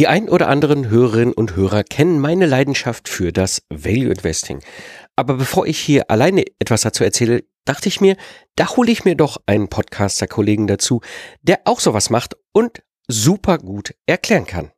Die 0.00 0.08
ein 0.08 0.28
oder 0.28 0.48
anderen 0.48 0.90
Hörerinnen 0.90 1.32
und 1.32 1.54
Hörer 1.54 1.84
kennen 1.84 2.18
meine 2.18 2.46
Leidenschaft 2.46 3.08
für 3.08 3.32
das 3.32 3.62
Value 3.70 4.12
Investing. 4.12 4.60
Aber 5.14 5.34
bevor 5.34 5.66
ich 5.66 5.78
hier 5.78 6.10
alleine 6.10 6.44
etwas 6.58 6.80
dazu 6.80 7.04
erzähle, 7.04 7.44
dachte 7.64 7.88
ich 7.88 8.00
mir, 8.00 8.16
da 8.56 8.74
hole 8.76 8.90
ich 8.90 9.04
mir 9.04 9.14
doch 9.14 9.36
einen 9.46 9.68
Podcaster-Kollegen 9.68 10.66
dazu, 10.66 11.00
der 11.42 11.60
auch 11.66 11.78
sowas 11.78 12.10
macht 12.10 12.36
und 12.52 12.82
super 13.06 13.58
gut 13.58 13.94
erklären 14.06 14.46
kann. 14.46 14.73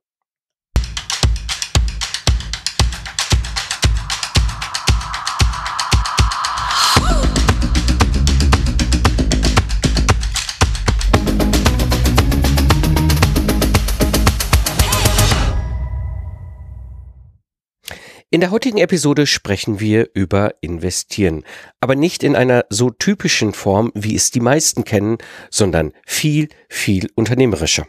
In 18.29 18.41
der 18.41 18.51
heutigen 18.51 18.79
Episode 18.79 19.25
sprechen 19.25 19.79
wir 19.79 20.09
über 20.13 20.55
Investieren, 20.61 21.45
aber 21.81 21.95
nicht 21.95 22.25
in 22.25 22.35
einer 22.35 22.65
so 22.71 22.91
typischen 22.91 23.53
Form, 23.53 23.93
wie 23.95 24.17
es 24.17 24.33
die 24.33 24.41
meisten 24.41 24.83
kennen, 24.83 25.19
sondern 25.49 25.93
viel, 26.05 26.49
viel 26.69 27.09
unternehmerischer. 27.15 27.87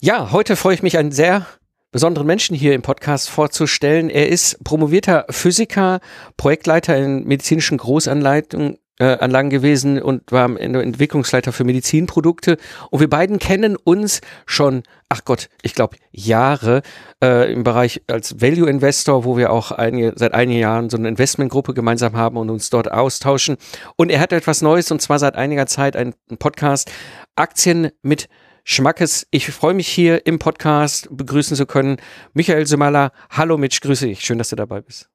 Ja, 0.00 0.32
heute 0.32 0.56
freue 0.56 0.76
ich 0.76 0.82
mich, 0.82 0.96
einen 0.96 1.12
sehr 1.12 1.46
besonderen 1.92 2.26
Menschen 2.26 2.56
hier 2.56 2.74
im 2.74 2.80
Podcast 2.80 3.28
vorzustellen. 3.28 4.08
Er 4.08 4.30
ist 4.30 4.64
promovierter 4.64 5.26
Physiker, 5.28 6.00
Projektleiter 6.38 6.96
in 6.96 7.24
medizinischen 7.24 7.76
Großanleitungen 7.76 8.78
Anlagen 9.02 9.50
gewesen 9.50 10.00
und 10.00 10.30
war 10.30 10.44
Entwicklungsleiter 10.60 11.52
für 11.52 11.64
Medizinprodukte. 11.64 12.58
Und 12.90 13.00
wir 13.00 13.10
beiden 13.10 13.38
kennen 13.38 13.76
uns 13.76 14.20
schon, 14.46 14.84
ach 15.08 15.24
Gott, 15.24 15.48
ich 15.62 15.74
glaube 15.74 15.96
Jahre 16.12 16.82
äh, 17.22 17.52
im 17.52 17.64
Bereich 17.64 18.02
als 18.06 18.40
Value 18.40 18.68
Investor, 18.68 19.24
wo 19.24 19.36
wir 19.36 19.50
auch 19.50 19.72
einige, 19.72 20.12
seit 20.14 20.32
einigen 20.32 20.60
Jahren 20.60 20.90
so 20.90 20.96
eine 20.96 21.08
Investmentgruppe 21.08 21.74
gemeinsam 21.74 22.16
haben 22.16 22.36
und 22.36 22.50
uns 22.50 22.70
dort 22.70 22.92
austauschen. 22.92 23.56
Und 23.96 24.10
er 24.10 24.20
hat 24.20 24.32
etwas 24.32 24.62
Neues 24.62 24.90
und 24.92 25.02
zwar 25.02 25.18
seit 25.18 25.34
einiger 25.34 25.66
Zeit 25.66 25.96
einen 25.96 26.14
Podcast 26.38 26.90
Aktien 27.34 27.90
mit 28.02 28.28
Schmackes. 28.62 29.26
Ich 29.30 29.50
freue 29.50 29.74
mich 29.74 29.88
hier 29.88 30.24
im 30.26 30.38
Podcast 30.38 31.08
begrüßen 31.10 31.56
zu 31.56 31.66
können. 31.66 31.96
Michael 32.32 32.66
Sumala. 32.66 33.10
Hallo 33.28 33.58
Mitch, 33.58 33.80
grüße 33.82 34.06
dich. 34.06 34.20
Schön, 34.20 34.38
dass 34.38 34.50
du 34.50 34.56
dabei 34.56 34.80
bist. 34.80 35.10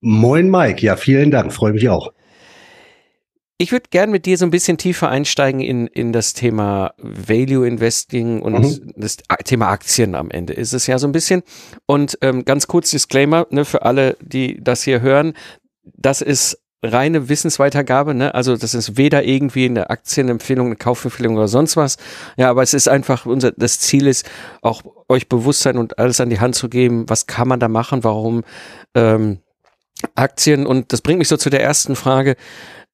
Moin 0.00 0.50
Mike, 0.50 0.84
ja, 0.84 0.96
vielen 0.96 1.30
Dank, 1.30 1.52
freue 1.52 1.72
mich 1.72 1.88
auch. 1.88 2.12
Ich 3.62 3.70
würde 3.70 3.90
gern 3.90 4.10
mit 4.10 4.26
dir 4.26 4.36
so 4.36 4.44
ein 4.44 4.50
bisschen 4.50 4.76
tiefer 4.76 5.08
einsteigen 5.08 5.60
in, 5.60 5.86
in 5.86 6.12
das 6.12 6.34
Thema 6.34 6.94
Value 6.98 7.64
Investing 7.64 8.42
und 8.42 8.54
mhm. 8.54 8.92
das 8.96 9.18
Thema 9.44 9.68
Aktien 9.68 10.16
am 10.16 10.32
Ende 10.32 10.52
ist 10.52 10.72
es 10.72 10.88
ja 10.88 10.98
so 10.98 11.06
ein 11.06 11.12
bisschen. 11.12 11.44
Und 11.86 12.18
ähm, 12.22 12.44
ganz 12.44 12.66
kurz 12.66 12.90
Disclaimer 12.90 13.46
ne, 13.50 13.64
für 13.64 13.82
alle, 13.82 14.16
die 14.20 14.58
das 14.60 14.82
hier 14.82 15.00
hören. 15.00 15.34
Das 15.84 16.22
ist 16.22 16.58
reine 16.82 17.28
Wissensweitergabe, 17.28 18.14
ne? 18.14 18.34
Also 18.34 18.56
das 18.56 18.74
ist 18.74 18.96
weder 18.96 19.22
irgendwie 19.22 19.66
eine 19.66 19.90
Aktienempfehlung, 19.90 20.66
eine 20.66 20.76
Kaufempfehlung 20.76 21.36
oder 21.36 21.46
sonst 21.46 21.76
was. 21.76 21.98
Ja, 22.36 22.50
aber 22.50 22.64
es 22.64 22.74
ist 22.74 22.88
einfach 22.88 23.26
unser 23.26 23.52
das 23.52 23.78
Ziel 23.78 24.08
ist 24.08 24.28
auch 24.60 24.82
euch 25.08 25.28
Bewusstsein 25.28 25.78
und 25.78 26.00
alles 26.00 26.20
an 26.20 26.30
die 26.30 26.40
Hand 26.40 26.56
zu 26.56 26.68
geben. 26.68 27.08
Was 27.08 27.28
kann 27.28 27.46
man 27.46 27.60
da 27.60 27.68
machen? 27.68 28.02
Warum 28.02 28.42
ähm, 28.96 29.38
Aktien? 30.16 30.66
Und 30.66 30.92
das 30.92 31.00
bringt 31.00 31.20
mich 31.20 31.28
so 31.28 31.36
zu 31.36 31.48
der 31.48 31.62
ersten 31.62 31.94
Frage. 31.94 32.34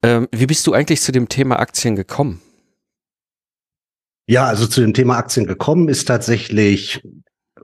Ähm, 0.03 0.27
wie 0.31 0.45
bist 0.45 0.65
du 0.67 0.73
eigentlich 0.73 1.01
zu 1.01 1.11
dem 1.11 1.29
Thema 1.29 1.59
Aktien 1.59 1.95
gekommen? 1.95 2.41
Ja, 4.27 4.45
also 4.45 4.67
zu 4.67 4.81
dem 4.81 4.93
Thema 4.93 5.17
Aktien 5.17 5.47
gekommen 5.47 5.89
ist 5.89 6.07
tatsächlich, 6.07 7.01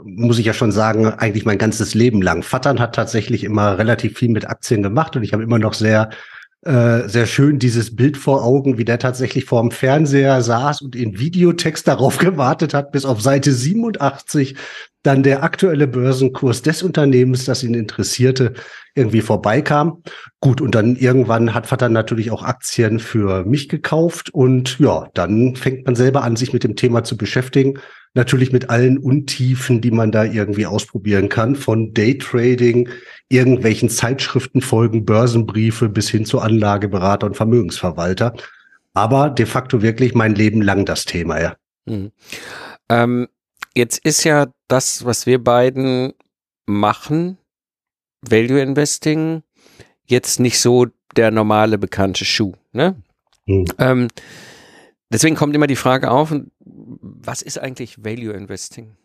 muss 0.03 0.39
ich 0.39 0.47
ja 0.47 0.53
schon 0.53 0.71
sagen, 0.71 1.05
eigentlich 1.05 1.45
mein 1.45 1.59
ganzes 1.59 1.93
Leben 1.93 2.21
lang. 2.21 2.43
Vattern 2.43 2.79
hat 2.79 2.95
tatsächlich 2.95 3.43
immer 3.43 3.77
relativ 3.77 4.17
viel 4.17 4.29
mit 4.29 4.49
Aktien 4.49 4.81
gemacht 4.81 5.15
und 5.15 5.23
ich 5.23 5.31
habe 5.31 5.43
immer 5.43 5.59
noch 5.59 5.73
sehr 5.73 6.09
äh, 6.65 7.07
sehr 7.07 7.27
schön 7.27 7.59
dieses 7.59 7.95
Bild 7.95 8.17
vor 8.17 8.43
Augen, 8.43 8.79
wie 8.79 8.85
der 8.85 8.97
tatsächlich 8.97 9.45
vor 9.45 9.61
dem 9.61 9.69
Fernseher 9.69 10.41
saß 10.41 10.81
und 10.81 10.95
in 10.95 11.19
Videotext 11.19 11.87
darauf 11.87 12.17
gewartet 12.19 12.73
hat, 12.73 12.91
bis 12.91 13.05
auf 13.05 13.21
Seite 13.21 13.53
87 13.53 14.55
dann 15.03 15.21
der 15.21 15.43
aktuelle 15.43 15.85
Börsenkurs 15.85 16.63
des 16.63 16.81
Unternehmens, 16.81 17.45
das 17.45 17.61
ihn 17.61 17.75
interessierte, 17.75 18.55
irgendwie 18.95 19.21
vorbeikam. 19.21 20.01
Gut, 20.39 20.61
und 20.61 20.73
dann 20.73 20.95
irgendwann 20.95 21.53
hat 21.53 21.67
Vater 21.67 21.89
natürlich 21.89 22.31
auch 22.31 22.43
Aktien 22.43 22.99
für 22.99 23.43
mich 23.43 23.69
gekauft 23.69 24.29
und 24.33 24.79
ja, 24.79 25.07
dann 25.13 25.55
fängt 25.55 25.85
man 25.85 25.95
selber 25.95 26.23
an, 26.23 26.37
sich 26.37 26.53
mit 26.53 26.63
dem 26.63 26.75
Thema 26.75 27.03
zu 27.03 27.17
beschäftigen. 27.17 27.79
Natürlich 28.13 28.53
mit 28.53 28.69
allen 28.69 28.97
Untiefen, 28.97 29.81
die 29.81 29.91
man 29.91 30.13
da 30.13 30.23
irgendwie 30.23 30.65
ausprobieren 30.65 31.27
kann, 31.27 31.57
von 31.57 31.93
Daytrading, 31.93 32.87
irgendwelchen 33.27 33.89
Zeitschriftenfolgen, 33.89 35.03
Börsenbriefe 35.03 35.89
bis 35.89 36.09
hin 36.09 36.25
zu 36.25 36.39
Anlageberater 36.39 37.27
und 37.27 37.35
Vermögensverwalter. 37.35 38.33
Aber 38.93 39.29
de 39.29 39.45
facto 39.45 39.81
wirklich 39.81 40.15
mein 40.15 40.33
Leben 40.33 40.61
lang 40.61 40.85
das 40.85 41.03
Thema, 41.03 41.41
ja. 41.41 41.55
Mhm. 41.85 42.11
Ähm, 42.87 43.27
jetzt 43.75 43.97
ist 44.05 44.23
ja 44.23 44.47
das, 44.69 45.03
was 45.03 45.25
wir 45.25 45.43
beiden 45.43 46.13
machen, 46.65 47.37
Value 48.21 48.61
Investing 48.61 49.43
jetzt 50.05 50.39
nicht 50.39 50.59
so 50.59 50.87
der 51.15 51.31
normale 51.31 51.77
bekannte 51.77 52.25
Schuh. 52.25 52.53
Ne? 52.71 53.01
Mhm. 53.45 53.65
Ähm, 53.77 54.07
deswegen 55.11 55.35
kommt 55.35 55.55
immer 55.55 55.67
die 55.67 55.75
Frage 55.75 56.11
auf, 56.11 56.33
was 56.59 57.41
ist 57.41 57.59
eigentlich 57.59 58.03
Value 58.03 58.33
Investing? 58.33 58.95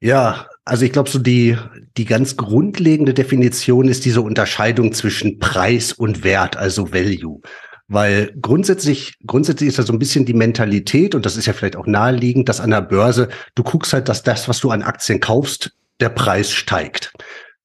Ja, 0.00 0.48
also 0.64 0.84
ich 0.84 0.92
glaube, 0.92 1.08
so 1.08 1.18
die, 1.18 1.56
die 1.96 2.04
ganz 2.04 2.36
grundlegende 2.36 3.14
Definition 3.14 3.88
ist 3.88 4.04
diese 4.04 4.20
Unterscheidung 4.20 4.92
zwischen 4.92 5.38
Preis 5.38 5.92
und 5.92 6.22
Wert, 6.22 6.56
also 6.56 6.92
Value. 6.92 7.40
Weil 7.88 8.34
grundsätzlich, 8.40 9.14
grundsätzlich 9.26 9.68
ist 9.68 9.78
da 9.78 9.84
so 9.84 9.92
ein 9.92 9.98
bisschen 9.98 10.26
die 10.26 10.34
Mentalität, 10.34 11.14
und 11.14 11.24
das 11.24 11.36
ist 11.36 11.46
ja 11.46 11.52
vielleicht 11.52 11.76
auch 11.76 11.86
naheliegend, 11.86 12.48
dass 12.48 12.60
an 12.60 12.70
der 12.70 12.82
Börse, 12.82 13.28
du 13.54 13.62
guckst 13.62 13.92
halt, 13.92 14.08
dass 14.08 14.22
das, 14.22 14.48
was 14.48 14.60
du 14.60 14.70
an 14.70 14.82
Aktien 14.82 15.20
kaufst, 15.20 15.72
der 16.00 16.10
Preis 16.10 16.52
steigt. 16.52 17.12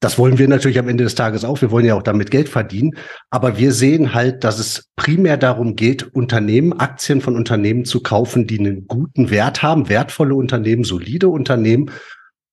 Das 0.02 0.18
wollen 0.18 0.40
wir 0.40 0.47
natürlich 0.47 0.80
am 0.80 0.90
Ende 0.90 1.03
des 1.03 1.14
Tages 1.14 1.46
auch. 1.46 1.62
Wir 1.62 1.69
wollen 1.69 1.86
ja 1.86 1.94
auch 1.94 2.02
damit 2.02 2.31
Geld 2.31 2.50
verdienen. 2.50 2.97
Aber 3.30 3.59
wir 3.59 3.72
sehen 3.72 4.16
halt, 4.16 4.44
dass 4.44 4.58
es 4.58 4.90
primär 4.96 5.38
darum 5.38 5.75
geht, 5.75 6.16
Unternehmen, 6.16 6.74
Aktien 6.74 7.22
von 7.22 7.36
Unternehmen 7.36 7.86
zu 7.86 8.02
kaufen, 8.02 8.47
die 8.47 8.58
einen 8.58 8.88
guten 8.88 9.30
Wert 9.30 9.62
haben, 9.62 9.90
wertvolle 9.90 10.34
Unternehmen, 10.34 10.84
solide 10.84 11.28
Unternehmen, 11.30 11.91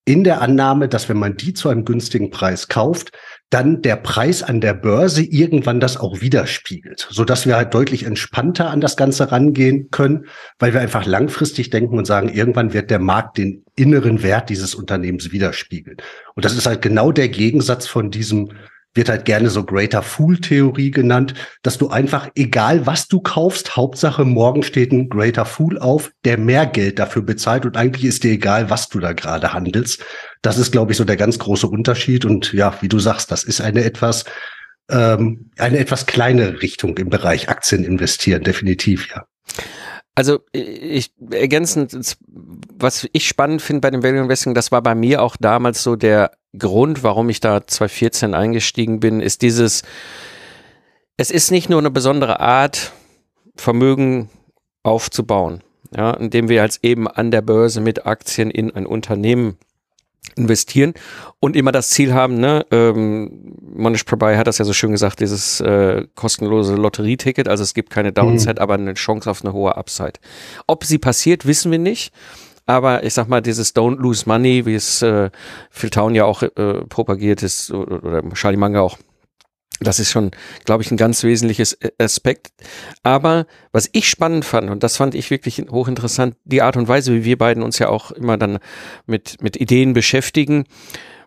in 0.05 0.25
der 0.25 0.43
Annahme, 0.43 0.89
dass 0.89 1.09
wenn 1.09 1.19
man 1.19 1.37
die 1.37 1.55
zu 1.55 1.69
einem 1.69 1.85
günstigen 1.85 2.31
Preis 2.31 2.69
kauft, 2.69 3.13
dann 3.51 3.81
der 3.81 3.97
Preis 3.97 4.43
an 4.43 4.61
der 4.61 4.75
Börse 4.75 5.23
irgendwann 5.23 5.81
das 5.81 5.97
auch 5.97 6.21
widerspiegelt, 6.21 7.09
so 7.11 7.25
dass 7.25 7.47
wir 7.47 7.57
halt 7.57 7.73
deutlich 7.73 8.05
entspannter 8.05 8.71
an 8.71 8.81
das 8.81 8.97
Ganze 8.97 9.33
rangehen 9.33 9.91
können, 9.91 10.27
weil 10.59 10.75
wir 10.75 10.81
einfach 10.81 11.07
langfristig 11.07 11.71
denken 11.71 11.97
und 11.97 12.07
sagen, 12.07 12.29
irgendwann 12.29 12.75
wird 12.75 12.91
der 12.91 12.99
Markt 12.99 13.39
den 13.39 13.65
inneren 13.75 14.23
Wert 14.23 14.51
dieses 14.51 14.75
Unternehmens 14.75 15.33
widerspiegeln. 15.33 15.97
Und 16.35 16.45
das 16.45 16.57
ist 16.57 16.67
halt 16.67 16.83
genau 16.83 17.11
der 17.11 17.29
Gegensatz 17.29 17.87
von 17.87 18.11
diesem 18.11 18.51
wird 18.95 19.09
halt 19.09 19.25
gerne 19.27 19.49
so 19.51 19.65
Greater 19.65 20.03
Fool 20.03 20.41
Theorie 20.41 20.91
genannt, 20.91 21.35
dass 21.63 21.79
du 21.79 21.89
einfach, 21.89 22.29
egal 22.35 22.87
was 22.87 23.07
du 23.07 23.21
kaufst, 23.21 23.77
Hauptsache 23.77 24.25
morgen 24.25 24.63
steht 24.63 24.93
ein 24.93 25.09
Greater 25.09 25.45
Fool 25.45 25.79
auf, 25.79 26.11
der 26.25 26.39
mehr 26.39 26.67
Geld 26.67 26.99
dafür 26.99 27.23
bezahlt 27.23 27.65
und 27.65 27.77
eigentlich 27.77 28.05
ist 28.05 28.25
dir 28.25 28.33
egal, 28.33 28.71
was 28.71 28.89
du 28.89 28.99
da 28.99 29.13
gerade 29.13 29.53
handelst. 29.53 30.05
Das 30.43 30.59
ist, 30.59 30.73
glaube 30.73 30.93
ich, 30.93 30.99
so 30.99 31.05
der 31.05 31.17
ganz 31.17 31.39
große 31.39 31.67
Unterschied. 31.67 32.25
Und 32.25 32.53
ja, 32.53 32.77
wie 32.81 32.89
du 32.89 32.99
sagst, 32.99 33.31
das 33.31 33.45
ist 33.45 33.61
eine 33.61 33.85
etwas, 33.85 34.25
ähm, 34.91 35.51
eine 35.59 35.79
etwas 35.79 36.07
kleine 36.07 36.63
Richtung 36.63 36.97
im 36.99 37.11
Bereich 37.11 37.49
Aktien 37.49 37.85
investieren, 37.85 38.43
definitiv, 38.43 39.09
ja. 39.11 39.27
Also 40.15 40.41
ich 40.51 41.13
ergänzend, 41.31 42.17
was 42.27 43.09
ich 43.13 43.29
spannend 43.29 43.63
finde 43.63 43.83
bei 43.83 43.91
dem 43.93 44.03
Value 44.03 44.19
Investing, 44.19 44.53
das 44.53 44.73
war 44.73 44.83
bei 44.83 44.97
mir 44.97 45.23
auch 45.23 45.37
damals 45.37 45.85
so 45.85 45.95
der 45.95 46.33
Grund, 46.59 47.05
warum 47.05 47.29
ich 47.29 47.39
da 47.39 47.65
2014 47.65 48.35
eingestiegen 48.35 48.99
bin, 48.99 49.21
ist 49.21 49.43
dieses, 49.43 49.85
es 51.17 51.31
ist 51.31 51.53
nicht 51.53 51.71
nur 51.71 51.79
eine 51.79 51.93
besondere 51.93 52.41
Art, 52.41 52.93
Vermögen 53.55 54.29
aufzubauen, 54.83 55.63
ja, 55.97 56.13
indem 56.15 56.49
wir 56.49 56.63
als 56.63 56.83
eben 56.83 57.07
an 57.07 57.31
der 57.31 57.43
Börse 57.43 57.81
mit 57.81 58.05
Aktien 58.05 58.51
in 58.51 58.75
ein 58.75 58.87
Unternehmen 58.87 59.57
investieren 60.37 60.95
und 61.41 61.57
immer 61.57 61.73
das 61.73 61.91
Ziel 61.91 62.15
haben, 62.15 62.39
ne, 62.39 62.67
ähm, 62.71 63.57
Monish 63.75 64.05
Prabhai 64.05 64.37
hat 64.37 64.47
das 64.47 64.59
ja 64.59 64.65
so 64.65 64.73
schön 64.73 64.93
gesagt, 64.93 65.21
dieses 65.21 65.61
äh, 65.61 66.07
kostenlose 66.15 66.75
Lotterieticket, 66.75 67.49
also 67.49 67.63
es 67.63 67.75
gibt 67.75 67.91
keine 67.91 68.13
Downside, 68.13 68.55
mhm. 68.55 68.59
aber 68.59 68.75
eine 68.75 68.95
Chance 68.95 69.31
auf 69.31 69.45
eine 69.45 69.53
hohe 69.53 69.77
Upside. 69.77 70.15
Ob 70.67 70.85
sie 70.85 70.99
passiert, 70.99 71.47
wissen 71.47 71.71
wir 71.71 71.79
nicht. 71.79 72.13
Aber 72.67 73.03
ich 73.03 73.15
sag 73.15 73.29
mal, 73.29 73.41
dieses 73.41 73.75
Don't 73.75 73.97
Lose 73.97 74.25
Money, 74.27 74.67
wie 74.67 74.75
es 74.75 75.01
äh, 75.01 75.31
Phil 75.71 75.89
Town 75.89 76.15
ja 76.15 76.27
auch 76.27 76.43
äh, 76.43 76.49
propagiert 76.91 77.43
ist, 77.43 77.71
oder, 77.71 78.23
Charlie 78.35 78.59
Manga 78.59 78.81
auch, 78.83 78.99
Das 79.81 80.01
ist 80.01 80.11
schon, 80.11 80.31
glaube 80.65 80.83
ich, 80.83 80.91
ein 80.91 80.97
ganz 80.97 81.23
wesentliches 81.23 81.75
äh, 81.75 81.91
Aspekt. 81.99 82.49
Aber 83.03 83.47
was 83.73 83.89
ich 83.93 84.09
spannend 84.09 84.45
fand, 84.45 84.71
und 84.71 84.83
das 84.83 84.97
fand 84.97 85.15
ich 85.15 85.31
wirklich 85.31 85.65
hochinteressant, 85.71 86.37
die 86.45 86.63
Art 86.63 86.77
und 86.77 86.89
Weise, 86.89 87.15
wie 87.15 87.25
wir 87.25 87.39
beiden 87.39 87.63
uns 87.63 87.79
ja 87.79 87.89
auch 87.89 88.11
immer 88.11 88.37
dann 88.37 88.59
mit, 89.07 89.43
mit 89.43 89.57
Ideen 89.57 89.93
beschäftigen. 89.93 90.65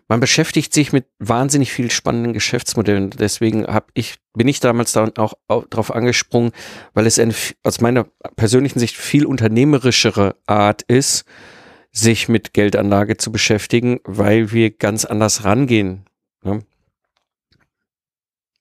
Man 0.08 0.20
beschäftigt 0.20 0.74
sich 0.74 0.92
mit 0.92 1.06
wahnsinnig 1.18 1.72
viel 1.72 1.90
spannenden 1.90 2.34
Geschäftsmodellen. 2.34 3.10
Deswegen 3.10 3.64
hab 3.66 3.90
ich, 3.94 4.16
bin 4.34 4.48
ich 4.48 4.60
damals 4.60 4.92
da 4.92 5.10
auch, 5.16 5.32
auch 5.48 5.64
darauf 5.70 5.94
angesprungen, 5.94 6.52
weil 6.92 7.06
es 7.06 7.18
eine, 7.18 7.34
aus 7.62 7.80
meiner 7.80 8.04
persönlichen 8.36 8.78
Sicht 8.78 8.96
viel 8.96 9.24
unternehmerischere 9.24 10.36
Art 10.46 10.82
ist, 10.82 11.24
sich 11.92 12.28
mit 12.28 12.52
Geldanlage 12.52 13.16
zu 13.16 13.32
beschäftigen, 13.32 14.00
weil 14.04 14.52
wir 14.52 14.70
ganz 14.70 15.04
anders 15.04 15.44
rangehen. 15.44 16.04
Ja? 16.44 16.58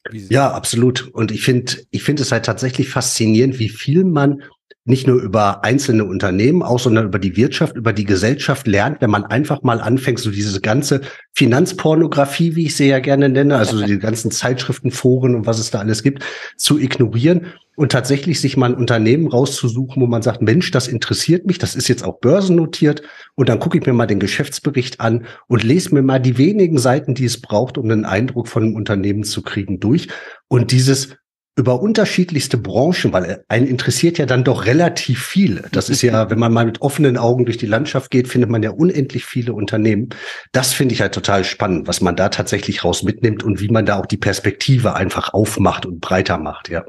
Ja, 0.10 0.52
absolut. 0.52 1.10
Und 1.14 1.32
ich 1.32 1.44
finde, 1.44 1.74
ich 1.92 2.04
finde 2.04 2.24
es 2.24 2.32
halt 2.32 2.46
tatsächlich 2.46 2.90
faszinierend, 2.90 3.60
wie 3.60 3.70
viel 3.70 4.04
man 4.04 4.42
nicht 4.92 5.08
nur 5.08 5.20
über 5.20 5.64
einzelne 5.64 6.06
Unternehmen 6.06 6.62
auch, 6.62 6.80
sondern 6.80 7.06
über 7.06 7.18
die 7.18 7.36
Wirtschaft, 7.36 7.76
über 7.76 7.94
die 7.94 8.04
Gesellschaft 8.04 8.68
lernt, 8.68 9.02
wenn 9.02 9.10
man 9.10 9.26
einfach 9.26 9.64
mal 9.64 9.82
anfängt, 9.82 10.20
so 10.20 10.30
diese 10.30 10.62
ganze 10.62 11.02
Finanzpornografie, 11.34 12.56
wie 12.56 12.66
ich 12.66 12.76
sie 12.76 12.90
ja 12.90 13.00
gerne 13.00 13.30
nenne, 13.30 13.56
also 13.56 13.84
die 13.84 13.98
ganzen 13.98 14.30
Zeitschriften, 14.30 14.92
Foren 14.92 15.34
und 15.34 15.48
was 15.48 15.58
es 15.58 15.72
da 15.72 15.80
alles 15.80 16.04
gibt, 16.04 16.24
zu 16.58 16.78
ignorieren 16.78 17.48
und 17.76 17.92
tatsächlich 17.92 18.42
sich 18.42 18.58
mal 18.58 18.72
ein 18.72 18.76
Unternehmen 18.76 19.28
rauszusuchen, 19.28 20.02
wo 20.02 20.08
man 20.08 20.22
sagt, 20.22 20.42
Mensch, 20.42 20.70
das 20.72 20.88
interessiert 20.88 21.48
mich, 21.48 21.58
das 21.58 21.74
ist 21.74 21.88
jetzt 21.88 22.04
auch 22.04 22.20
börsennotiert 22.20 23.02
und 23.36 23.50
dann 23.50 23.60
gucke 23.60 23.78
ich 23.78 23.86
mir 23.86 23.94
mal 23.94 24.08
den 24.08 24.20
Geschäftsbericht 24.20 25.00
an 25.00 25.26
und 25.48 25.64
lese 25.64 25.96
mir 25.96 26.02
mal 26.02 26.20
die 26.20 26.38
wenigen 26.38 26.78
Seiten, 26.78 27.16
die 27.16 27.26
es 27.26 27.40
braucht, 27.40 27.78
um 27.78 27.86
einen 27.86 28.06
Eindruck 28.06 28.50
von 28.50 28.64
einem 28.64 28.76
Unternehmen 28.76 29.24
zu 29.24 29.42
kriegen, 29.42 29.80
durch. 29.80 30.10
Und 30.50 30.72
dieses 30.72 31.16
über 31.58 31.82
unterschiedlichste 31.82 32.58
Branchen, 32.58 33.12
weil 33.12 33.44
einen 33.50 33.68
interessiert 33.68 34.18
ja 34.18 34.26
dann 34.26 34.44
doch 34.44 34.66
relativ 34.66 35.24
viel. 35.24 35.64
Das 35.72 35.90
ist 35.90 36.02
ja, 36.02 36.30
wenn 36.30 36.40
man 36.40 36.54
mal 36.54 36.66
mit 36.66 36.82
offenen 36.82 37.18
Augen 37.18 37.46
durch 37.46 37.58
die 37.58 37.66
Landschaft 37.66 38.10
geht, 38.10 38.30
findet 38.30 38.50
man 38.50 38.64
ja 38.64 38.72
unendlich 38.72 39.26
viele 39.26 39.54
Unternehmen. 39.54 40.10
Das 40.54 40.72
finde 40.72 40.96
ich 40.96 41.02
halt 41.02 41.14
total 41.14 41.44
spannend, 41.44 41.88
was 41.88 42.00
man 42.00 42.16
da 42.16 42.30
tatsächlich 42.30 42.86
raus 42.86 43.04
mitnimmt 43.04 43.44
und 43.44 43.60
wie 43.60 43.68
man 43.68 43.86
da 43.86 43.98
auch 43.98 44.06
die 44.06 44.18
Perspektive 44.18 44.96
einfach 44.96 45.34
aufmacht 45.34 45.86
und 45.86 46.00
breiter 46.00 46.38
macht, 46.38 46.70
ja. 46.70 46.86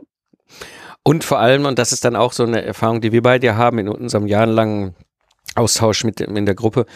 Und 1.04 1.24
vor 1.24 1.40
allem, 1.40 1.66
und 1.66 1.80
das 1.80 1.90
ist 1.90 2.04
dann 2.04 2.14
auch 2.14 2.32
so 2.32 2.44
eine 2.44 2.64
Erfahrung, 2.64 3.00
die 3.00 3.10
wir 3.10 3.22
beide 3.22 3.56
haben 3.56 3.78
in 3.78 3.88
unserem 3.88 4.28
jahrelangen 4.28 4.94
Austausch 5.56 6.04
mit 6.04 6.20
in 6.20 6.46
der 6.46 6.54
Gruppe, 6.54 6.86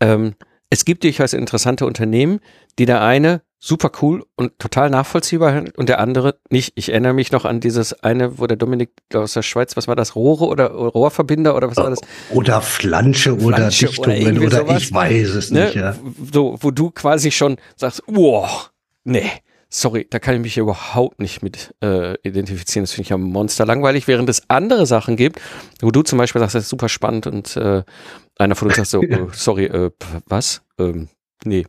ähm, 0.00 0.34
es 0.70 0.84
gibt 0.84 1.04
durchaus 1.04 1.32
interessante 1.32 1.86
Unternehmen, 1.86 2.40
die 2.78 2.86
der 2.86 3.02
eine 3.02 3.42
super 3.58 3.90
cool 4.02 4.24
und 4.36 4.58
total 4.58 4.90
nachvollziehbar 4.90 5.64
und 5.76 5.88
der 5.88 5.98
andere 5.98 6.38
nicht. 6.50 6.72
Ich 6.76 6.90
erinnere 6.90 7.14
mich 7.14 7.32
noch 7.32 7.44
an 7.44 7.60
dieses 7.60 7.92
eine, 8.02 8.38
wo 8.38 8.46
der 8.46 8.56
Dominik 8.56 8.90
aus 9.14 9.32
der 9.32 9.42
Schweiz, 9.42 9.76
was 9.76 9.88
war 9.88 9.96
das, 9.96 10.14
Rohre 10.14 10.46
oder 10.46 10.70
Rohrverbinder 10.70 11.56
oder 11.56 11.70
was 11.70 11.76
war 11.76 11.90
das? 11.90 12.00
Oder 12.30 12.60
Flansche, 12.60 13.36
Flansche 13.36 13.44
oder 13.44 13.68
Dichtungen 13.68 14.38
oder, 14.44 14.64
oder 14.64 14.76
ich 14.76 14.92
weiß 14.92 15.30
es 15.30 15.50
ne? 15.50 15.64
nicht. 15.64 15.76
Ja. 15.76 15.96
So, 16.32 16.58
wo 16.60 16.70
du 16.70 16.90
quasi 16.90 17.30
schon 17.30 17.56
sagst, 17.76 18.02
wow, 18.06 18.70
nee, 19.04 19.30
sorry, 19.68 20.06
da 20.08 20.18
kann 20.18 20.34
ich 20.36 20.40
mich 20.40 20.58
überhaupt 20.58 21.20
nicht 21.20 21.42
mit 21.42 21.74
äh, 21.82 22.14
identifizieren. 22.22 22.84
Das 22.84 22.92
finde 22.92 23.02
ich 23.02 23.08
ja 23.10 23.18
monster 23.18 23.66
langweilig, 23.66 24.06
während 24.08 24.28
es 24.28 24.42
andere 24.48 24.86
Sachen 24.86 25.16
gibt, 25.16 25.40
wo 25.80 25.90
du 25.90 26.02
zum 26.02 26.18
Beispiel 26.18 26.40
sagst, 26.40 26.54
das 26.54 26.64
ist 26.64 26.70
super 26.70 26.88
spannend 26.88 27.26
und 27.26 27.56
äh, 27.56 27.82
einer 28.38 28.54
von 28.54 28.68
uns 28.68 28.76
sagt 28.76 28.88
so, 28.88 29.00
oh, 29.10 29.28
sorry, 29.32 29.64
äh, 29.66 29.90
was? 30.26 30.62
Ähm, 30.78 31.08
nee. 31.44 31.66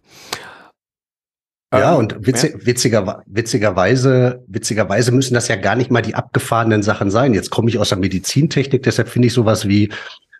Ja, 1.73 1.93
ähm, 1.93 1.99
und 1.99 2.25
witzig, 2.25 2.53
ja. 2.53 2.65
Witziger, 2.65 3.23
witzigerweise, 3.25 4.43
witzigerweise 4.47 5.11
müssen 5.11 5.33
das 5.33 5.47
ja 5.47 5.57
gar 5.57 5.75
nicht 5.75 5.91
mal 5.91 6.01
die 6.01 6.15
abgefahrenen 6.15 6.81
Sachen 6.81 7.11
sein. 7.11 7.33
Jetzt 7.33 7.49
komme 7.49 7.69
ich 7.69 7.77
aus 7.77 7.89
der 7.89 7.97
Medizintechnik, 7.97 8.83
deshalb 8.83 9.09
finde 9.09 9.27
ich 9.27 9.33
sowas 9.33 9.67
wie 9.67 9.89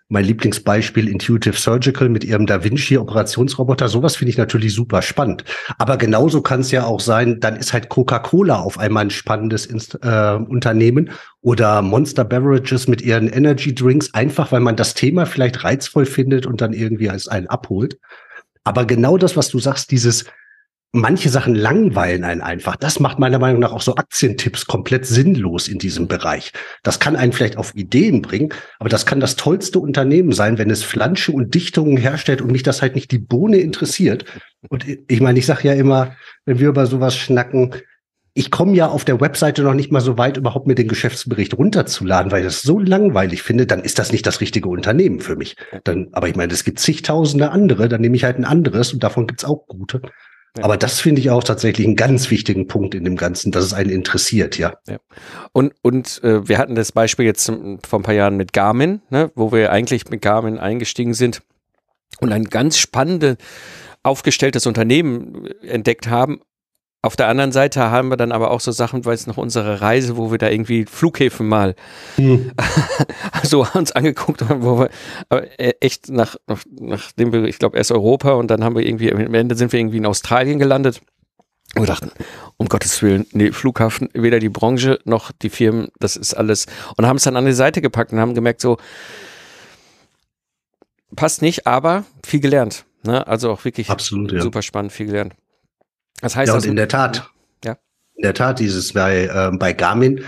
mein 0.10 0.24
Lieblingsbeispiel 0.24 1.10
Intuitive 1.10 1.58
Surgical 1.58 2.08
mit 2.08 2.24
ihrem 2.24 2.46
Da 2.46 2.64
Vinci 2.64 2.98
Operationsroboter. 2.98 3.90
Sowas 3.90 4.16
finde 4.16 4.30
ich 4.32 4.38
natürlich 4.38 4.74
super 4.74 5.02
spannend. 5.02 5.44
Aber 5.78 5.98
genauso 5.98 6.42
kann 6.42 6.62
es 6.62 6.72
ja 6.72 6.86
auch 6.86 7.02
sein, 7.02 7.42
dann 7.42 7.58
ist 7.58 7.74
halt 7.74 7.90
Coca-Cola 7.90 8.60
auf 8.60 8.80
einmal 8.80 9.06
ein 9.06 9.10
spannendes 9.10 9.66
Inst 9.66 10.00
äh, 10.02 10.36
Unternehmen 10.36 11.12
oder 11.42 11.82
Monster 11.82 12.24
Beverages 12.24 12.88
mit 12.88 13.02
ihren 13.02 13.28
Energy 13.28 13.76
Drinks, 13.76 14.14
einfach 14.14 14.52
weil 14.54 14.62
man 14.62 14.78
das 14.78 14.94
Thema 14.94 15.26
vielleicht 15.26 15.66
reizvoll 15.66 16.06
findet 16.06 16.46
und 16.46 16.62
dann 16.62 16.72
irgendwie 16.72 17.10
als 17.10 17.28
einen 17.28 17.48
abholt. 17.48 18.00
Aber 18.64 18.86
genau 18.86 19.18
das, 19.18 19.36
was 19.36 19.50
du 19.50 19.60
sagst, 19.60 19.92
dieses 19.92 20.26
manche 20.92 21.30
Sachen 21.30 21.54
langweilen 21.54 22.24
einen 22.24 22.42
einfach. 22.42 22.76
Das 22.76 23.00
macht 23.00 23.20
meiner 23.20 23.40
Meinung 23.40 23.62
nach 23.62 23.72
auch 23.72 23.82
so 23.82 23.96
Aktientipps 23.96 24.66
komplett 24.66 25.06
sinnlos 25.06 25.68
in 25.68 25.80
diesem 25.80 26.08
Bereich. 26.08 26.52
Das 26.84 27.00
kann 27.00 27.16
einen 27.16 27.34
vielleicht 27.34 27.58
auf 27.58 27.76
Ideen 27.76 28.22
bringen, 28.22 28.54
aber 28.80 28.90
das 28.90 29.06
kann 29.06 29.20
das 29.20 29.36
tollste 29.36 29.80
Unternehmen 29.80 30.32
sein, 30.32 30.58
wenn 30.58 30.70
es 30.70 30.84
Flansche 30.84 31.32
und 31.32 31.54
Dichtungen 31.54 31.98
herstellt 31.98 32.42
und 32.42 32.52
mich 32.52 32.64
das 32.64 32.82
halt 32.82 32.96
nicht 32.96 33.12
die 33.12 33.20
Bohne 33.20 33.58
interessiert. 33.58 34.26
Und 34.70 34.86
ich 35.08 35.22
meine, 35.22 35.40
ich 35.40 35.46
sage 35.46 35.68
ja 35.68 35.74
immer, 35.74 36.16
wenn 36.46 36.60
wir 36.60 36.70
über 36.70 36.86
sowas 36.86 37.16
schnacken, 37.16 37.76
ich 38.34 38.52
komme 38.52 38.74
ja 38.74 38.88
auf 38.88 39.04
der 39.04 39.20
Webseite 39.20 39.64
noch 39.64 39.74
nicht 39.74 39.92
mal 39.92 40.00
so 40.00 40.20
weit, 40.20 40.38
überhaupt 40.38 40.68
mir 40.68 40.76
den 40.76 40.88
Geschäftsbericht 40.88 41.58
runterzuladen, 41.58 42.32
weil 42.32 42.42
ich 42.42 42.46
das 42.46 42.62
so 42.62 42.78
langweilig 42.78 43.42
finde, 43.42 43.66
dann 43.66 43.82
ist 43.82 43.98
das 43.98 44.12
nicht 44.12 44.28
das 44.28 44.42
richtige 44.42 44.70
Unternehmen 44.70 45.22
für 45.22 45.36
mich. 45.36 45.56
Dann, 45.84 46.10
aber 46.12 46.30
ich 46.30 46.36
meine, 46.36 46.54
es 46.54 46.64
gibt 46.64 46.80
zigtausende 46.80 47.50
andere, 47.50 47.90
dann 47.90 48.00
nehme 48.00 48.16
ich 48.16 48.24
halt 48.24 48.38
ein 48.38 48.46
anderes 48.46 48.94
und 48.94 49.02
davon 49.02 49.26
gibt's 49.26 49.44
auch 49.44 49.66
gute. 49.66 50.04
Aber 50.64 50.78
das 50.78 51.00
finde 51.00 51.22
ich 51.22 51.30
auch 51.30 51.44
tatsächlich 51.44 51.86
einen 51.86 51.96
ganz 51.96 52.30
wichtigen 52.30 52.68
Punkt 52.68 52.96
in 52.96 53.04
dem 53.04 53.16
Ganzen, 53.16 53.52
dass 53.52 53.66
es 53.66 53.74
einen 53.74 53.90
interessiert, 53.90 54.58
ja. 54.58 54.74
ja. 54.88 54.98
Und, 55.52 55.74
und 55.82 56.24
äh, 56.24 56.48
wir 56.48 56.58
hatten 56.58 56.76
das 56.76 56.92
Beispiel 56.92 57.26
jetzt 57.26 57.46
vor 57.46 58.00
ein 58.00 58.04
paar 58.04 58.14
Jahren 58.14 58.38
mit 58.38 58.54
Garmin, 58.54 59.02
ne, 59.10 59.32
wo 59.36 59.52
wir 59.52 59.72
eigentlich 59.72 60.10
mit 60.10 60.22
Garmin 60.22 60.58
eingestiegen 60.58 61.14
sind 61.14 61.42
und 62.20 62.32
ein 62.32 62.46
ganz 62.46 62.78
spannendes 62.78 63.38
aufgestelltes 64.04 64.66
Unternehmen 64.66 65.48
entdeckt 65.62 66.08
haben, 66.08 66.42
auf 67.02 67.16
der 67.16 67.28
anderen 67.28 67.52
Seite 67.52 67.92
haben 67.92 68.10
wir 68.10 68.18
dann 68.18 68.32
aber 68.32 68.52
auch 68.52 68.60
so 68.60 68.72
Sachen, 68.72 69.06
weil 69.06 69.14
es 69.14 69.28
noch 69.28 69.38
unsere 69.38 69.82
Reise, 69.82 70.18
wo 70.18 70.32
wir 70.32 70.40
da 70.40 70.50
irgendwie 70.50 70.86
Flughäfen 70.86 71.48
mal 71.48 71.76
mhm. 72.18 72.52
so 73.44 73.66
uns 73.74 73.92
angeguckt 73.92 74.42
haben, 74.42 74.64
wo 74.64 74.80
wir 74.80 74.90
äh, 75.30 75.74
echt 75.80 76.10
nach, 76.10 76.36
nach 76.48 76.64
nachdem 76.80 77.32
wir, 77.32 77.44
ich 77.46 77.60
glaube, 77.60 77.78
erst 77.78 77.92
Europa 77.92 78.32
und 78.32 78.50
dann 78.50 78.64
haben 78.64 78.76
wir 78.76 78.86
irgendwie, 78.86 79.12
am 79.14 79.34
Ende 79.34 79.56
sind 79.56 79.72
wir 79.72 79.80
irgendwie 79.80 79.98
in 79.98 80.06
Australien 80.06 80.60
gelandet. 80.60 81.02
Und 81.76 81.84
wir 81.84 81.88
dachten, 81.88 82.12
um 82.56 82.68
Gottes 82.68 83.02
Willen, 83.02 83.28
nee, 83.32 83.52
Flughafen, 83.52 84.10
weder 84.14 84.40
die 84.40 84.50
Branche 84.50 85.00
noch 85.04 85.32
die 85.32 85.50
Firmen, 85.50 85.90
das 86.00 86.16
ist 86.16 86.34
alles. 86.34 86.66
Und 86.96 87.06
haben 87.06 87.18
es 87.18 87.24
dann 87.24 87.36
an 87.36 87.46
die 87.46 87.54
Seite 87.54 87.82
gepackt 87.82 88.14
und 88.14 88.20
haben 88.20 88.34
gemerkt, 88.34 88.62
so, 88.62 88.78
passt 91.16 91.42
nicht, 91.42 91.68
aber 91.68 92.06
viel 92.26 92.40
gelernt. 92.40 92.86
Ne? 93.04 93.28
Also 93.28 93.52
auch 93.52 93.64
wirklich 93.66 93.90
Absolut, 93.90 94.32
ja. 94.32 94.42
super 94.42 94.62
spannend, 94.62 94.92
viel 94.92 95.06
gelernt. 95.08 95.36
Das 96.22 96.36
heißt, 96.36 96.50
ja, 96.50 96.56
und 96.56 96.66
in 96.66 96.76
der 96.76 96.88
Tat, 96.88 97.30
ja. 97.64 97.78
in 98.16 98.24
der 98.24 98.34
Tat, 98.34 98.60
dieses 98.60 98.94
bei, 98.94 99.26
äh, 99.26 99.56
bei 99.58 99.74
Garmin, 99.74 100.24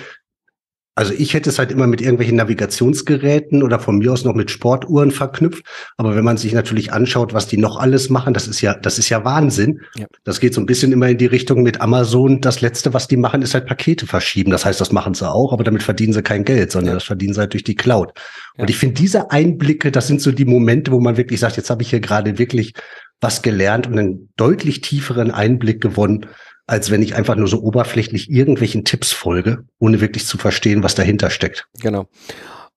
also 0.99 1.13
ich 1.13 1.33
hätte 1.33 1.49
es 1.49 1.57
halt 1.57 1.71
immer 1.71 1.87
mit 1.87 2.01
irgendwelchen 2.01 2.35
Navigationsgeräten 2.35 3.63
oder 3.63 3.79
von 3.79 3.99
mir 3.99 4.11
aus 4.11 4.25
noch 4.25 4.35
mit 4.35 4.51
Sportuhren 4.51 5.11
verknüpft. 5.11 5.63
Aber 5.95 6.13
wenn 6.17 6.25
man 6.25 6.35
sich 6.35 6.51
natürlich 6.51 6.91
anschaut, 6.91 7.33
was 7.33 7.47
die 7.47 7.55
noch 7.55 7.79
alles 7.79 8.09
machen, 8.09 8.33
das 8.33 8.49
ist 8.49 8.59
ja, 8.59 8.73
das 8.73 8.99
ist 8.99 9.07
ja 9.07 9.23
Wahnsinn. 9.23 9.79
Ja. 9.95 10.07
Das 10.25 10.41
geht 10.41 10.53
so 10.53 10.59
ein 10.59 10.65
bisschen 10.65 10.91
immer 10.91 11.07
in 11.07 11.17
die 11.17 11.25
Richtung 11.25 11.63
mit 11.63 11.79
Amazon. 11.79 12.41
Das 12.41 12.59
letzte, 12.59 12.93
was 12.93 13.07
die 13.07 13.15
machen, 13.15 13.41
ist 13.41 13.53
halt 13.53 13.65
Pakete 13.65 14.07
verschieben. 14.07 14.51
Das 14.51 14.65
heißt, 14.65 14.81
das 14.81 14.91
machen 14.91 15.13
sie 15.13 15.25
auch, 15.25 15.53
aber 15.53 15.63
damit 15.63 15.83
verdienen 15.83 16.11
sie 16.11 16.21
kein 16.21 16.43
Geld, 16.43 16.73
sondern 16.73 16.89
ja. 16.89 16.95
das 16.95 17.05
verdienen 17.05 17.33
sie 17.33 17.39
halt 17.39 17.53
durch 17.53 17.63
die 17.63 17.75
Cloud. 17.75 18.11
Ja. 18.57 18.63
Und 18.63 18.69
ich 18.69 18.75
finde 18.75 18.95
diese 18.95 19.31
Einblicke, 19.31 19.93
das 19.93 20.07
sind 20.07 20.19
so 20.19 20.33
die 20.33 20.43
Momente, 20.43 20.91
wo 20.91 20.99
man 20.99 21.15
wirklich 21.15 21.39
sagt, 21.39 21.55
jetzt 21.55 21.69
habe 21.69 21.81
ich 21.81 21.91
hier 21.91 22.01
gerade 22.01 22.37
wirklich 22.37 22.73
was 23.21 23.41
gelernt 23.41 23.87
und 23.87 23.99
einen 23.99 24.29
deutlich 24.37 24.81
tieferen 24.81 25.31
Einblick 25.31 25.81
gewonnen, 25.81 26.27
als 26.67 26.91
wenn 26.91 27.01
ich 27.01 27.15
einfach 27.15 27.35
nur 27.35 27.47
so 27.47 27.61
oberflächlich 27.61 28.29
irgendwelchen 28.29 28.85
Tipps 28.85 29.11
folge, 29.11 29.65
ohne 29.79 30.01
wirklich 30.01 30.25
zu 30.25 30.37
verstehen, 30.37 30.83
was 30.83 30.95
dahinter 30.95 31.29
steckt. 31.29 31.67
Genau. 31.81 32.07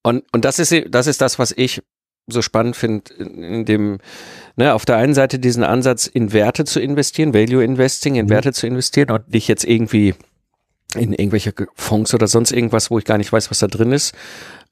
Und, 0.03 0.25
und 0.33 0.45
das 0.45 0.59
ist, 0.59 0.75
das 0.89 1.07
ist 1.07 1.21
das, 1.21 1.39
was 1.39 1.53
ich 1.53 1.83
so 2.27 2.41
spannend 2.41 2.77
finde, 2.77 3.13
in 3.15 3.65
dem, 3.65 3.99
ne, 4.57 4.75
auf 4.75 4.85
der 4.85 4.97
einen 4.97 5.15
Seite 5.15 5.39
diesen 5.39 5.65
Ansatz, 5.65 6.07
in 6.07 6.33
Werte 6.33 6.65
zu 6.65 6.81
investieren, 6.81 7.35
Value 7.35 7.63
Investing, 7.63 8.15
in 8.15 8.27
mhm. 8.27 8.31
Werte 8.31 8.53
zu 8.53 8.67
investieren 8.67 9.11
und 9.11 9.33
nicht 9.33 9.49
jetzt 9.49 9.65
irgendwie 9.65 10.15
in 10.95 11.13
irgendwelche 11.13 11.53
Fonds 11.75 12.15
oder 12.15 12.27
sonst 12.27 12.53
irgendwas, 12.53 12.91
wo 12.91 12.99
ich 12.99 13.05
gar 13.05 13.19
nicht 13.19 13.33
weiß, 13.33 13.51
was 13.51 13.59
da 13.59 13.67
drin 13.67 13.93
ist. 13.93 14.15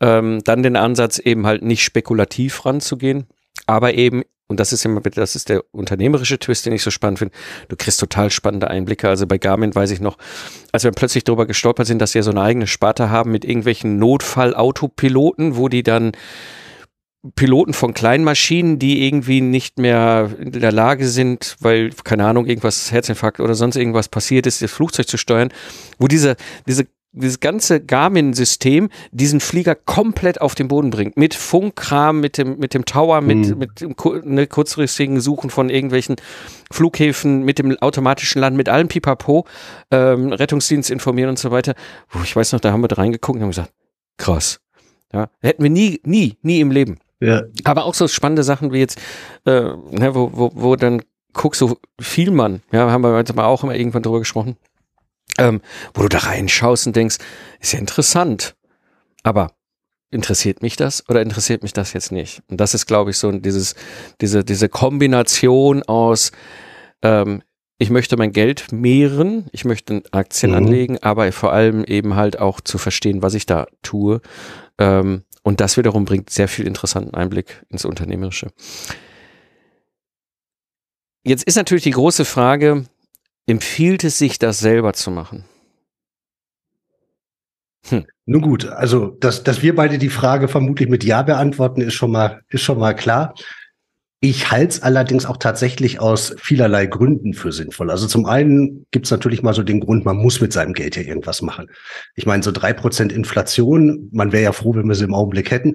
Ähm, 0.00 0.40
dann 0.44 0.62
den 0.62 0.76
Ansatz, 0.76 1.18
eben 1.18 1.46
halt 1.46 1.62
nicht 1.62 1.82
spekulativ 1.82 2.64
ranzugehen, 2.64 3.26
aber 3.66 3.94
eben 3.94 4.22
und 4.50 4.58
das 4.58 4.72
ist 4.72 4.84
immer, 4.84 5.00
das 5.00 5.36
ist 5.36 5.48
der 5.48 5.62
unternehmerische 5.70 6.36
Twist, 6.40 6.66
den 6.66 6.72
ich 6.72 6.82
so 6.82 6.90
spannend 6.90 7.20
finde. 7.20 7.34
Du 7.68 7.76
kriegst 7.76 8.00
total 8.00 8.32
spannende 8.32 8.68
Einblicke. 8.68 9.08
Also 9.08 9.24
bei 9.28 9.38
Garmin 9.38 9.72
weiß 9.72 9.92
ich 9.92 10.00
noch, 10.00 10.18
als 10.72 10.82
wir 10.82 10.90
plötzlich 10.90 11.22
darüber 11.22 11.46
gestolpert 11.46 11.86
sind, 11.86 12.00
dass 12.02 12.12
sie 12.12 12.18
ja 12.18 12.24
so 12.24 12.32
eine 12.32 12.42
eigene 12.42 12.66
Sparte 12.66 13.10
haben 13.10 13.30
mit 13.30 13.44
irgendwelchen 13.44 14.00
Notfall-Autopiloten, 14.00 15.56
wo 15.56 15.68
die 15.68 15.84
dann 15.84 16.12
Piloten 17.36 17.74
von 17.74 17.94
kleinen 17.94 18.24
Maschinen, 18.24 18.80
die 18.80 19.06
irgendwie 19.06 19.40
nicht 19.40 19.78
mehr 19.78 20.30
in 20.40 20.50
der 20.50 20.72
Lage 20.72 21.06
sind, 21.06 21.56
weil, 21.60 21.90
keine 22.02 22.26
Ahnung, 22.26 22.46
irgendwas 22.46 22.90
Herzinfarkt 22.90 23.38
oder 23.38 23.54
sonst 23.54 23.76
irgendwas 23.76 24.08
passiert 24.08 24.48
ist, 24.48 24.62
das 24.62 24.72
Flugzeug 24.72 25.06
zu 25.06 25.16
steuern, 25.16 25.52
wo 25.98 26.08
diese, 26.08 26.34
diese 26.66 26.86
dieses 27.12 27.40
ganze 27.40 27.80
Garmin-System 27.80 28.88
diesen 29.10 29.40
Flieger 29.40 29.74
komplett 29.74 30.40
auf 30.40 30.54
den 30.54 30.68
Boden 30.68 30.90
bringt. 30.90 31.16
Mit 31.16 31.34
Funkkram, 31.34 32.20
mit 32.20 32.38
dem, 32.38 32.58
mit 32.58 32.74
dem 32.74 32.84
Tower, 32.84 33.20
mit, 33.20 33.48
mhm. 33.48 33.58
mit 33.58 33.80
dem 33.80 33.94
ne, 34.24 34.46
kurzfristigen 34.46 35.20
Suchen 35.20 35.50
von 35.50 35.70
irgendwelchen 35.70 36.16
Flughäfen, 36.70 37.44
mit 37.44 37.58
dem 37.58 37.76
automatischen 37.78 38.40
Land, 38.40 38.56
mit 38.56 38.68
allem 38.68 38.88
Pipapo, 38.88 39.44
ähm, 39.90 40.32
Rettungsdienst 40.32 40.90
informieren 40.90 41.30
und 41.30 41.38
so 41.38 41.50
weiter. 41.50 41.74
Ich 42.22 42.36
weiß 42.36 42.52
noch, 42.52 42.60
da 42.60 42.72
haben 42.72 42.82
wir 42.82 42.88
da 42.88 42.96
reingeguckt 42.96 43.36
und 43.36 43.42
haben 43.42 43.50
gesagt, 43.50 43.72
krass. 44.16 44.60
Ja, 45.12 45.28
hätten 45.40 45.64
wir 45.64 45.70
nie, 45.70 46.00
nie, 46.04 46.36
nie 46.42 46.60
im 46.60 46.70
Leben. 46.70 46.98
Ja. 47.18 47.42
Aber 47.64 47.84
auch 47.84 47.94
so 47.94 48.06
spannende 48.06 48.44
Sachen 48.44 48.72
wie 48.72 48.78
jetzt, 48.78 48.98
äh, 49.44 49.50
ne, 49.50 50.14
wo, 50.14 50.30
wo, 50.32 50.52
wo 50.54 50.76
dann 50.76 51.02
guckst 51.32 51.58
so 51.58 51.78
viel 52.00 52.30
man, 52.30 52.62
ja, 52.70 52.90
haben 52.90 53.02
wir 53.02 53.16
jetzt 53.18 53.34
mal 53.34 53.44
auch 53.44 53.64
immer 53.64 53.74
irgendwann 53.74 54.02
drüber 54.02 54.20
gesprochen 54.20 54.56
ähm, 55.40 55.60
wo 55.94 56.02
du 56.02 56.08
da 56.08 56.18
reinschaust 56.18 56.86
und 56.86 56.94
denkst, 56.94 57.16
ist 57.60 57.72
ja 57.72 57.78
interessant, 57.78 58.54
aber 59.22 59.52
interessiert 60.10 60.62
mich 60.62 60.76
das 60.76 61.08
oder 61.08 61.22
interessiert 61.22 61.62
mich 61.62 61.72
das 61.72 61.92
jetzt 61.94 62.12
nicht? 62.12 62.42
Und 62.48 62.60
das 62.60 62.74
ist, 62.74 62.86
glaube 62.86 63.10
ich, 63.10 63.16
so 63.16 63.32
dieses, 63.32 63.74
diese, 64.20 64.44
diese 64.44 64.68
Kombination 64.68 65.82
aus, 65.82 66.30
ähm, 67.02 67.42
ich 67.78 67.88
möchte 67.88 68.18
mein 68.18 68.32
Geld 68.32 68.70
mehren, 68.72 69.46
ich 69.52 69.64
möchte 69.64 70.02
Aktien 70.10 70.52
mhm. 70.52 70.58
anlegen, 70.58 70.98
aber 70.98 71.32
vor 71.32 71.52
allem 71.52 71.84
eben 71.84 72.16
halt 72.16 72.38
auch 72.38 72.60
zu 72.60 72.76
verstehen, 72.76 73.22
was 73.22 73.32
ich 73.32 73.46
da 73.46 73.66
tue. 73.82 74.20
Ähm, 74.78 75.24
und 75.42 75.62
das 75.62 75.78
wiederum 75.78 76.04
bringt 76.04 76.28
sehr 76.28 76.48
viel 76.48 76.66
interessanten 76.66 77.14
Einblick 77.14 77.64
ins 77.70 77.86
Unternehmerische. 77.86 78.48
Jetzt 81.24 81.44
ist 81.44 81.56
natürlich 81.56 81.84
die 81.84 81.92
große 81.92 82.26
Frage, 82.26 82.84
Empfiehlt 83.50 84.04
es 84.04 84.16
sich, 84.16 84.38
das 84.38 84.60
selber 84.60 84.92
zu 84.92 85.10
machen? 85.10 85.44
Hm. 87.88 88.06
Nun 88.24 88.42
gut, 88.42 88.66
also 88.66 89.08
dass, 89.18 89.42
dass 89.42 89.60
wir 89.60 89.74
beide 89.74 89.98
die 89.98 90.08
Frage 90.08 90.46
vermutlich 90.46 90.88
mit 90.88 91.02
Ja 91.02 91.22
beantworten, 91.22 91.80
ist 91.80 91.94
schon 91.94 92.12
mal, 92.12 92.42
ist 92.48 92.62
schon 92.62 92.78
mal 92.78 92.94
klar. 92.94 93.34
Ich 94.20 94.52
halte 94.52 94.74
es 94.74 94.82
allerdings 94.82 95.26
auch 95.26 95.38
tatsächlich 95.38 95.98
aus 95.98 96.32
vielerlei 96.38 96.86
Gründen 96.86 97.34
für 97.34 97.50
sinnvoll. 97.50 97.90
Also 97.90 98.06
zum 98.06 98.26
einen 98.26 98.86
gibt 98.92 99.06
es 99.06 99.10
natürlich 99.10 99.42
mal 99.42 99.54
so 99.54 99.64
den 99.64 99.80
Grund, 99.80 100.04
man 100.04 100.18
muss 100.18 100.40
mit 100.40 100.52
seinem 100.52 100.74
Geld 100.74 100.94
ja 100.94 101.02
irgendwas 101.02 101.42
machen. 101.42 101.66
Ich 102.14 102.26
meine, 102.26 102.44
so 102.44 102.52
drei 102.52 102.72
Prozent 102.72 103.10
Inflation, 103.10 104.10
man 104.12 104.30
wäre 104.30 104.44
ja 104.44 104.52
froh, 104.52 104.76
wenn 104.76 104.86
wir 104.86 104.94
sie 104.94 105.04
im 105.04 105.14
Augenblick 105.14 105.50
hätten. 105.50 105.74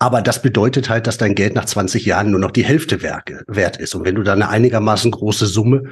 Aber 0.00 0.22
das 0.22 0.42
bedeutet 0.42 0.90
halt, 0.90 1.06
dass 1.06 1.18
dein 1.18 1.36
Geld 1.36 1.54
nach 1.54 1.66
20 1.66 2.04
Jahren 2.04 2.32
nur 2.32 2.40
noch 2.40 2.50
die 2.50 2.64
Hälfte 2.64 3.00
wert 3.02 3.76
ist. 3.76 3.94
Und 3.94 4.04
wenn 4.04 4.16
du 4.16 4.22
da 4.22 4.32
eine 4.32 4.48
einigermaßen 4.48 5.12
große 5.12 5.46
Summe 5.46 5.84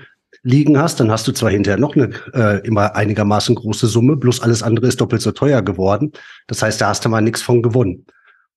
liegen 0.44 0.78
hast, 0.78 1.00
dann 1.00 1.10
hast 1.10 1.26
du 1.26 1.32
zwar 1.32 1.50
hinterher 1.50 1.80
noch 1.80 1.96
eine 1.96 2.10
äh, 2.34 2.64
immer 2.66 2.94
einigermaßen 2.94 3.54
große 3.54 3.86
Summe, 3.86 4.16
bloß 4.16 4.40
alles 4.40 4.62
andere 4.62 4.86
ist 4.86 5.00
doppelt 5.00 5.22
so 5.22 5.32
teuer 5.32 5.62
geworden. 5.62 6.12
Das 6.46 6.62
heißt, 6.62 6.80
da 6.80 6.88
hast 6.88 7.04
du 7.04 7.08
mal 7.08 7.22
nichts 7.22 7.42
von 7.42 7.62
gewonnen. 7.62 8.06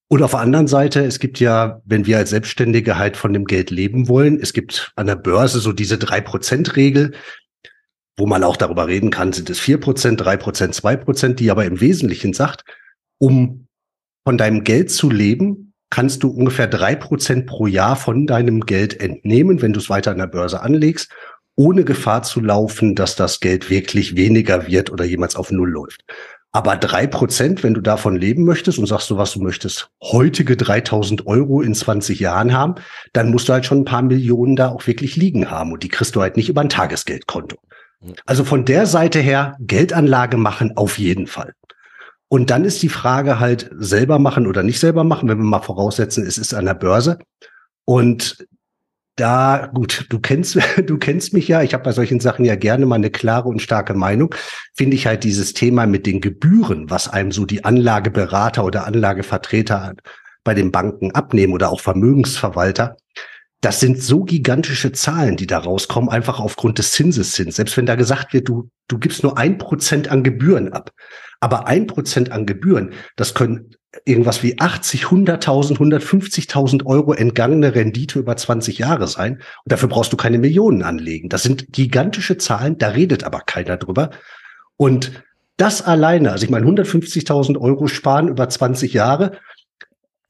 Und 0.10 0.22
auf 0.22 0.32
der 0.32 0.42
anderen 0.42 0.68
Seite, 0.68 1.04
es 1.06 1.20
gibt 1.20 1.40
ja, 1.40 1.82
wenn 1.86 2.06
wir 2.06 2.18
als 2.18 2.30
Selbstständige 2.30 2.98
halt 2.98 3.18
von 3.18 3.34
dem 3.34 3.46
Geld 3.46 3.72
leben 3.72 4.08
wollen, 4.08 4.40
es 4.40 4.54
gibt 4.54 4.92
an 4.96 5.08
der 5.08 5.16
Börse 5.16 5.60
so 5.60 5.74
diese 5.74 5.98
drei 5.98 6.22
Prozent 6.22 6.76
Regel, 6.76 7.14
wo 8.18 8.26
man 8.26 8.44
auch 8.44 8.58
darüber 8.58 8.88
reden 8.88 9.10
kann, 9.10 9.34
sind 9.34 9.50
es 9.50 9.60
vier 9.60 9.80
Prozent, 9.80 10.22
drei 10.22 10.38
Prozent, 10.38 10.76
zwei 10.76 10.96
Prozent, 10.96 11.40
die 11.40 11.52
aber 11.52 11.66
im 11.66 11.80
Wesentlichen 11.80 12.34
sagt, 12.34 12.64
um 13.18 13.68
von 14.26 14.38
deinem 14.38 14.64
Geld 14.64 14.92
zu 14.92 15.10
leben, 15.10 15.74
kannst 15.90 16.24
du 16.24 16.30
ungefähr 16.30 16.68
drei 16.68 16.96
Prozent 16.96 17.46
pro 17.46 17.68
Jahr 17.68 17.96
von 17.96 18.28
deinem 18.28 18.62
Geld 18.62 19.00
entnehmen, 19.00 19.62
wenn 19.62 19.72
du 19.72 19.80
es 19.80 19.90
weiter 19.90 20.12
an 20.12 20.18
der 20.18 20.28
Börse 20.28 20.62
anlegst 20.62 21.12
ohne 21.58 21.84
Gefahr 21.84 22.24
zu 22.24 22.40
laufen, 22.40 22.96
dass 22.96 23.16
das 23.16 23.42
Geld 23.42 23.70
wirklich 23.70 24.16
weniger 24.16 24.68
wird 24.68 24.92
oder 24.92 25.04
jemals 25.04 25.36
auf 25.36 25.52
Null 25.52 25.72
läuft. 25.72 26.06
Aber 26.54 26.78
drei 26.78 27.08
Prozent, 27.08 27.64
wenn 27.64 27.74
du 27.74 27.82
davon 27.82 28.16
leben 28.16 28.46
möchtest 28.46 28.80
und 28.80 28.86
sagst 28.86 29.10
du, 29.10 29.18
was 29.18 29.34
du 29.34 29.42
möchtest, 29.42 29.90
heutige 30.02 30.56
3000 30.56 31.28
Euro 31.28 31.62
in 31.62 31.76
20 31.76 32.20
Jahren 32.20 32.54
haben, 32.54 32.76
dann 33.12 33.32
musst 33.32 33.50
du 33.50 33.54
halt 33.54 33.66
schon 33.66 33.80
ein 33.80 33.86
paar 33.86 34.02
Millionen 34.02 34.56
da 34.56 34.70
auch 34.70 34.88
wirklich 34.88 35.18
liegen 35.18 35.52
haben 35.52 35.74
und 35.74 35.84
die 35.84 35.90
kriegst 35.90 36.16
du 36.16 36.22
halt 36.22 36.38
nicht 36.38 36.48
über 36.48 36.62
ein 36.62 36.70
Tagesgeldkonto. 36.70 37.58
Also 38.26 38.44
von 38.44 38.64
der 38.64 38.86
Seite 38.86 39.20
her 39.20 39.58
Geldanlage 39.60 40.38
machen 40.38 40.78
auf 40.78 40.98
jeden 41.00 41.28
Fall. 41.28 41.54
Und 42.30 42.50
dann 42.50 42.66
ist 42.66 42.84
die 42.84 42.90
Frage 42.90 43.40
halt 43.40 43.70
selber 43.78 44.20
machen 44.20 44.48
oder 44.48 44.62
nicht 44.64 44.80
selber 44.80 45.04
machen, 45.04 45.30
wenn 45.30 45.38
wir 45.38 45.46
mal 45.46 45.62
voraussetzen, 45.62 46.26
es 46.26 46.38
ist 46.38 46.54
an 46.54 46.66
der 46.66 46.74
Börse. 46.76 47.20
Und 47.86 48.46
da, 49.18 49.70
gut, 49.74 50.06
du 50.10 50.20
kennst, 50.20 50.58
du 50.86 50.98
kennst 50.98 51.34
mich 51.34 51.48
ja. 51.50 51.62
Ich 51.62 51.74
habe 51.74 51.84
bei 51.84 51.92
solchen 51.92 52.22
Sachen 52.22 52.46
ja 52.46 52.56
gerne 52.56 52.86
mal 52.86 52.96
eine 52.96 53.10
klare 53.10 53.50
und 53.50 53.62
starke 53.62 53.94
Meinung. 53.94 54.34
Finde 54.76 54.96
ich 54.96 55.06
halt 55.06 55.26
dieses 55.26 55.54
Thema 55.54 55.86
mit 55.86 56.06
den 56.06 56.22
Gebühren, 56.22 56.90
was 56.90 57.10
einem 57.10 57.32
so 57.32 57.46
die 57.46 57.66
Anlageberater 57.66 58.64
oder 58.64 58.86
Anlagevertreter 58.86 59.96
bei 60.44 60.54
den 60.54 60.72
Banken 60.72 61.12
abnehmen 61.12 61.54
oder 61.54 61.70
auch 61.70 61.82
Vermögensverwalter. 61.82 62.96
Das 63.60 63.80
sind 63.80 64.02
so 64.02 64.24
gigantische 64.24 64.92
Zahlen, 64.92 65.36
die 65.36 65.48
da 65.48 65.58
rauskommen, 65.58 66.10
einfach 66.10 66.40
aufgrund 66.40 66.78
des 66.78 66.92
Zinseszins. 66.92 67.56
Selbst 67.56 67.76
wenn 67.76 67.88
da 67.88 67.96
gesagt 67.96 68.34
wird, 68.34 68.48
du, 68.48 68.70
du 68.88 69.00
gibst 69.00 69.24
nur 69.24 69.38
ein 69.40 69.58
Prozent 69.58 70.10
an 70.10 70.24
Gebühren 70.24 70.72
ab. 70.74 70.92
Aber 71.40 71.66
ein 71.66 71.88
Prozent 71.88 72.32
an 72.32 72.46
Gebühren, 72.46 72.94
das 73.16 73.34
können 73.34 73.72
irgendwas 74.06 74.44
wie 74.44 74.60
80, 74.60 75.06
100.000, 75.06 75.78
150.000 75.78 76.86
Euro 76.86 77.14
entgangene 77.14 77.76
Rendite 77.76 78.20
über 78.20 78.36
20 78.36 78.78
Jahre 78.78 79.08
sein. 79.08 79.36
Und 79.36 79.72
dafür 79.72 79.90
brauchst 79.90 80.14
du 80.14 80.18
keine 80.18 80.38
Millionen 80.38 80.84
anlegen. 80.84 81.30
Das 81.30 81.44
sind 81.44 81.72
gigantische 81.72 82.38
Zahlen, 82.38 82.78
da 82.78 82.90
redet 82.90 83.24
aber 83.24 83.42
keiner 83.42 83.78
drüber. 83.78 84.10
Und 84.76 85.24
das 85.58 85.82
alleine, 85.82 86.32
also 86.32 86.44
ich 86.46 86.52
meine 86.52 86.68
150.000 86.68 87.60
Euro 87.60 87.88
sparen 87.88 88.28
über 88.28 88.48
20 88.48 88.94
Jahre, 88.94 89.40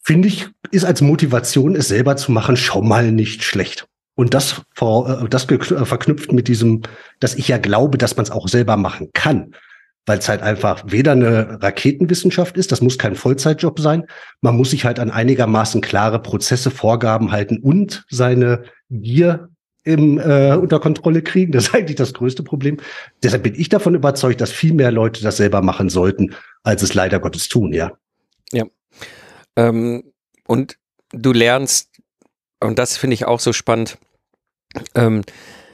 finde 0.01 0.29
ich, 0.29 0.47
ist 0.71 0.86
als 0.86 1.01
Motivation, 1.01 1.75
es 1.75 1.89
selber 1.89 2.15
zu 2.15 2.31
machen, 2.31 2.55
schon 2.55 2.88
mal 2.88 3.12
nicht 3.12 3.43
schlecht. 3.43 3.88
Und 4.15 4.33
das, 4.33 4.62
äh, 4.79 5.27
das 5.29 5.43
verknüpft 5.43 6.31
mit 6.31 6.47
diesem, 6.47 6.81
dass 7.19 7.36
ich 7.36 7.47
ja 7.50 7.57
glaube, 7.57 7.97
dass 7.97 8.15
man 8.15 8.24
es 8.24 8.31
auch 8.31 8.47
selber 8.47 8.77
machen 8.77 9.09
kann 9.13 9.53
weil 10.07 10.19
es 10.19 10.29
halt 10.29 10.41
einfach 10.41 10.83
weder 10.87 11.11
eine 11.11 11.61
Raketenwissenschaft 11.61 12.57
ist, 12.57 12.71
das 12.71 12.81
muss 12.81 12.97
kein 12.97 13.15
Vollzeitjob 13.15 13.79
sein. 13.79 14.05
Man 14.41 14.55
muss 14.55 14.71
sich 14.71 14.85
halt 14.85 14.99
an 14.99 15.11
einigermaßen 15.11 15.81
klare 15.81 16.19
Prozesse, 16.19 16.71
Vorgaben 16.71 17.31
halten 17.31 17.59
und 17.61 18.05
seine 18.09 18.63
Gier 18.89 19.49
im, 19.83 20.17
äh, 20.17 20.53
unter 20.53 20.79
Kontrolle 20.79 21.21
kriegen. 21.21 21.51
Das 21.51 21.67
ist 21.67 21.75
eigentlich 21.75 21.97
das 21.97 22.13
größte 22.13 22.41
Problem. 22.41 22.77
Deshalb 23.21 23.43
bin 23.43 23.55
ich 23.55 23.67
davon 23.67 23.95
überzeugt, 23.95 24.39
dass 24.39 24.51
viel 24.51 24.73
mehr 24.73 24.91
Leute 24.91 25.21
das 25.21 25.37
selber 25.37 25.61
machen 25.61 25.89
sollten, 25.89 26.33
als 26.63 26.81
es 26.83 26.93
leider 26.93 27.19
Gottes 27.19 27.49
tun, 27.49 27.73
ja. 27.73 27.91
Ja. 28.53 28.63
Ähm, 29.57 30.13
und 30.47 30.77
du 31.11 31.33
lernst, 31.33 31.89
und 32.61 32.79
das 32.79 32.95
finde 32.95 33.15
ich 33.15 33.25
auch 33.25 33.41
so 33.41 33.51
spannend, 33.51 33.97
ähm, 34.95 35.23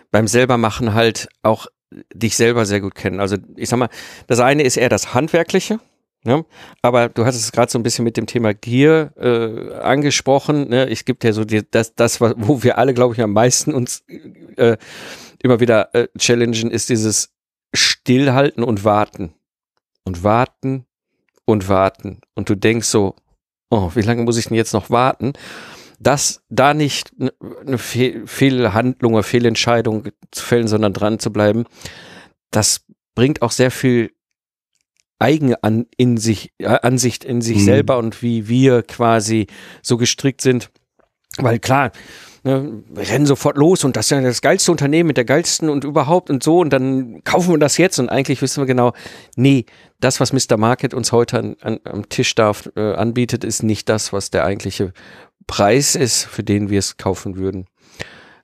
beim 0.10 0.28
selbermachen 0.28 0.96
halt 0.96 1.28
auch 1.44 1.68
dich 2.14 2.36
selber 2.36 2.66
sehr 2.66 2.82
gut 2.82 2.96
kennen. 2.96 3.20
Also 3.20 3.38
ich 3.56 3.70
sag 3.70 3.78
mal, 3.78 3.90
das 4.28 4.40
eine 4.40 4.64
ist 4.64 4.78
eher 4.78 4.90
das 4.90 5.14
Handwerkliche, 5.14 5.80
Ne? 6.26 6.46
Aber 6.82 7.10
du 7.10 7.26
hast 7.26 7.36
es 7.36 7.52
gerade 7.52 7.70
so 7.70 7.78
ein 7.78 7.84
bisschen 7.84 8.06
mit 8.06 8.16
dem 8.16 8.28
Thema 8.28 8.54
Gier 8.54 9.12
äh, 9.18 9.74
angesprochen. 9.76 10.70
Ne? 10.70 10.88
Ich 10.88 11.04
gebe 11.04 11.20
dir 11.20 11.34
so 11.34 11.44
die, 11.44 11.70
das, 11.70 11.96
das, 11.96 12.22
wo 12.22 12.64
wir 12.64 12.78
alle, 12.78 12.94
glaube 12.94 13.14
ich, 13.14 13.22
am 13.22 13.34
meisten 13.34 13.74
uns 13.74 14.06
äh, 14.56 14.78
immer 15.42 15.60
wieder 15.60 15.94
äh, 15.94 16.08
challengen, 16.18 16.72
ist 16.72 16.90
dieses 16.90 17.34
Stillhalten 17.74 18.64
und 18.64 18.86
Warten. 18.86 19.34
Und 20.06 20.24
warten 20.24 20.86
und 21.46 21.68
warten. 21.68 22.22
Und 22.36 22.50
du 22.50 22.56
denkst 22.56 22.88
so, 22.88 23.16
oh, 23.70 23.92
wie 23.94 24.02
lange 24.02 24.24
muss 24.24 24.38
ich 24.38 24.48
denn 24.48 24.56
jetzt 24.56 24.74
noch 24.74 24.90
warten? 24.90 25.34
Dass 26.04 26.44
da 26.50 26.74
nicht 26.74 27.12
eine 27.66 27.78
Fe 27.78 28.24
Fehlhandlung 28.26 29.14
oder 29.14 29.24
Fehlentscheidung 29.24 30.10
zu 30.32 30.44
fällen, 30.44 30.68
sondern 30.68 30.94
dran 30.94 31.20
zu 31.20 31.32
bleiben, 31.32 31.66
das 32.52 32.86
bringt 33.16 33.42
auch 33.42 33.52
sehr 33.52 33.72
viel 33.72 34.12
eigene 35.20 35.64
an, 35.64 35.86
in 35.98 36.18
sich, 36.18 36.54
äh, 36.58 36.68
Ansicht 36.68 37.24
in 37.24 37.42
sich 37.42 37.58
mhm. 37.58 37.66
selber 37.66 37.98
und 37.98 38.22
wie 38.22 38.48
wir 38.48 38.84
quasi 38.84 39.48
so 39.82 39.98
gestrickt 39.98 40.42
sind. 40.42 40.70
Weil 41.38 41.60
klar, 41.60 41.92
ne, 42.44 42.84
wir 42.90 43.08
rennen 43.08 43.26
sofort 43.26 43.58
los 43.58 43.84
und 43.84 43.96
das 43.96 44.06
ist 44.06 44.12
ja 44.12 44.22
das 44.22 44.42
geilste 44.42 44.72
Unternehmen 44.72 45.08
mit 45.08 45.18
der 45.18 45.26
geilsten 45.26 45.70
und 45.70 45.84
überhaupt 45.84 46.30
und 46.30 46.44
so 46.44 46.60
und 46.60 46.72
dann 46.72 47.24
kaufen 47.24 47.52
wir 47.52 47.58
das 47.58 47.78
jetzt 47.78 48.00
und 48.00 48.10
eigentlich 48.10 48.42
wissen 48.42 48.62
wir 48.62 48.68
genau, 48.68 48.94
nee, 49.36 49.66
das, 50.00 50.20
was 50.20 50.34
Mr. 50.34 50.58
Market 50.58 50.94
uns 50.94 51.12
heute 51.12 51.40
an, 51.40 51.56
an, 51.62 51.80
am 51.86 52.10
Tisch 52.10 52.36
darf, 52.36 52.70
äh, 52.76 52.94
anbietet, 52.94 53.44
ist 53.44 53.64
nicht 53.64 53.90
das, 53.90 54.14
was 54.14 54.30
der 54.30 54.46
eigentliche 54.46 54.94
Preis 55.48 55.96
ist, 55.96 56.24
für 56.26 56.44
den 56.44 56.70
wir 56.70 56.80
es 56.80 56.98
kaufen 56.98 57.38
würden. 57.38 57.68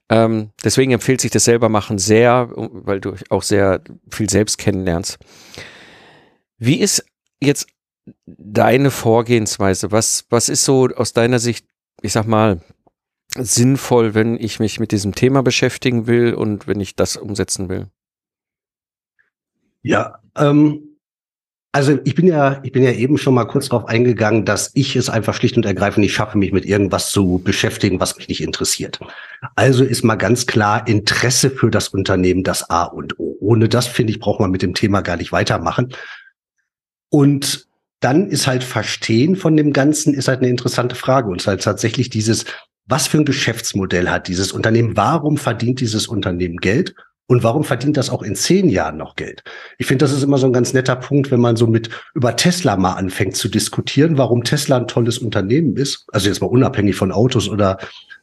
Ähm, 0.10 0.51
deswegen 0.63 0.91
empfiehlt 0.91 1.22
sich 1.22 1.32
das 1.32 1.44
selber 1.44 1.70
machen 1.70 2.00
sehr, 2.00 2.50
weil 2.56 3.00
du 3.00 3.15
auch 3.29 3.44
sehr 3.44 3.82
viel 4.10 4.29
selbst 4.29 4.58
kennenlernst. 4.58 5.20
Wie 6.58 6.79
ist 6.79 7.06
jetzt 7.39 7.68
deine 8.25 8.89
Vorgehensweise? 8.89 9.91
Was, 9.91 10.25
was 10.29 10.50
ist 10.50 10.65
so 10.65 10.88
aus 10.88 11.13
deiner 11.13 11.39
Sicht, 11.39 11.68
ich 12.01 12.13
sag 12.13 12.25
mal, 12.25 12.62
sinnvoll, 13.38 14.15
wenn 14.15 14.38
ich 14.38 14.60
mich 14.60 14.79
mit 14.79 14.91
diesem 14.91 15.13
Thema 15.13 15.44
beschäftigen 15.44 16.08
will 16.08 16.34
und 16.34 16.68
wenn 16.68 16.79
ich 16.79 16.96
das 16.96 17.15
umsetzen 17.15 17.70
will? 17.70 17.88
Ja, 19.82 20.20
ähm, 20.36 20.88
also 21.72 22.00
ich 22.04 22.16
bin 22.16 22.26
ja, 22.26 22.60
ich 22.64 22.72
bin 22.72 22.82
ja 22.84 22.92
eben 22.92 23.18
schon 23.18 23.36
mal 23.36 23.46
kurz 23.46 23.70
darauf 23.70 23.88
eingegangen, 23.88 24.44
dass 24.44 24.72
ich 24.74 24.96
es 24.96 25.10
einfach 25.10 25.36
schlicht 25.36 25.56
und 25.56 25.66
ergreifend 25.66 26.02
nicht 26.02 26.14
schaffe, 26.14 26.38
mich 26.38 26.52
mit 26.52 26.66
irgendwas 26.66 27.12
zu 27.12 27.42
beschäftigen, 27.44 28.00
was 28.00 28.18
mich 28.18 28.28
nicht 28.28 28.42
interessiert. 28.42 29.00
Also 29.56 29.84
ist 29.84 30.04
mal 30.04 30.16
ganz 30.16 30.48
klar 30.48 30.88
Interesse 30.88 31.52
für 31.52 31.70
das 31.70 31.90
Unternehmen 31.90 32.44
das 32.44 32.70
A 32.70 32.86
und 32.86 33.20
O. 33.20 33.38
Ohne 33.40 33.70
das, 33.70 33.86
finde 33.86 34.12
ich, 34.12 34.20
braucht 34.20 34.40
man 34.40 34.50
mit 34.50 34.64
dem 34.64 34.74
Thema 34.74 35.02
gar 35.02 35.18
nicht 35.18 35.32
weitermachen. 35.32 35.94
Und 37.10 37.68
dann 38.00 38.30
ist 38.30 38.48
halt 38.48 38.64
Verstehen 38.64 39.36
von 39.36 39.56
dem 39.56 39.72
Ganzen 39.74 40.14
ist 40.14 40.28
halt 40.28 40.40
eine 40.40 40.50
interessante 40.50 40.96
Frage 40.96 41.30
und 41.30 41.38
es 41.38 41.44
ist 41.44 41.48
halt 41.48 41.64
tatsächlich 41.64 42.10
dieses, 42.10 42.46
was 42.86 43.08
für 43.08 43.20
ein 43.20 43.26
Geschäftsmodell 43.26 44.10
hat 44.10 44.28
dieses 44.28 44.52
Unternehmen? 44.52 44.98
Warum 44.98 45.38
verdient 45.38 45.82
dieses 45.82 46.08
Unternehmen 46.08 46.58
Geld? 46.58 46.96
Und 47.29 47.43
warum 47.43 47.63
verdient 47.63 47.95
das 47.95 48.09
auch 48.09 48.24
in 48.24 48.33
zehn 48.33 48.69
Jahren 48.69 48.98
noch 48.98 49.15
Geld? 49.15 49.43
Ich 49.77 49.86
finde, 49.86 50.03
das 50.03 50.12
ist 50.12 50.24
immer 50.24 50.39
so 50.39 50.48
ein 50.48 50.53
ganz 50.53 50.74
netter 50.74 50.95
Punkt, 50.95 51.29
wenn 51.29 51.39
man 51.39 51.55
so 51.57 51.67
mit 51.67 51.91
über 52.15 52.36
Tesla 52.36 52.75
mal 52.75 52.93
anfängt 52.93 53.36
zu 53.36 53.50
diskutieren, 53.50 54.17
warum 54.17 54.43
Tesla 54.43 54.77
ein 54.77 54.88
tolles 54.88 55.19
Unternehmen 55.19 55.77
ist. 55.77 56.07
Also 56.12 56.27
jetzt 56.27 56.41
mal 56.41 56.48
unabhängig 56.48 56.95
von 56.95 57.12
Autos 57.12 57.48
oder 57.48 57.77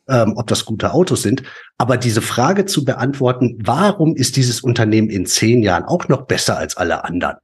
ähm, 0.09 0.33
ob 0.35 0.49
das 0.49 0.65
gute 0.65 0.93
Autos 0.93 1.23
sind. 1.23 1.45
Aber 1.79 1.99
diese 1.99 2.21
Frage 2.21 2.67
zu 2.67 2.85
beantworten, 2.85 3.57
warum 3.63 4.17
ist 4.17 4.35
dieses 4.35 4.61
Unternehmen 4.61 5.09
in 5.09 5.25
zehn 5.25 5.63
Jahren 5.63 5.85
auch 5.85 6.09
noch 6.09 6.23
besser 6.23 6.59
als 6.59 6.77
alle 6.77 7.05
anderen? 7.05 7.37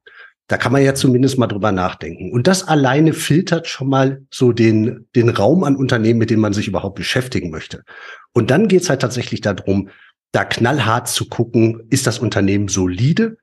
Da 0.48 0.56
kann 0.56 0.72
man 0.72 0.82
ja 0.82 0.94
zumindest 0.96 1.38
mal 1.38 1.46
drüber 1.46 1.70
nachdenken. 1.70 2.32
Und 2.32 2.48
das 2.48 2.66
alleine 2.66 3.12
filtert 3.12 3.68
schon 3.68 3.88
mal 3.88 4.22
so 4.32 4.50
den, 4.50 5.06
den 5.14 5.28
Raum 5.28 5.62
an 5.62 5.76
Unternehmen, 5.76 6.18
mit 6.18 6.30
dem 6.30 6.40
man 6.40 6.54
sich 6.54 6.66
überhaupt 6.66 6.96
beschäftigen 6.96 7.50
möchte. 7.50 7.84
Und 8.32 8.50
dann 8.50 8.66
geht's 8.66 8.90
halt 8.90 9.00
tatsächlich 9.00 9.42
darum, 9.42 9.90
da 10.32 10.44
knallhart 10.44 11.08
zu 11.08 11.28
gucken, 11.28 11.86
ist 11.90 12.06
das 12.06 12.18
Unternehmen 12.18 12.68
solide 12.68 13.36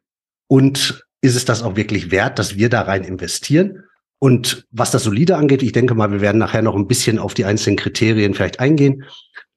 und 0.47 1.05
ist 1.21 1.35
es 1.35 1.45
das 1.45 1.63
auch 1.63 1.75
wirklich 1.75 2.11
wert, 2.11 2.39
dass 2.39 2.55
wir 2.55 2.69
da 2.69 2.81
rein 2.81 3.03
investieren? 3.03 3.83
Und 4.19 4.67
was 4.71 4.91
das 4.91 5.03
solide 5.03 5.37
angeht, 5.37 5.63
ich 5.63 5.71
denke 5.71 5.95
mal, 5.95 6.11
wir 6.11 6.21
werden 6.21 6.39
nachher 6.39 6.61
noch 6.61 6.75
ein 6.75 6.87
bisschen 6.87 7.19
auf 7.19 7.33
die 7.33 7.45
einzelnen 7.45 7.77
Kriterien 7.77 8.33
vielleicht 8.33 8.59
eingehen. 8.59 9.05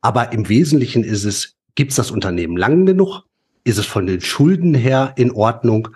Aber 0.00 0.32
im 0.32 0.48
Wesentlichen 0.48 1.02
ist 1.02 1.24
es, 1.24 1.56
gibt 1.74 1.90
es 1.90 1.96
das 1.96 2.10
Unternehmen 2.10 2.56
lang 2.56 2.86
genug? 2.86 3.22
Ist 3.64 3.78
es 3.78 3.86
von 3.86 4.06
den 4.06 4.20
Schulden 4.20 4.74
her 4.74 5.14
in 5.16 5.32
Ordnung? 5.32 5.88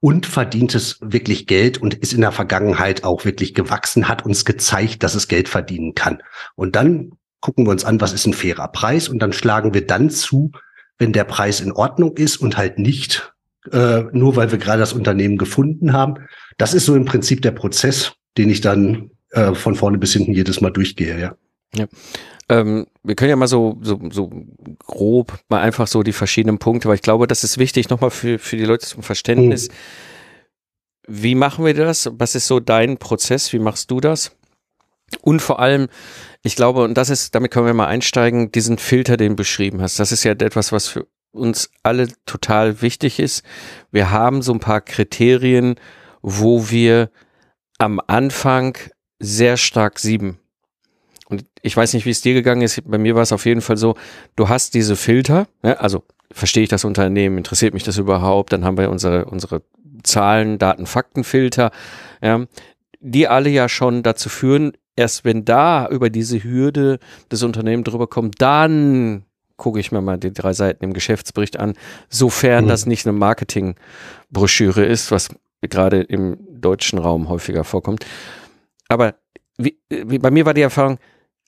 Und 0.00 0.26
verdient 0.26 0.74
es 0.74 0.98
wirklich 1.00 1.46
Geld 1.46 1.78
und 1.78 1.94
ist 1.94 2.12
in 2.12 2.22
der 2.22 2.32
Vergangenheit 2.32 3.04
auch 3.04 3.24
wirklich 3.24 3.54
gewachsen, 3.54 4.08
hat 4.08 4.24
uns 4.24 4.44
gezeigt, 4.44 5.04
dass 5.04 5.14
es 5.14 5.28
Geld 5.28 5.48
verdienen 5.48 5.94
kann. 5.94 6.22
Und 6.56 6.74
dann 6.74 7.12
gucken 7.40 7.66
wir 7.66 7.70
uns 7.70 7.84
an, 7.84 8.00
was 8.00 8.12
ist 8.12 8.26
ein 8.26 8.32
fairer 8.32 8.66
Preis? 8.68 9.08
Und 9.08 9.20
dann 9.20 9.32
schlagen 9.32 9.74
wir 9.74 9.86
dann 9.86 10.10
zu, 10.10 10.50
wenn 11.02 11.12
der 11.12 11.24
Preis 11.24 11.60
in 11.60 11.72
Ordnung 11.72 12.16
ist 12.16 12.36
und 12.36 12.56
halt 12.56 12.78
nicht 12.78 13.34
äh, 13.72 14.04
nur, 14.12 14.36
weil 14.36 14.52
wir 14.52 14.58
gerade 14.58 14.78
das 14.78 14.92
Unternehmen 14.92 15.36
gefunden 15.36 15.92
haben. 15.92 16.14
Das 16.58 16.74
ist 16.74 16.86
so 16.86 16.94
im 16.94 17.04
Prinzip 17.04 17.42
der 17.42 17.50
Prozess, 17.50 18.12
den 18.38 18.48
ich 18.48 18.60
dann 18.60 19.10
äh, 19.30 19.52
von 19.52 19.74
vorne 19.74 19.98
bis 19.98 20.12
hinten 20.12 20.32
jedes 20.32 20.60
Mal 20.60 20.70
durchgehe, 20.70 21.18
ja. 21.20 21.34
Ja. 21.74 21.86
Ähm, 22.48 22.86
wir 23.02 23.16
können 23.16 23.30
ja 23.30 23.36
mal 23.36 23.48
so, 23.48 23.78
so, 23.82 23.98
so 24.12 24.30
grob 24.78 25.40
mal 25.48 25.60
einfach 25.60 25.88
so 25.88 26.04
die 26.04 26.12
verschiedenen 26.12 26.58
Punkte, 26.58 26.88
weil 26.88 26.94
ich 26.94 27.02
glaube, 27.02 27.26
das 27.26 27.42
ist 27.42 27.58
wichtig 27.58 27.88
nochmal 27.88 28.10
für, 28.10 28.38
für 28.38 28.56
die 28.56 28.64
Leute 28.64 28.86
zum 28.86 29.02
Verständnis. 29.02 29.66
Hm. 29.66 29.74
Wie 31.08 31.34
machen 31.34 31.64
wir 31.64 31.74
das? 31.74 32.10
Was 32.12 32.36
ist 32.36 32.46
so 32.46 32.60
dein 32.60 32.96
Prozess? 32.98 33.52
Wie 33.52 33.58
machst 33.58 33.90
du 33.90 33.98
das? 33.98 34.36
Und 35.20 35.42
vor 35.42 35.58
allem, 35.58 35.88
ich 36.42 36.56
glaube, 36.56 36.82
und 36.82 36.94
das 36.94 37.08
ist, 37.08 37.34
damit 37.34 37.50
können 37.50 37.66
wir 37.66 37.74
mal 37.74 37.86
einsteigen, 37.86 38.50
diesen 38.50 38.78
Filter, 38.78 39.16
den 39.16 39.30
du 39.30 39.36
beschrieben 39.36 39.80
hast. 39.80 40.00
Das 40.00 40.12
ist 40.12 40.24
ja 40.24 40.32
etwas, 40.32 40.72
was 40.72 40.88
für 40.88 41.06
uns 41.30 41.70
alle 41.82 42.08
total 42.26 42.82
wichtig 42.82 43.18
ist. 43.18 43.44
Wir 43.90 44.10
haben 44.10 44.42
so 44.42 44.52
ein 44.52 44.60
paar 44.60 44.80
Kriterien, 44.80 45.76
wo 46.20 46.68
wir 46.70 47.10
am 47.78 48.00
Anfang 48.06 48.76
sehr 49.18 49.56
stark 49.56 49.98
sieben. 49.98 50.38
Und 51.28 51.46
ich 51.62 51.76
weiß 51.76 51.94
nicht, 51.94 52.06
wie 52.06 52.10
es 52.10 52.20
dir 52.20 52.34
gegangen 52.34 52.62
ist. 52.62 52.82
Bei 52.88 52.98
mir 52.98 53.14
war 53.14 53.22
es 53.22 53.32
auf 53.32 53.46
jeden 53.46 53.62
Fall 53.62 53.76
so, 53.76 53.96
du 54.36 54.48
hast 54.48 54.74
diese 54.74 54.96
Filter, 54.96 55.46
ja, 55.62 55.74
also 55.74 56.04
verstehe 56.30 56.64
ich 56.64 56.68
das 56.68 56.84
Unternehmen, 56.84 57.38
interessiert 57.38 57.72
mich 57.72 57.84
das 57.84 57.98
überhaupt, 57.98 58.52
dann 58.52 58.64
haben 58.64 58.76
wir 58.76 58.90
unsere, 58.90 59.26
unsere 59.26 59.62
Zahlen, 60.02 60.58
Daten, 60.58 60.86
Faktenfilter, 60.86 61.70
ja, 62.20 62.46
die 63.00 63.28
alle 63.28 63.50
ja 63.50 63.68
schon 63.68 64.02
dazu 64.02 64.28
führen, 64.28 64.72
erst 64.96 65.24
wenn 65.24 65.44
da 65.44 65.88
über 65.88 66.10
diese 66.10 66.42
Hürde 66.42 66.98
des 67.30 67.42
Unternehmens 67.42 67.88
drüber 67.88 68.06
kommt, 68.06 68.40
dann 68.40 69.24
gucke 69.56 69.80
ich 69.80 69.92
mir 69.92 70.00
mal 70.00 70.18
die 70.18 70.32
drei 70.32 70.52
Seiten 70.52 70.84
im 70.84 70.92
Geschäftsbericht 70.92 71.58
an, 71.58 71.74
sofern 72.08 72.64
mhm. 72.64 72.68
das 72.68 72.86
nicht 72.86 73.06
eine 73.06 73.16
Marketingbroschüre 73.16 74.84
ist, 74.84 75.10
was 75.10 75.28
gerade 75.60 76.02
im 76.02 76.36
deutschen 76.50 76.98
Raum 76.98 77.28
häufiger 77.28 77.64
vorkommt. 77.64 78.04
Aber 78.88 79.14
wie, 79.58 79.78
wie 79.88 80.18
bei 80.18 80.30
mir 80.30 80.46
war 80.46 80.54
die 80.54 80.62
Erfahrung, 80.62 80.98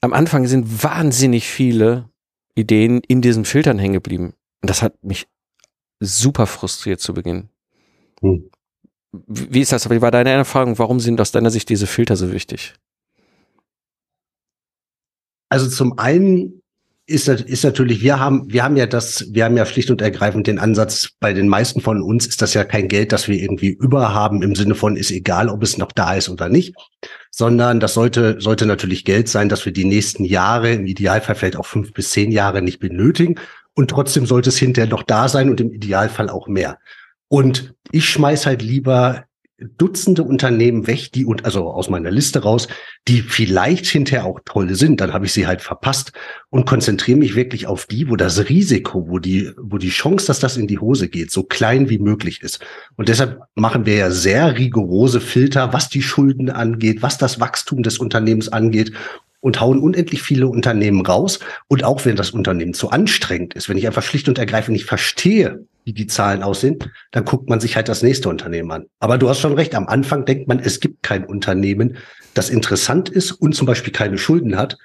am 0.01 0.13
Anfang 0.13 0.47
sind 0.47 0.85
wahnsinnig 0.85 1.49
viele 1.49 2.09
Ideen 2.55 3.01
in 3.09 3.21
diesen 3.21 3.45
Filtern 3.45 3.79
hängen 3.79 3.95
geblieben. 3.95 4.35
Und 4.63 4.71
das 4.71 4.83
hat 4.83 5.03
mich 5.03 5.27
super 5.99 6.47
frustriert 6.47 7.01
zu 7.01 7.15
Beginn. 7.15 7.49
Mhm. 8.21 8.51
Wie 9.13 9.61
ist 9.61 9.73
das? 9.73 9.89
Wie 9.91 10.03
war 10.03 10.11
deine 10.11 10.31
Erfahrung? 10.31 10.79
Warum 10.79 11.01
sind 11.01 11.21
aus 11.21 11.33
deiner 11.33 11.51
Sicht 11.51 11.69
diese 11.69 11.87
Filter 11.87 12.17
so 12.17 12.33
wichtig? 12.33 12.75
Also 15.55 15.69
zum 15.69 16.01
einen 16.01 16.63
ist, 17.07 17.29
ist 17.29 17.63
natürlich, 17.63 18.03
wir 18.03 18.19
haben, 18.19 18.53
wir 18.53 18.65
haben 18.65 18.77
ja 18.77 18.87
das, 18.87 19.27
wir 19.31 19.45
haben 19.45 19.57
ja 19.57 19.65
schlicht 19.65 19.89
und 19.89 20.03
ergreifend 20.03 20.49
den 20.49 20.59
Ansatz, 20.59 21.11
bei 21.21 21.33
den 21.33 21.47
meisten 21.47 21.81
von 21.81 22.03
uns 22.03 22.27
ist 22.27 22.43
das 22.43 22.55
ja 22.55 22.65
kein 22.65 22.89
Geld, 22.89 23.13
das 23.13 23.29
wir 23.29 23.41
irgendwie 23.41 23.69
überhaben, 23.69 24.43
im 24.43 24.57
Sinne 24.57 24.75
von 24.75 24.97
ist 24.97 25.13
egal, 25.13 25.49
ob 25.49 25.63
es 25.63 25.79
noch 25.79 25.93
da 25.93 26.15
ist 26.17 26.29
oder 26.29 26.49
nicht, 26.49 26.75
sondern 27.31 27.79
das 27.79 27.95
sollte, 27.95 28.41
sollte 28.41 28.67
natürlich 28.67 29.05
Geld 29.05 29.29
sein, 29.29 29.49
dass 29.49 29.65
wir 29.65 29.73
die 29.73 29.85
nächsten 29.85 30.25
Jahre, 30.25 30.73
im 30.73 30.89
Idealfall 30.89 31.37
vielleicht 31.37 31.57
auch 31.57 31.67
fünf 31.67 31.93
bis 31.93 32.11
zehn 32.11 32.33
Jahre 32.33 32.61
nicht 32.61 32.81
benötigen. 32.81 33.37
Und 33.75 33.91
trotzdem 33.91 34.27
sollte 34.27 34.49
es 34.49 34.59
hinterher 34.59 34.91
noch 34.91 35.05
da 35.05 35.29
sein 35.29 35.51
und 35.51 35.61
im 35.61 35.71
Idealfall 35.71 36.31
auch 36.31 36.49
mehr. 36.49 36.79
Und 37.29 37.75
ich 37.93 38.09
schmeiß 38.09 38.45
halt 38.47 38.61
lieber 38.61 39.23
Dutzende 39.79 40.23
Unternehmen 40.23 40.87
weg, 40.87 41.13
die 41.13 41.25
und 41.25 41.45
also 41.45 41.69
aus 41.71 41.89
meiner 41.89 42.11
Liste 42.11 42.43
raus, 42.43 42.69
die 43.09 43.21
vielleicht 43.23 43.87
hinterher 43.87 44.27
auch 44.27 44.41
toll 44.45 44.75
sind, 44.75 45.01
dann 45.01 45.13
habe 45.13 45.27
ich 45.27 45.33
sie 45.33 45.47
halt 45.47 45.63
verpasst 45.63 46.13
und 46.51 46.67
konzentriere 46.67 47.19
mich 47.19 47.35
wirklich 47.35 47.67
auf 47.67 47.87
die, 47.87 48.09
wo 48.09 48.17
das 48.17 48.49
Risiko, 48.49 49.09
wo 49.09 49.19
die, 49.19 49.53
wo 49.57 49.79
die 49.79 49.91
Chance, 49.91 50.27
dass 50.27 50.41
das 50.41 50.57
in 50.57 50.67
die 50.67 50.79
Hose 50.79 51.09
geht, 51.09 51.31
so 51.31 51.43
klein 51.43 51.89
wie 51.91 51.99
möglich 51.99 52.43
ist. 52.43 52.61
Und 52.97 53.09
deshalb 53.09 53.41
machen 53.55 53.87
wir 53.87 53.97
ja 53.97 54.11
sehr 54.11 54.57
rigorose 54.59 55.21
Filter, 55.21 55.73
was 55.73 55.89
die 55.89 56.03
Schulden 56.03 56.51
angeht, 56.51 57.03
was 57.03 57.19
das 57.19 57.41
Wachstum 57.41 57.83
des 57.83 57.99
Unternehmens 57.99 58.49
angeht 58.49 58.93
und 59.45 59.61
hauen 59.61 59.79
unendlich 59.79 60.23
viele 60.23 60.49
Unternehmen 60.49 61.05
raus. 61.05 61.39
Und 61.69 61.85
auch 61.85 62.07
wenn 62.07 62.17
das 62.17 62.31
Unternehmen 62.31 62.73
zu 62.73 62.89
anstrengend 62.89 63.53
ist, 63.53 63.69
wenn 63.69 63.77
ich 63.77 63.87
einfach 63.87 64.03
schlicht 64.03 64.27
und 64.27 64.39
ergreifend 64.39 64.73
nicht 64.73 64.87
verstehe, 64.87 65.67
wie 65.85 65.93
die 65.93 66.07
Zahlen 66.07 66.43
aussehen, 66.43 66.79
dann 67.11 67.27
guckt 67.27 67.51
man 67.51 67.61
sich 67.61 67.77
halt 67.77 67.91
das 67.91 68.03
nächste 68.03 68.31
Unternehmen 68.31 68.71
an. 68.71 68.87
Aber 69.01 69.19
du 69.19 69.29
hast 69.29 69.41
schon 69.41 69.53
recht, 69.53 69.75
am 69.75 69.87
Anfang 69.87 70.25
denkt 70.25 70.49
man, 70.49 70.61
es 70.61 70.81
gibt 70.81 71.03
kein 71.03 71.27
Unternehmen, 71.27 71.99
das 72.33 72.49
interessant 72.49 73.11
ist 73.11 73.33
und 73.33 73.55
zum 73.55 73.67
Beispiel 73.67 73.93
keine 73.93 74.17
Schulden 74.17 74.57
hat. 74.57 74.79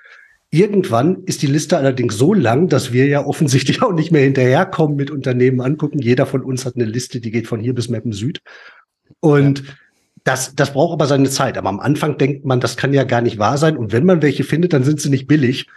Irgendwann 0.52 1.24
ist 1.24 1.41
die 1.41 1.48
Liste 1.48 1.78
allerdings 1.78 2.17
so 2.17 2.34
lang, 2.34 2.67
dass 2.67 2.91
wir 2.91 3.08
ja 3.08 3.26
offensichtlich 3.26 3.82
auch 3.82 3.93
nicht 3.93 4.12
mehr 4.12 4.24
hinterherkommen 4.24 4.98
mit 4.98 5.10
Unternehmen 5.10 5.62
angucken. 5.62 6.00
Jeder 6.00 6.26
von 6.26 6.43
uns 6.43 6.65
hat 6.65 6.76
eine 6.76 6.84
Liste, 6.84 7.22
die 7.22 7.32
geht 7.32 7.48
von 7.48 7.62
hier 7.62 7.74
bis 7.74 7.88
Meppen 7.88 8.12
Süd. 8.12 8.41
Und 9.22 9.60
ja. 9.60 9.74
Das, 10.30 10.54
das 10.54 10.74
braucht 10.74 10.94
aber 10.94 11.08
seine 11.08 11.28
Zeit. 11.30 11.58
Aber 11.58 11.70
am 11.70 11.80
Anfang 11.80 12.20
denkt 12.20 12.46
man, 12.46 12.60
das 12.60 12.78
kann 12.78 12.94
ja 12.94 13.04
gar 13.04 13.22
nicht 13.22 13.39
wahr 13.39 13.58
sein. 13.58 13.78
Und 13.78 13.92
wenn 13.92 14.06
man 14.06 14.22
welche 14.22 14.44
findet, 14.44 14.74
dann 14.74 14.84
sind 14.84 15.02
sie 15.02 15.10
nicht 15.10 15.26
billig. 15.26 15.68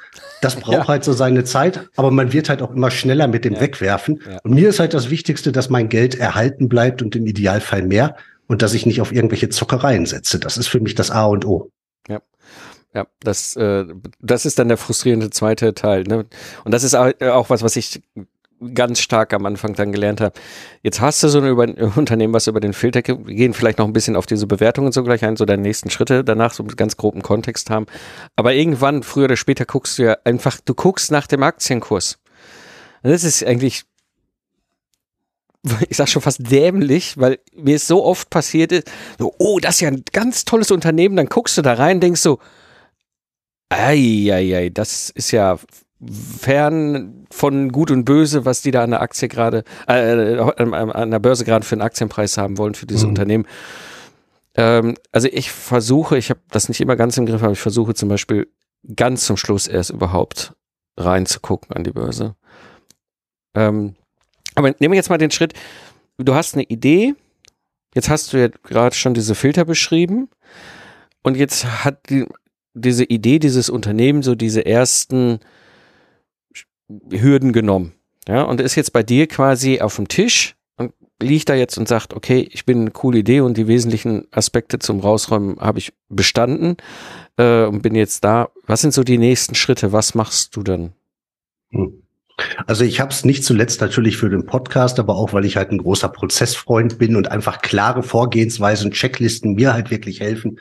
Das 0.42 0.56
braucht 0.60 0.74
ja. 0.74 0.88
halt 0.88 1.04
so 1.04 1.14
seine 1.14 1.44
Zeit, 1.44 1.88
aber 1.96 2.10
man 2.10 2.34
wird 2.34 2.50
halt 2.50 2.60
auch 2.60 2.70
immer 2.70 2.90
schneller 2.90 3.28
mit 3.28 3.46
dem 3.46 3.54
ja. 3.54 3.60
Wegwerfen. 3.62 4.20
Ja. 4.28 4.38
Und 4.42 4.52
mir 4.52 4.68
ist 4.68 4.78
halt 4.78 4.92
das 4.92 5.08
Wichtigste, 5.08 5.52
dass 5.52 5.70
mein 5.70 5.88
Geld 5.88 6.16
erhalten 6.16 6.68
bleibt 6.68 7.00
und 7.00 7.16
im 7.16 7.26
Idealfall 7.26 7.82
mehr 7.82 8.16
und 8.46 8.60
dass 8.60 8.74
ich 8.74 8.84
nicht 8.84 9.00
auf 9.00 9.10
irgendwelche 9.10 9.48
Zockereien 9.48 10.04
setze. 10.04 10.38
Das 10.38 10.58
ist 10.58 10.66
für 10.66 10.80
mich 10.80 10.94
das 10.94 11.10
A 11.10 11.24
und 11.24 11.46
O. 11.46 11.70
Ja. 12.06 12.20
Ja, 12.94 13.06
das, 13.20 13.56
äh, 13.56 13.86
das 14.20 14.44
ist 14.44 14.58
dann 14.58 14.68
der 14.68 14.76
frustrierende 14.76 15.30
zweite 15.30 15.72
Teil. 15.72 16.02
Ne? 16.02 16.26
Und 16.64 16.72
das 16.74 16.84
ist 16.84 16.94
auch 16.94 17.48
was, 17.48 17.62
was 17.62 17.76
ich 17.76 18.02
ganz 18.74 19.00
stark 19.00 19.32
am 19.34 19.46
Anfang 19.46 19.74
dann 19.74 19.92
gelernt 19.92 20.20
habe. 20.20 20.38
Jetzt 20.82 21.00
hast 21.00 21.22
du 21.22 21.28
so 21.28 21.40
ein 21.40 21.74
Unternehmen, 21.96 22.34
was 22.34 22.46
über 22.46 22.60
den 22.60 22.72
Filter 22.72 23.02
geht. 23.02 23.26
Wir 23.26 23.34
gehen 23.34 23.54
vielleicht 23.54 23.78
noch 23.78 23.86
ein 23.86 23.92
bisschen 23.92 24.16
auf 24.16 24.26
diese 24.26 24.46
Bewertungen 24.46 24.92
so 24.92 25.02
gleich 25.02 25.24
ein, 25.24 25.36
so 25.36 25.44
deine 25.44 25.62
nächsten 25.62 25.90
Schritte 25.90 26.24
danach, 26.24 26.54
so 26.54 26.62
einen 26.62 26.76
ganz 26.76 26.96
groben 26.96 27.22
Kontext 27.22 27.70
haben. 27.70 27.86
Aber 28.36 28.54
irgendwann, 28.54 29.02
früher 29.02 29.24
oder 29.24 29.36
später, 29.36 29.64
guckst 29.64 29.98
du 29.98 30.04
ja 30.04 30.16
einfach, 30.24 30.60
du 30.64 30.74
guckst 30.74 31.10
nach 31.10 31.26
dem 31.26 31.42
Aktienkurs. 31.42 32.18
Das 33.02 33.24
ist 33.24 33.44
eigentlich 33.44 33.84
ich 35.88 35.96
sag 35.96 36.08
schon 36.08 36.22
fast 36.22 36.50
dämlich, 36.50 37.18
weil 37.18 37.38
mir 37.54 37.76
es 37.76 37.86
so 37.86 38.04
oft 38.04 38.30
passiert 38.30 38.72
ist, 38.72 38.90
so, 39.18 39.34
oh, 39.38 39.58
das 39.60 39.76
ist 39.76 39.80
ja 39.80 39.88
ein 39.88 40.02
ganz 40.12 40.44
tolles 40.44 40.70
Unternehmen, 40.70 41.16
dann 41.16 41.26
guckst 41.26 41.56
du 41.56 41.62
da 41.62 41.74
rein, 41.74 42.00
denkst 42.00 42.20
so, 42.20 42.38
ei, 43.68 44.28
ei, 44.30 44.56
ei, 44.56 44.70
das 44.70 45.10
ist 45.10 45.30
ja 45.30 45.58
fern 46.40 47.21
von 47.42 47.72
Gut 47.72 47.90
und 47.90 48.04
Böse, 48.04 48.44
was 48.44 48.62
die 48.62 48.70
da 48.70 48.84
an 48.84 48.90
der 48.90 49.02
Aktie 49.02 49.26
gerade, 49.26 49.64
äh, 49.88 50.38
an 50.38 51.10
der 51.10 51.18
Börse 51.18 51.44
gerade 51.44 51.66
für 51.66 51.74
einen 51.74 51.82
Aktienpreis 51.82 52.38
haben 52.38 52.56
wollen 52.56 52.74
für 52.74 52.86
dieses 52.86 53.02
mhm. 53.02 53.08
Unternehmen. 53.08 53.46
Ähm, 54.54 54.94
also 55.10 55.26
ich 55.26 55.50
versuche, 55.50 56.16
ich 56.16 56.30
habe 56.30 56.38
das 56.52 56.68
nicht 56.68 56.80
immer 56.80 56.94
ganz 56.94 57.16
im 57.16 57.26
Griff, 57.26 57.42
aber 57.42 57.50
ich 57.50 57.58
versuche 57.58 57.94
zum 57.94 58.08
Beispiel 58.08 58.46
ganz 58.94 59.26
zum 59.26 59.36
Schluss 59.36 59.66
erst 59.66 59.90
überhaupt 59.90 60.54
reinzugucken 60.96 61.74
an 61.74 61.82
die 61.82 61.90
Börse. 61.90 62.36
Ähm, 63.56 63.96
aber 64.54 64.68
nehmen 64.78 64.92
wir 64.92 64.98
jetzt 64.98 65.10
mal 65.10 65.18
den 65.18 65.32
Schritt, 65.32 65.54
du 66.18 66.36
hast 66.36 66.54
eine 66.54 66.62
Idee, 66.62 67.16
jetzt 67.92 68.08
hast 68.08 68.32
du 68.32 68.36
ja 68.36 68.50
gerade 68.62 68.94
schon 68.94 69.14
diese 69.14 69.34
Filter 69.34 69.64
beschrieben 69.64 70.28
und 71.24 71.36
jetzt 71.36 71.84
hat 71.84 72.08
die, 72.08 72.24
diese 72.74 73.02
Idee, 73.02 73.40
dieses 73.40 73.68
Unternehmen 73.68 74.22
so 74.22 74.36
diese 74.36 74.64
ersten 74.64 75.40
Hürden 77.10 77.52
genommen. 77.52 77.92
Ja, 78.28 78.42
und 78.42 78.60
ist 78.60 78.76
jetzt 78.76 78.92
bei 78.92 79.02
dir 79.02 79.26
quasi 79.26 79.80
auf 79.80 79.96
dem 79.96 80.08
Tisch 80.08 80.54
und 80.76 80.92
liegt 81.20 81.48
da 81.48 81.54
jetzt 81.54 81.76
und 81.76 81.88
sagt, 81.88 82.14
okay, 82.14 82.48
ich 82.52 82.64
bin 82.64 82.82
eine 82.82 82.90
coole 82.90 83.18
Idee 83.18 83.40
und 83.40 83.56
die 83.56 83.66
wesentlichen 83.66 84.26
Aspekte 84.30 84.78
zum 84.78 85.00
Rausräumen 85.00 85.58
habe 85.60 85.78
ich 85.78 85.92
bestanden 86.08 86.76
äh, 87.36 87.64
und 87.64 87.82
bin 87.82 87.94
jetzt 87.94 88.22
da. 88.24 88.50
Was 88.66 88.80
sind 88.80 88.94
so 88.94 89.02
die 89.02 89.18
nächsten 89.18 89.54
Schritte? 89.54 89.92
Was 89.92 90.14
machst 90.14 90.54
du 90.56 90.62
dann? 90.62 90.92
Hm. 91.70 92.02
Also 92.66 92.84
ich 92.84 93.00
habe 93.00 93.10
es 93.10 93.24
nicht 93.24 93.44
zuletzt 93.44 93.80
natürlich 93.80 94.16
für 94.16 94.30
den 94.30 94.46
Podcast, 94.46 94.98
aber 94.98 95.16
auch 95.16 95.32
weil 95.32 95.44
ich 95.44 95.56
halt 95.56 95.70
ein 95.70 95.78
großer 95.78 96.08
Prozessfreund 96.08 96.98
bin 96.98 97.16
und 97.16 97.30
einfach 97.30 97.60
klare 97.60 98.02
Vorgehensweisen, 98.02 98.90
Checklisten 98.90 99.54
mir 99.54 99.72
halt 99.74 99.90
wirklich 99.90 100.20
helfen, 100.20 100.58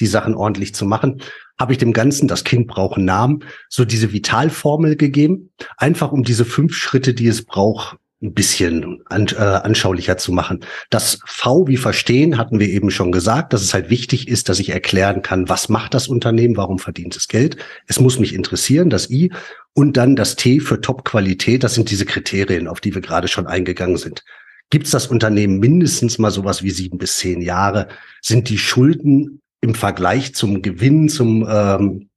die 0.00 0.06
Sachen 0.06 0.34
ordentlich 0.34 0.74
zu 0.74 0.84
machen, 0.84 1.20
habe 1.58 1.72
ich 1.72 1.78
dem 1.78 1.92
Ganzen, 1.92 2.28
das 2.28 2.44
Kind 2.44 2.68
braucht 2.68 2.96
einen 2.96 3.06
Namen, 3.06 3.44
so 3.68 3.84
diese 3.84 4.12
Vitalformel 4.12 4.96
gegeben, 4.96 5.50
einfach 5.76 6.12
um 6.12 6.22
diese 6.22 6.44
fünf 6.44 6.74
Schritte, 6.74 7.14
die 7.14 7.26
es 7.26 7.44
braucht, 7.44 7.98
ein 8.20 8.34
bisschen 8.34 9.00
an, 9.06 9.28
äh, 9.28 9.36
anschaulicher 9.36 10.16
zu 10.16 10.32
machen. 10.32 10.64
Das 10.90 11.20
V 11.24 11.68
wie 11.68 11.76
verstehen 11.76 12.36
hatten 12.36 12.58
wir 12.58 12.68
eben 12.68 12.90
schon 12.90 13.12
gesagt, 13.12 13.52
dass 13.52 13.62
es 13.62 13.74
halt 13.74 13.90
wichtig 13.90 14.26
ist, 14.26 14.48
dass 14.48 14.58
ich 14.58 14.70
erklären 14.70 15.22
kann, 15.22 15.48
was 15.48 15.68
macht 15.68 15.94
das 15.94 16.08
Unternehmen, 16.08 16.56
warum 16.56 16.80
verdient 16.80 17.14
es 17.14 17.28
Geld. 17.28 17.56
Es 17.86 18.00
muss 18.00 18.18
mich 18.18 18.34
interessieren, 18.34 18.90
das 18.90 19.08
I. 19.08 19.32
Und 19.72 19.96
dann 19.96 20.16
das 20.16 20.34
T 20.34 20.58
für 20.58 20.80
Top-Qualität, 20.80 21.62
das 21.62 21.74
sind 21.74 21.90
diese 21.90 22.06
Kriterien, 22.06 22.66
auf 22.66 22.80
die 22.80 22.92
wir 22.92 23.02
gerade 23.02 23.28
schon 23.28 23.46
eingegangen 23.46 23.98
sind. 23.98 24.24
Gibt 24.70 24.86
es 24.86 24.90
das 24.90 25.06
Unternehmen 25.06 25.60
mindestens 25.60 26.18
mal 26.18 26.32
sowas 26.32 26.64
wie 26.64 26.70
sieben 26.70 26.98
bis 26.98 27.18
zehn 27.18 27.40
Jahre? 27.40 27.86
Sind 28.20 28.48
die 28.48 28.58
Schulden 28.58 29.40
im 29.60 29.74
Vergleich 29.74 30.34
zum 30.34 30.62
Gewinn, 30.62 31.08
zum 31.08 31.46
ähm, 31.48 32.08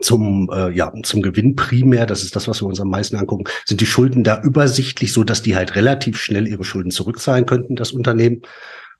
zum 0.00 0.48
äh, 0.52 0.70
ja 0.70 0.92
zum 1.02 1.22
Gewinn 1.22 1.56
primär, 1.56 2.06
das 2.06 2.22
ist 2.22 2.36
das, 2.36 2.46
was 2.46 2.62
wir 2.62 2.66
uns 2.66 2.80
am 2.80 2.90
meisten 2.90 3.16
angucken, 3.16 3.44
sind 3.64 3.80
die 3.80 3.86
Schulden 3.86 4.22
da 4.22 4.40
übersichtlich, 4.42 5.12
so 5.12 5.24
dass 5.24 5.42
die 5.42 5.56
halt 5.56 5.74
relativ 5.74 6.18
schnell 6.18 6.46
ihre 6.46 6.64
Schulden 6.64 6.90
zurückzahlen 6.90 7.46
könnten, 7.46 7.76
das 7.76 7.92
Unternehmen. 7.92 8.42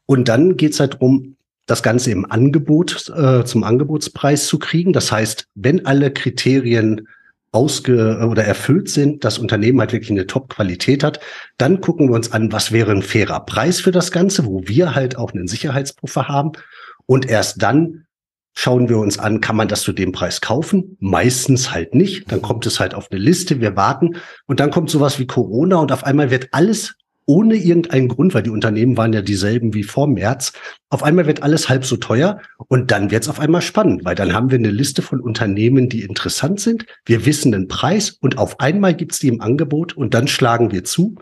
Und 0.06 0.28
dann 0.28 0.56
geht's 0.56 0.80
halt 0.80 1.00
drum, 1.00 1.36
das 1.66 1.84
Ganze 1.84 2.10
im 2.10 2.28
Angebot 2.28 3.08
äh, 3.16 3.44
zum 3.44 3.62
Angebotspreis 3.62 4.46
zu 4.48 4.58
kriegen. 4.58 4.92
Das 4.92 5.12
heißt, 5.12 5.46
wenn 5.54 5.86
alle 5.86 6.12
Kriterien 6.12 7.06
ausge 7.52 8.26
oder 8.28 8.44
erfüllt 8.44 8.88
sind, 8.88 9.24
das 9.24 9.38
Unternehmen 9.38 9.80
halt 9.80 9.92
wirklich 9.92 10.10
eine 10.10 10.26
Top-Qualität 10.26 11.02
hat, 11.02 11.20
dann 11.58 11.80
gucken 11.80 12.08
wir 12.08 12.14
uns 12.14 12.32
an, 12.32 12.52
was 12.52 12.72
wäre 12.72 12.92
ein 12.92 13.02
fairer 13.02 13.40
Preis 13.40 13.80
für 13.80 13.90
das 13.90 14.12
Ganze, 14.12 14.46
wo 14.46 14.62
wir 14.66 14.94
halt 14.94 15.16
auch 15.16 15.32
einen 15.32 15.48
Sicherheitspuffer 15.48 16.28
haben. 16.28 16.52
Und 17.10 17.28
erst 17.28 17.60
dann 17.60 18.04
schauen 18.54 18.88
wir 18.88 18.98
uns 18.98 19.18
an, 19.18 19.40
kann 19.40 19.56
man 19.56 19.66
das 19.66 19.82
zu 19.82 19.92
dem 19.92 20.12
Preis 20.12 20.40
kaufen? 20.40 20.96
Meistens 21.00 21.72
halt 21.72 21.92
nicht. 21.92 22.30
Dann 22.30 22.40
kommt 22.40 22.66
es 22.66 22.78
halt 22.78 22.94
auf 22.94 23.10
eine 23.10 23.18
Liste, 23.20 23.60
wir 23.60 23.74
warten 23.74 24.14
und 24.46 24.60
dann 24.60 24.70
kommt 24.70 24.90
sowas 24.90 25.18
wie 25.18 25.26
Corona 25.26 25.78
und 25.78 25.90
auf 25.90 26.04
einmal 26.04 26.30
wird 26.30 26.50
alles 26.52 26.94
ohne 27.26 27.56
irgendeinen 27.56 28.06
Grund, 28.06 28.32
weil 28.32 28.44
die 28.44 28.50
Unternehmen 28.50 28.96
waren 28.96 29.12
ja 29.12 29.22
dieselben 29.22 29.74
wie 29.74 29.82
vor 29.82 30.06
März, 30.06 30.52
auf 30.88 31.02
einmal 31.02 31.26
wird 31.26 31.42
alles 31.42 31.68
halb 31.68 31.84
so 31.84 31.96
teuer 31.96 32.40
und 32.68 32.92
dann 32.92 33.10
wird 33.10 33.24
es 33.24 33.28
auf 33.28 33.40
einmal 33.40 33.62
spannend, 33.62 34.04
weil 34.04 34.14
dann 34.14 34.32
haben 34.32 34.52
wir 34.52 34.58
eine 34.58 34.70
Liste 34.70 35.02
von 35.02 35.20
Unternehmen, 35.20 35.88
die 35.88 36.02
interessant 36.02 36.60
sind. 36.60 36.86
Wir 37.04 37.26
wissen 37.26 37.50
den 37.50 37.66
Preis 37.66 38.10
und 38.10 38.38
auf 38.38 38.60
einmal 38.60 38.94
gibt's 38.94 39.18
die 39.18 39.28
im 39.28 39.40
Angebot 39.40 39.96
und 39.96 40.14
dann 40.14 40.28
schlagen 40.28 40.70
wir 40.70 40.84
zu. 40.84 41.16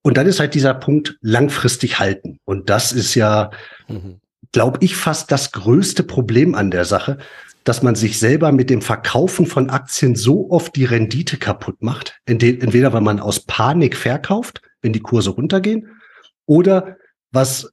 Und 0.00 0.16
dann 0.16 0.26
ist 0.26 0.40
halt 0.40 0.54
dieser 0.54 0.72
Punkt 0.72 1.18
langfristig 1.20 1.98
halten. 1.98 2.38
Und 2.46 2.70
das 2.70 2.92
ist 2.92 3.14
ja 3.14 3.50
mhm 3.86 4.18
glaube 4.52 4.78
ich, 4.80 4.96
fast 4.96 5.30
das 5.30 5.52
größte 5.52 6.02
Problem 6.02 6.54
an 6.54 6.70
der 6.70 6.84
Sache, 6.84 7.18
dass 7.64 7.82
man 7.82 7.94
sich 7.94 8.18
selber 8.18 8.52
mit 8.52 8.70
dem 8.70 8.82
Verkaufen 8.82 9.46
von 9.46 9.70
Aktien 9.70 10.16
so 10.16 10.50
oft 10.50 10.74
die 10.76 10.86
Rendite 10.86 11.36
kaputt 11.36 11.82
macht. 11.82 12.18
Entweder 12.24 12.92
weil 12.92 13.02
man 13.02 13.20
aus 13.20 13.40
Panik 13.40 13.96
verkauft, 13.96 14.62
wenn 14.82 14.92
die 14.92 15.00
Kurse 15.00 15.30
runtergehen, 15.30 15.88
oder 16.46 16.96
was 17.32 17.72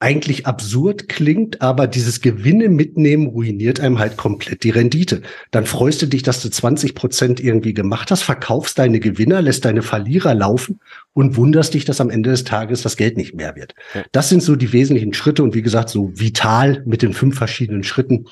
eigentlich 0.00 0.46
absurd 0.46 1.08
klingt, 1.08 1.62
aber 1.62 1.86
dieses 1.86 2.20
Gewinne 2.20 2.68
mitnehmen 2.68 3.26
ruiniert 3.28 3.80
einem 3.80 3.98
halt 3.98 4.16
komplett 4.16 4.62
die 4.62 4.70
Rendite. 4.70 5.22
Dann 5.50 5.64
freust 5.64 6.02
du 6.02 6.06
dich, 6.06 6.22
dass 6.22 6.42
du 6.42 6.50
20 6.50 6.94
Prozent 6.94 7.40
irgendwie 7.40 7.72
gemacht 7.72 8.10
hast, 8.10 8.22
verkaufst 8.22 8.78
deine 8.78 9.00
Gewinner, 9.00 9.40
lässt 9.40 9.64
deine 9.64 9.82
Verlierer 9.82 10.34
laufen 10.34 10.80
und 11.12 11.36
wunderst 11.36 11.74
dich, 11.74 11.84
dass 11.84 12.00
am 12.00 12.10
Ende 12.10 12.30
des 12.30 12.44
Tages 12.44 12.82
das 12.82 12.96
Geld 12.96 13.16
nicht 13.16 13.34
mehr 13.34 13.56
wird. 13.56 13.74
Das 14.12 14.28
sind 14.28 14.42
so 14.42 14.56
die 14.56 14.72
wesentlichen 14.72 15.14
Schritte 15.14 15.42
und 15.42 15.54
wie 15.54 15.62
gesagt, 15.62 15.88
so 15.88 16.10
vital 16.14 16.82
mit 16.84 17.00
den 17.00 17.14
fünf 17.14 17.38
verschiedenen 17.38 17.84
Schritten. 17.84 18.26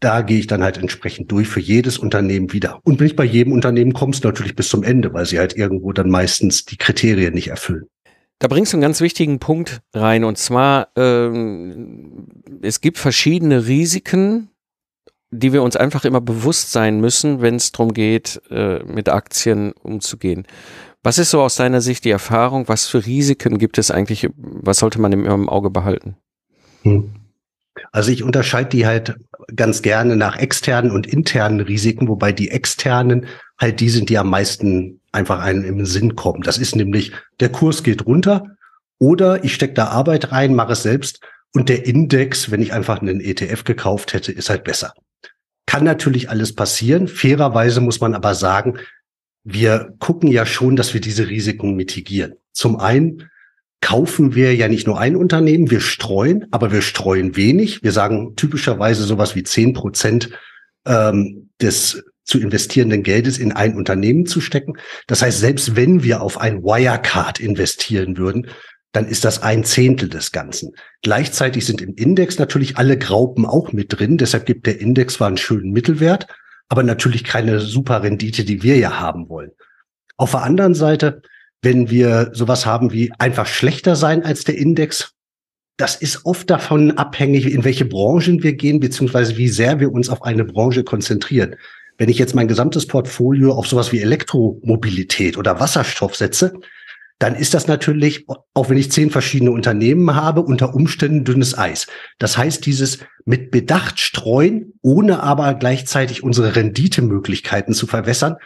Da 0.00 0.22
gehe 0.22 0.38
ich 0.38 0.48
dann 0.48 0.62
halt 0.62 0.76
entsprechend 0.76 1.30
durch 1.30 1.46
für 1.46 1.60
jedes 1.60 1.98
Unternehmen 1.98 2.52
wieder. 2.52 2.80
Und 2.84 3.00
nicht 3.00 3.16
bei 3.16 3.24
jedem 3.24 3.52
Unternehmen 3.52 3.92
kommst 3.92 4.24
du 4.24 4.28
natürlich 4.28 4.56
bis 4.56 4.68
zum 4.68 4.82
Ende, 4.82 5.12
weil 5.14 5.24
sie 5.24 5.38
halt 5.38 5.56
irgendwo 5.56 5.92
dann 5.92 6.10
meistens 6.10 6.64
die 6.64 6.76
Kriterien 6.76 7.32
nicht 7.32 7.48
erfüllen. 7.48 7.86
Da 8.38 8.48
bringst 8.48 8.72
du 8.72 8.76
einen 8.76 8.82
ganz 8.82 9.00
wichtigen 9.00 9.38
Punkt 9.38 9.80
rein 9.94 10.24
und 10.24 10.38
zwar, 10.38 10.88
ähm, 10.96 12.26
es 12.62 12.80
gibt 12.80 12.98
verschiedene 12.98 13.66
Risiken, 13.66 14.50
die 15.30 15.52
wir 15.52 15.62
uns 15.62 15.76
einfach 15.76 16.04
immer 16.04 16.20
bewusst 16.20 16.72
sein 16.72 17.00
müssen, 17.00 17.40
wenn 17.40 17.56
es 17.56 17.72
darum 17.72 17.92
geht, 17.92 18.40
äh, 18.50 18.82
mit 18.84 19.08
Aktien 19.08 19.72
umzugehen. 19.72 20.46
Was 21.02 21.18
ist 21.18 21.30
so 21.30 21.42
aus 21.42 21.56
deiner 21.56 21.80
Sicht 21.80 22.04
die 22.04 22.10
Erfahrung? 22.10 22.68
Was 22.68 22.86
für 22.86 23.04
Risiken 23.04 23.58
gibt 23.58 23.78
es 23.78 23.90
eigentlich? 23.90 24.28
Was 24.36 24.78
sollte 24.78 25.00
man 25.00 25.12
im 25.12 25.48
Auge 25.48 25.70
behalten? 25.70 26.16
Hm. 26.82 27.23
Also 27.92 28.10
ich 28.10 28.22
unterscheide 28.22 28.68
die 28.70 28.86
halt 28.86 29.16
ganz 29.54 29.82
gerne 29.82 30.16
nach 30.16 30.36
externen 30.36 30.90
und 30.90 31.06
internen 31.06 31.60
Risiken, 31.60 32.08
wobei 32.08 32.32
die 32.32 32.50
externen 32.50 33.26
halt 33.58 33.80
die 33.80 33.88
sind, 33.88 34.08
die 34.08 34.18
am 34.18 34.30
meisten 34.30 35.00
einfach 35.12 35.40
einen 35.40 35.64
im 35.64 35.84
Sinn 35.86 36.16
kommen. 36.16 36.42
Das 36.42 36.58
ist 36.58 36.76
nämlich, 36.76 37.12
der 37.40 37.50
Kurs 37.50 37.82
geht 37.82 38.06
runter 38.06 38.56
oder 38.98 39.44
ich 39.44 39.54
stecke 39.54 39.74
da 39.74 39.86
Arbeit 39.86 40.32
rein, 40.32 40.54
mache 40.54 40.72
es 40.72 40.82
selbst 40.82 41.20
und 41.52 41.68
der 41.68 41.86
Index, 41.86 42.50
wenn 42.50 42.62
ich 42.62 42.72
einfach 42.72 43.00
einen 43.00 43.20
ETF 43.20 43.64
gekauft 43.64 44.12
hätte, 44.12 44.32
ist 44.32 44.50
halt 44.50 44.64
besser. 44.64 44.92
Kann 45.66 45.84
natürlich 45.84 46.28
alles 46.28 46.54
passieren. 46.54 47.08
Fairerweise 47.08 47.80
muss 47.80 48.00
man 48.00 48.14
aber 48.14 48.34
sagen, 48.34 48.78
wir 49.44 49.94
gucken 49.98 50.30
ja 50.30 50.46
schon, 50.46 50.74
dass 50.76 50.94
wir 50.94 51.00
diese 51.00 51.28
Risiken 51.28 51.76
mitigieren. 51.76 52.34
Zum 52.52 52.76
einen 52.76 53.30
kaufen 53.84 54.34
wir 54.34 54.54
ja 54.54 54.66
nicht 54.66 54.86
nur 54.86 54.98
ein 54.98 55.14
Unternehmen, 55.14 55.70
wir 55.70 55.82
streuen, 55.82 56.46
aber 56.52 56.72
wir 56.72 56.80
streuen 56.80 57.36
wenig. 57.36 57.82
Wir 57.82 57.92
sagen 57.92 58.34
typischerweise 58.34 59.02
sowas 59.02 59.34
wie 59.34 59.42
zehn 59.42 59.74
Prozent 59.74 60.30
ähm, 60.86 61.50
des 61.60 62.02
zu 62.24 62.40
investierenden 62.40 63.02
Geldes 63.02 63.36
in 63.36 63.52
ein 63.52 63.76
Unternehmen 63.76 64.24
zu 64.24 64.40
stecken. 64.40 64.78
Das 65.06 65.20
heißt, 65.20 65.38
selbst 65.38 65.76
wenn 65.76 66.02
wir 66.02 66.22
auf 66.22 66.40
ein 66.40 66.62
Wirecard 66.62 67.40
investieren 67.40 68.16
würden, 68.16 68.46
dann 68.92 69.06
ist 69.06 69.26
das 69.26 69.42
ein 69.42 69.64
Zehntel 69.64 70.08
des 70.08 70.32
Ganzen. 70.32 70.72
Gleichzeitig 71.02 71.66
sind 71.66 71.82
im 71.82 71.94
Index 71.94 72.38
natürlich 72.38 72.78
alle 72.78 72.96
Graupen 72.96 73.44
auch 73.44 73.72
mit 73.72 73.98
drin. 73.98 74.16
Deshalb 74.16 74.46
gibt 74.46 74.64
der 74.64 74.80
Index 74.80 75.14
zwar 75.14 75.28
einen 75.28 75.36
schönen 75.36 75.72
Mittelwert, 75.72 76.26
aber 76.70 76.84
natürlich 76.84 77.22
keine 77.22 77.60
super 77.60 78.02
Rendite, 78.02 78.44
die 78.44 78.62
wir 78.62 78.78
ja 78.78 78.98
haben 78.98 79.28
wollen. 79.28 79.50
Auf 80.16 80.30
der 80.30 80.42
anderen 80.42 80.74
Seite, 80.74 81.20
wenn 81.64 81.90
wir 81.90 82.30
sowas 82.32 82.66
haben 82.66 82.92
wie 82.92 83.12
einfach 83.18 83.46
schlechter 83.46 83.96
sein 83.96 84.22
als 84.22 84.44
der 84.44 84.56
Index, 84.56 85.14
das 85.76 85.96
ist 85.96 86.24
oft 86.24 86.48
davon 86.50 86.92
abhängig, 86.92 87.46
in 87.46 87.64
welche 87.64 87.84
Branchen 87.84 88.42
wir 88.42 88.52
gehen, 88.52 88.78
beziehungsweise 88.78 89.36
wie 89.36 89.48
sehr 89.48 89.80
wir 89.80 89.92
uns 89.92 90.08
auf 90.08 90.22
eine 90.22 90.44
Branche 90.44 90.84
konzentrieren. 90.84 91.56
Wenn 91.98 92.08
ich 92.08 92.18
jetzt 92.18 92.34
mein 92.34 92.48
gesamtes 92.48 92.86
Portfolio 92.86 93.52
auf 93.52 93.66
sowas 93.66 93.92
wie 93.92 94.00
Elektromobilität 94.00 95.36
oder 95.36 95.58
Wasserstoff 95.58 96.14
setze, 96.14 96.52
dann 97.18 97.36
ist 97.36 97.54
das 97.54 97.68
natürlich, 97.68 98.26
auch 98.54 98.68
wenn 98.68 98.76
ich 98.76 98.90
zehn 98.90 99.10
verschiedene 99.10 99.52
Unternehmen 99.52 100.14
habe, 100.14 100.42
unter 100.42 100.74
Umständen 100.74 101.24
dünnes 101.24 101.56
Eis. 101.56 101.86
Das 102.18 102.36
heißt, 102.36 102.66
dieses 102.66 102.98
mit 103.24 103.50
Bedacht 103.50 104.00
streuen, 104.00 104.74
ohne 104.82 105.22
aber 105.22 105.54
gleichzeitig 105.54 106.22
unsere 106.22 106.56
Renditemöglichkeiten 106.56 107.72
zu 107.72 107.86
verwässern, 107.86 108.36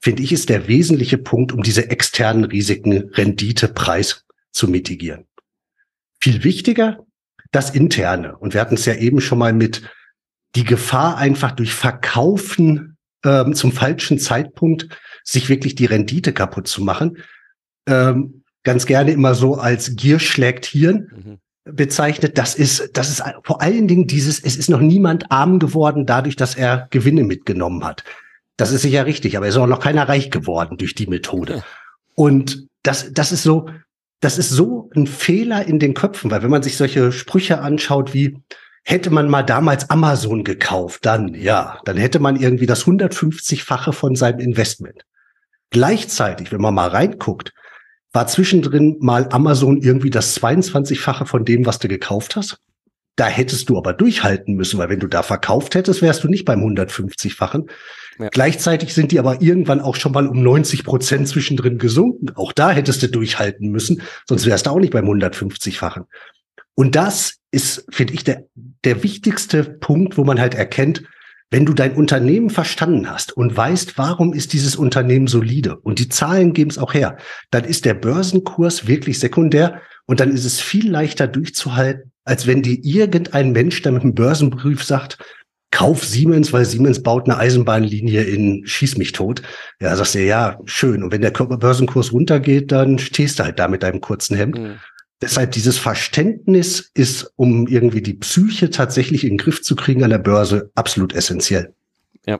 finde 0.00 0.22
ich, 0.22 0.32
ist 0.32 0.48
der 0.48 0.68
wesentliche 0.68 1.18
Punkt, 1.18 1.52
um 1.52 1.62
diese 1.62 1.90
externen 1.90 2.44
Risiken 2.44 3.10
Rendite, 3.14 3.68
Preis 3.68 4.24
zu 4.52 4.68
mitigieren. 4.68 5.24
Viel 6.20 6.44
wichtiger, 6.44 7.04
das 7.50 7.70
Interne. 7.70 8.36
Und 8.36 8.54
wir 8.54 8.60
hatten 8.60 8.74
es 8.74 8.84
ja 8.84 8.94
eben 8.94 9.20
schon 9.20 9.38
mal 9.38 9.52
mit 9.52 9.82
die 10.54 10.64
Gefahr 10.64 11.16
einfach 11.16 11.52
durch 11.52 11.72
Verkaufen 11.74 12.96
ähm, 13.24 13.54
zum 13.54 13.72
falschen 13.72 14.18
Zeitpunkt 14.18 14.88
sich 15.22 15.48
wirklich 15.48 15.74
die 15.74 15.86
Rendite 15.86 16.32
kaputt 16.32 16.68
zu 16.68 16.82
machen. 16.82 17.18
Ähm, 17.86 18.44
ganz 18.64 18.86
gerne 18.86 19.12
immer 19.12 19.34
so 19.34 19.56
als 19.56 19.96
Gier 19.96 20.18
schlägt 20.18 20.66
Hirn. 20.66 21.10
Mhm 21.14 21.38
bezeichnet, 21.72 22.38
das 22.38 22.54
ist, 22.54 22.96
das 22.96 23.10
ist 23.10 23.22
vor 23.44 23.60
allen 23.60 23.88
Dingen 23.88 24.06
dieses, 24.06 24.40
es 24.42 24.56
ist 24.56 24.70
noch 24.70 24.80
niemand 24.80 25.30
arm 25.30 25.58
geworden 25.58 26.06
dadurch, 26.06 26.36
dass 26.36 26.54
er 26.54 26.88
Gewinne 26.90 27.24
mitgenommen 27.24 27.84
hat. 27.84 28.04
Das 28.58 28.72
ist 28.72 28.82
sicher 28.82 29.06
richtig, 29.06 29.36
aber 29.36 29.46
es 29.46 29.54
ist 29.54 29.60
auch 29.60 29.66
noch 29.66 29.80
keiner 29.80 30.08
reich 30.08 30.30
geworden 30.30 30.76
durch 30.76 30.94
die 30.94 31.06
Methode. 31.06 31.62
Und 32.14 32.66
das, 32.82 33.12
das 33.12 33.32
ist 33.32 33.44
so, 33.44 33.70
das 34.20 34.36
ist 34.36 34.50
so 34.50 34.90
ein 34.94 35.06
Fehler 35.06 35.64
in 35.66 35.78
den 35.78 35.94
Köpfen, 35.94 36.30
weil 36.30 36.42
wenn 36.42 36.50
man 36.50 36.64
sich 36.64 36.76
solche 36.76 37.12
Sprüche 37.12 37.60
anschaut 37.60 38.12
wie, 38.14 38.36
hätte 38.84 39.10
man 39.10 39.28
mal 39.28 39.44
damals 39.44 39.88
Amazon 39.90 40.42
gekauft, 40.42 41.06
dann, 41.06 41.34
ja, 41.34 41.80
dann 41.84 41.96
hätte 41.96 42.18
man 42.18 42.34
irgendwie 42.34 42.66
das 42.66 42.84
150-fache 42.84 43.92
von 43.92 44.16
seinem 44.16 44.40
Investment. 44.40 45.04
Gleichzeitig, 45.70 46.50
wenn 46.50 46.60
man 46.60 46.74
mal 46.74 46.88
reinguckt, 46.88 47.52
war 48.12 48.26
zwischendrin 48.26 48.96
mal 49.00 49.28
Amazon 49.30 49.76
irgendwie 49.76 50.10
das 50.10 50.40
22-fache 50.40 51.26
von 51.26 51.44
dem, 51.44 51.64
was 51.64 51.78
du 51.78 51.86
gekauft 51.86 52.34
hast. 52.34 52.58
Da 53.14 53.26
hättest 53.26 53.68
du 53.68 53.78
aber 53.78 53.92
durchhalten 53.92 54.54
müssen, 54.54 54.78
weil 54.78 54.88
wenn 54.88 55.00
du 55.00 55.06
da 55.06 55.22
verkauft 55.22 55.76
hättest, 55.76 56.02
wärst 56.02 56.24
du 56.24 56.28
nicht 56.28 56.44
beim 56.44 56.64
150-fachen. 56.64 57.68
Ja. 58.18 58.28
Gleichzeitig 58.30 58.94
sind 58.94 59.12
die 59.12 59.18
aber 59.18 59.40
irgendwann 59.40 59.80
auch 59.80 59.96
schon 59.96 60.12
mal 60.12 60.26
um 60.26 60.42
90 60.42 60.84
Prozent 60.84 61.28
zwischendrin 61.28 61.78
gesunken. 61.78 62.30
Auch 62.34 62.52
da 62.52 62.70
hättest 62.70 63.02
du 63.02 63.08
durchhalten 63.08 63.70
müssen, 63.70 64.02
sonst 64.26 64.46
wärst 64.46 64.66
du 64.66 64.70
auch 64.70 64.80
nicht 64.80 64.92
beim 64.92 65.06
150-fachen. 65.06 66.04
Und 66.74 66.94
das 66.94 67.36
ist, 67.50 67.86
finde 67.90 68.14
ich, 68.14 68.24
der, 68.24 68.44
der 68.84 69.02
wichtigste 69.02 69.64
Punkt, 69.64 70.16
wo 70.16 70.24
man 70.24 70.40
halt 70.40 70.54
erkennt, 70.54 71.02
wenn 71.50 71.64
du 71.64 71.72
dein 71.72 71.94
Unternehmen 71.94 72.50
verstanden 72.50 73.10
hast 73.10 73.32
und 73.32 73.56
weißt, 73.56 73.96
warum 73.96 74.34
ist 74.34 74.52
dieses 74.52 74.76
Unternehmen 74.76 75.28
solide 75.28 75.76
und 75.78 75.98
die 75.98 76.08
Zahlen 76.08 76.52
geben 76.52 76.70
es 76.70 76.78
auch 76.78 76.92
her, 76.92 77.16
dann 77.50 77.64
ist 77.64 77.84
der 77.84 77.94
Börsenkurs 77.94 78.86
wirklich 78.86 79.18
sekundär 79.18 79.80
und 80.06 80.20
dann 80.20 80.30
ist 80.30 80.44
es 80.44 80.60
viel 80.60 80.90
leichter 80.90 81.26
durchzuhalten, 81.26 82.12
als 82.24 82.46
wenn 82.46 82.62
dir 82.62 82.78
irgendein 82.82 83.52
Mensch, 83.52 83.80
der 83.80 83.92
mit 83.92 84.02
einem 84.02 84.14
Börsenbrief 84.14 84.84
sagt, 84.84 85.18
kauf 85.70 86.04
Siemens, 86.04 86.52
weil 86.52 86.64
Siemens 86.64 87.02
baut 87.02 87.28
eine 87.28 87.38
Eisenbahnlinie 87.38 88.22
in 88.22 88.66
Schieß 88.66 88.96
mich 88.96 89.12
tot. 89.12 89.42
Ja, 89.80 89.94
sagst 89.96 90.14
du, 90.14 90.20
ja, 90.20 90.58
schön. 90.64 91.02
Und 91.02 91.12
wenn 91.12 91.20
der 91.20 91.30
Börsenkurs 91.30 92.12
runtergeht, 92.12 92.72
dann 92.72 92.98
stehst 92.98 93.38
du 93.38 93.44
halt 93.44 93.58
da 93.58 93.68
mit 93.68 93.82
deinem 93.82 94.00
kurzen 94.00 94.36
Hemd. 94.36 94.58
Mhm. 94.58 94.78
Deshalb 95.20 95.52
dieses 95.52 95.78
Verständnis 95.78 96.90
ist, 96.94 97.32
um 97.36 97.66
irgendwie 97.66 98.02
die 98.02 98.14
Psyche 98.14 98.70
tatsächlich 98.70 99.24
in 99.24 99.30
den 99.30 99.38
Griff 99.38 99.62
zu 99.62 99.74
kriegen 99.74 100.04
an 100.04 100.10
der 100.10 100.18
Börse, 100.18 100.70
absolut 100.76 101.12
essentiell. 101.12 101.74
Ja. 102.24 102.38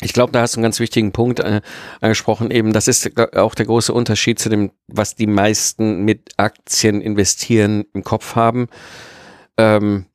Ich 0.00 0.12
glaube, 0.12 0.32
da 0.32 0.40
hast 0.40 0.56
du 0.56 0.58
einen 0.58 0.64
ganz 0.64 0.80
wichtigen 0.80 1.12
Punkt 1.12 1.38
äh, 1.40 1.60
angesprochen. 2.00 2.50
Eben, 2.50 2.72
das 2.72 2.88
ist 2.88 3.18
auch 3.36 3.54
der 3.54 3.66
große 3.66 3.92
Unterschied 3.92 4.40
zu 4.40 4.48
dem, 4.48 4.72
was 4.88 5.14
die 5.14 5.28
meisten 5.28 6.04
mit 6.04 6.32
Aktien 6.36 7.00
investieren 7.00 7.84
im 7.94 8.02
Kopf 8.02 8.34
haben. 8.34 8.66
Ähm, 9.56 10.06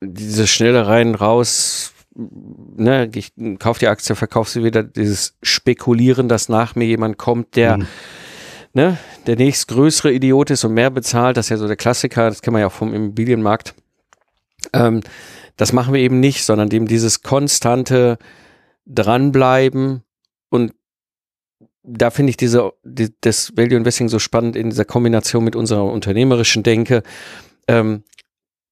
diese 0.00 0.46
schnelle 0.46 0.86
rein 0.86 1.14
raus, 1.14 1.92
ne, 2.14 3.10
ich 3.14 3.32
kauf 3.58 3.78
die 3.78 3.88
Aktie, 3.88 4.14
verkauf 4.14 4.48
sie 4.48 4.64
wieder, 4.64 4.82
dieses 4.82 5.36
Spekulieren, 5.42 6.28
dass 6.28 6.48
nach 6.48 6.74
mir 6.74 6.86
jemand 6.86 7.18
kommt, 7.18 7.56
der 7.56 7.78
mhm 7.78 7.86
ne, 8.76 8.98
der 9.26 9.36
nächstgrößere 9.36 10.12
Idiot 10.12 10.50
ist 10.50 10.62
und 10.64 10.74
mehr 10.74 10.90
bezahlt, 10.90 11.38
das 11.38 11.46
ist 11.46 11.50
ja 11.50 11.56
so 11.56 11.66
der 11.66 11.76
Klassiker, 11.76 12.28
das 12.28 12.42
kennen 12.42 12.56
wir 12.56 12.60
ja 12.60 12.66
auch 12.66 12.72
vom 12.72 12.92
Immobilienmarkt. 12.92 13.74
Ähm, 14.74 15.00
das 15.56 15.72
machen 15.72 15.94
wir 15.94 16.00
eben 16.00 16.20
nicht, 16.20 16.44
sondern 16.44 16.70
eben 16.70 16.86
dieses 16.86 17.22
konstante 17.22 18.18
Dranbleiben 18.84 20.02
und 20.50 20.74
da 21.82 22.10
finde 22.10 22.30
ich 22.30 22.36
diese, 22.36 22.72
die, 22.84 23.14
das 23.22 23.56
Value 23.56 23.78
Investing 23.78 24.08
so 24.08 24.18
spannend 24.18 24.56
in 24.56 24.68
dieser 24.70 24.84
Kombination 24.84 25.42
mit 25.42 25.56
unserer 25.56 25.84
unternehmerischen 25.84 26.62
Denke. 26.62 27.02
Ähm, 27.68 28.04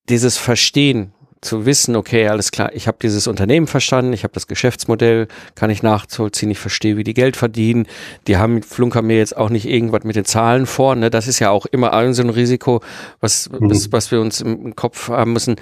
dieses 0.09 0.37
Verstehen, 0.37 1.13
zu 1.45 1.67
wissen, 1.67 1.95
okay, 1.95 2.27
alles 2.29 2.51
klar, 2.51 2.75
ich 2.75 2.89
habe 2.89 2.99
dieses 3.01 3.27
Unternehmen 3.27 3.67
verstanden, 3.67 4.13
ich 4.13 4.25
habe 4.25 4.35
das 4.35 4.47
Geschäftsmodell, 4.47 5.29
kann 5.55 5.71
ich 5.71 5.83
nachvollziehen, 5.83 6.51
ich 6.51 6.59
verstehe, 6.59 6.97
wie 6.97 7.05
die 7.05 7.15
Geld 7.15 7.37
verdienen. 7.37 7.87
Die 8.27 8.37
haben 8.37 8.63
flunkern 8.63 9.07
mir 9.07 9.19
jetzt 9.19 9.37
auch 9.37 9.51
nicht 9.51 9.67
irgendwas 9.67 10.05
mit 10.05 10.17
den 10.17 10.25
Zahlen 10.25 10.67
vor. 10.67 10.97
Ne? 10.97 11.11
Das 11.11 11.29
ist 11.29 11.39
ja 11.39 11.51
auch 11.51 11.67
immer 11.67 11.93
ein 11.93 12.15
so 12.15 12.23
ein 12.23 12.31
Risiko, 12.31 12.81
was, 13.21 13.51
mhm. 13.51 13.71
was, 13.71 13.93
was 13.93 14.11
wir 14.11 14.21
uns 14.21 14.41
im 14.41 14.75
Kopf 14.75 15.09
haben 15.09 15.35
müssen. 15.35 15.57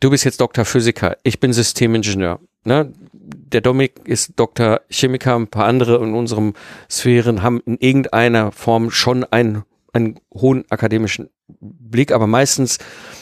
Du 0.00 0.10
bist 0.10 0.24
jetzt 0.24 0.40
Doktor 0.40 0.64
Physiker, 0.64 1.16
ich 1.22 1.38
bin 1.38 1.52
Systemingenieur. 1.52 2.40
Ne? 2.64 2.92
Der 3.12 3.60
Dominik 3.60 4.00
ist 4.04 4.32
Doktor 4.36 4.80
Chemiker, 4.90 5.36
ein 5.36 5.46
paar 5.46 5.66
andere 5.66 6.02
in 6.02 6.14
unserem 6.14 6.54
Sphären 6.90 7.42
haben 7.42 7.60
in 7.66 7.76
irgendeiner 7.78 8.50
Form 8.50 8.90
schon 8.90 9.24
einen, 9.24 9.64
einen 9.92 10.20
hohen 10.32 10.64
akademischen 10.70 11.28
Blick, 11.48 12.12
aber 12.12 12.26
meistens 12.26 12.78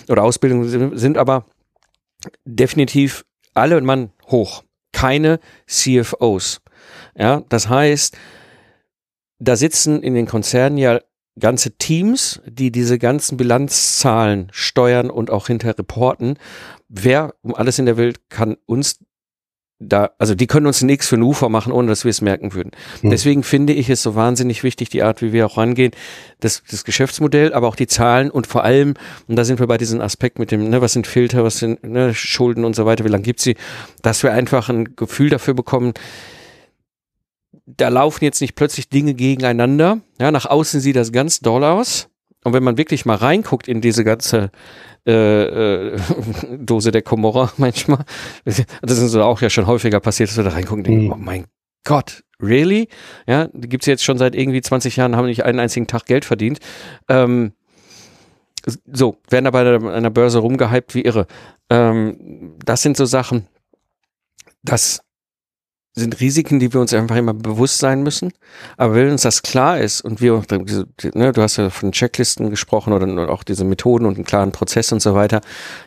oder 0.08 0.22
Ausbildung 0.22 0.96
sind 0.96 1.18
aber 1.18 1.46
definitiv 2.44 3.24
alle 3.54 3.80
Mann 3.80 4.10
hoch. 4.28 4.64
Keine 4.92 5.40
CFOs. 5.66 6.60
Ja, 7.16 7.42
das 7.48 7.68
heißt, 7.68 8.16
da 9.38 9.56
sitzen 9.56 10.02
in 10.02 10.14
den 10.14 10.26
Konzernen 10.26 10.78
ja 10.78 11.00
ganze 11.38 11.72
Teams, 11.72 12.40
die 12.46 12.70
diese 12.70 12.98
ganzen 12.98 13.36
Bilanzzahlen 13.36 14.48
steuern 14.52 15.10
und 15.10 15.30
auch 15.30 15.46
hinter 15.46 15.76
reporten. 15.78 16.36
Wer 16.88 17.34
um 17.42 17.54
alles 17.54 17.78
in 17.78 17.86
der 17.86 17.96
Welt 17.96 18.28
kann 18.28 18.56
uns 18.66 18.98
da, 19.80 20.10
also 20.18 20.34
die 20.34 20.46
können 20.46 20.66
uns 20.66 20.82
nichts 20.82 21.08
für 21.08 21.16
ein 21.16 21.22
Ufer 21.22 21.48
machen, 21.48 21.72
ohne 21.72 21.88
dass 21.88 22.04
wir 22.04 22.10
es 22.10 22.20
merken 22.20 22.52
würden. 22.52 22.70
Hm. 23.00 23.10
Deswegen 23.10 23.42
finde 23.42 23.72
ich 23.72 23.88
es 23.88 24.02
so 24.02 24.14
wahnsinnig 24.14 24.62
wichtig, 24.62 24.90
die 24.90 25.02
Art, 25.02 25.22
wie 25.22 25.32
wir 25.32 25.46
auch 25.46 25.56
rangehen, 25.56 25.92
das, 26.40 26.62
das 26.70 26.84
Geschäftsmodell, 26.84 27.54
aber 27.54 27.66
auch 27.66 27.76
die 27.76 27.86
Zahlen 27.86 28.30
und 28.30 28.46
vor 28.46 28.62
allem, 28.62 28.94
und 29.26 29.36
da 29.36 29.44
sind 29.44 29.58
wir 29.58 29.66
bei 29.66 29.78
diesem 29.78 30.02
Aspekt 30.02 30.38
mit 30.38 30.50
dem, 30.50 30.68
ne, 30.68 30.82
was 30.82 30.92
sind 30.92 31.06
Filter, 31.06 31.44
was 31.44 31.58
sind 31.58 31.82
ne, 31.82 32.14
Schulden 32.14 32.64
und 32.64 32.76
so 32.76 32.84
weiter, 32.84 33.04
wie 33.04 33.08
lange 33.08 33.22
gibt's 33.22 33.42
sie, 33.42 33.56
dass 34.02 34.22
wir 34.22 34.32
einfach 34.32 34.68
ein 34.68 34.96
Gefühl 34.96 35.30
dafür 35.30 35.54
bekommen, 35.54 35.94
da 37.66 37.88
laufen 37.88 38.24
jetzt 38.24 38.40
nicht 38.40 38.54
plötzlich 38.54 38.88
Dinge 38.88 39.14
gegeneinander. 39.14 40.00
Ja, 40.20 40.30
nach 40.30 40.46
außen 40.46 40.80
sieht 40.80 40.96
das 40.96 41.12
ganz 41.12 41.40
doll 41.40 41.64
aus. 41.64 42.08
Und 42.42 42.52
wenn 42.52 42.62
man 42.62 42.78
wirklich 42.78 43.04
mal 43.04 43.16
reinguckt 43.16 43.68
in 43.68 43.80
diese 43.80 44.02
ganze 44.02 44.50
äh, 45.06 45.92
äh, 45.94 45.98
Dose 46.58 46.90
der 46.90 47.02
Komorra 47.02 47.52
manchmal. 47.56 48.04
Das 48.44 48.98
ist 48.98 49.14
auch 49.16 49.40
ja 49.40 49.50
schon 49.50 49.66
häufiger 49.66 50.00
passiert, 50.00 50.30
dass 50.30 50.36
wir 50.36 50.44
da 50.44 50.50
reingucken 50.50 50.78
und 50.78 50.86
denken, 50.86 51.04
mhm. 51.06 51.12
oh 51.12 51.16
mein 51.16 51.46
Gott, 51.84 52.24
really? 52.40 52.88
Ja, 53.26 53.48
die 53.52 53.68
gibt's 53.68 53.86
jetzt 53.86 54.04
schon 54.04 54.18
seit 54.18 54.34
irgendwie 54.34 54.60
20 54.60 54.96
Jahren, 54.96 55.16
haben 55.16 55.26
nicht 55.26 55.44
einen 55.44 55.60
einzigen 55.60 55.86
Tag 55.86 56.04
Geld 56.06 56.24
verdient. 56.24 56.58
Ähm, 57.08 57.52
so, 58.86 59.16
werden 59.30 59.46
aber 59.46 59.60
an 59.60 59.88
einer 59.88 60.10
Börse 60.10 60.40
rumgehypt 60.40 60.94
wie 60.94 61.02
irre. 61.02 61.26
Ähm, 61.70 62.56
das 62.62 62.82
sind 62.82 62.96
so 62.96 63.06
Sachen, 63.06 63.46
das 64.62 65.00
sind 65.92 66.20
Risiken, 66.20 66.60
die 66.60 66.72
wir 66.72 66.80
uns 66.80 66.94
einfach 66.94 67.16
immer 67.16 67.34
bewusst 67.34 67.78
sein 67.78 68.02
müssen. 68.02 68.32
Aber 68.76 68.94
wenn 68.94 69.10
uns 69.10 69.22
das 69.22 69.42
klar 69.42 69.80
ist 69.80 70.00
und 70.00 70.20
wir, 70.20 70.42
ne, 71.14 71.32
du 71.32 71.42
hast 71.42 71.56
ja 71.56 71.68
von 71.70 71.90
Checklisten 71.90 72.48
gesprochen 72.50 72.92
oder 72.92 73.28
auch 73.28 73.42
diese 73.42 73.64
Methoden 73.64 74.06
und 74.06 74.14
einen 74.14 74.24
klaren 74.24 74.52
Prozess 74.52 74.92
und 74.92 75.02
so 75.02 75.14
weiter. 75.14 75.40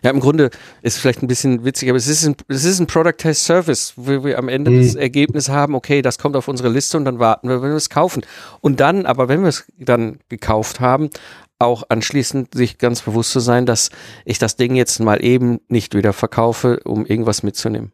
Ja, 0.03 0.11
im 0.11 0.19
Grunde 0.19 0.49
ist 0.81 0.95
es 0.95 0.97
vielleicht 0.97 1.23
ein 1.23 1.27
bisschen 1.27 1.63
witzig, 1.63 1.89
aber 1.89 1.97
es 1.97 2.07
ist 2.07 2.25
ein, 2.25 2.35
es 2.49 2.65
ist 2.65 2.79
ein 2.79 2.87
Product 2.87 3.17
Test 3.17 3.45
Service, 3.45 3.93
wo 3.95 4.25
wir 4.25 4.37
am 4.37 4.49
Ende 4.49 4.71
mhm. 4.71 4.81
das 4.81 4.95
Ergebnis 4.95 5.47
haben, 5.47 5.73
okay, 5.73 6.01
das 6.01 6.17
kommt 6.17 6.35
auf 6.35 6.49
unsere 6.49 6.69
Liste 6.69 6.97
und 6.97 7.05
dann 7.05 7.19
warten 7.19 7.47
wir, 7.47 7.61
wenn 7.61 7.69
wir 7.69 7.77
es 7.77 7.89
kaufen. 7.89 8.25
Und 8.59 8.81
dann, 8.81 9.05
aber 9.05 9.29
wenn 9.29 9.41
wir 9.41 9.49
es 9.49 9.65
dann 9.77 10.19
gekauft 10.27 10.81
haben, 10.81 11.09
auch 11.59 11.83
anschließend 11.87 12.53
sich 12.53 12.77
ganz 12.77 13.01
bewusst 13.01 13.31
zu 13.31 13.39
sein, 13.39 13.65
dass 13.65 13.89
ich 14.25 14.37
das 14.37 14.57
Ding 14.57 14.75
jetzt 14.75 14.99
mal 14.99 15.23
eben 15.23 15.59
nicht 15.69 15.95
wieder 15.95 16.11
verkaufe, 16.11 16.81
um 16.83 17.05
irgendwas 17.05 17.41
mitzunehmen. 17.41 17.93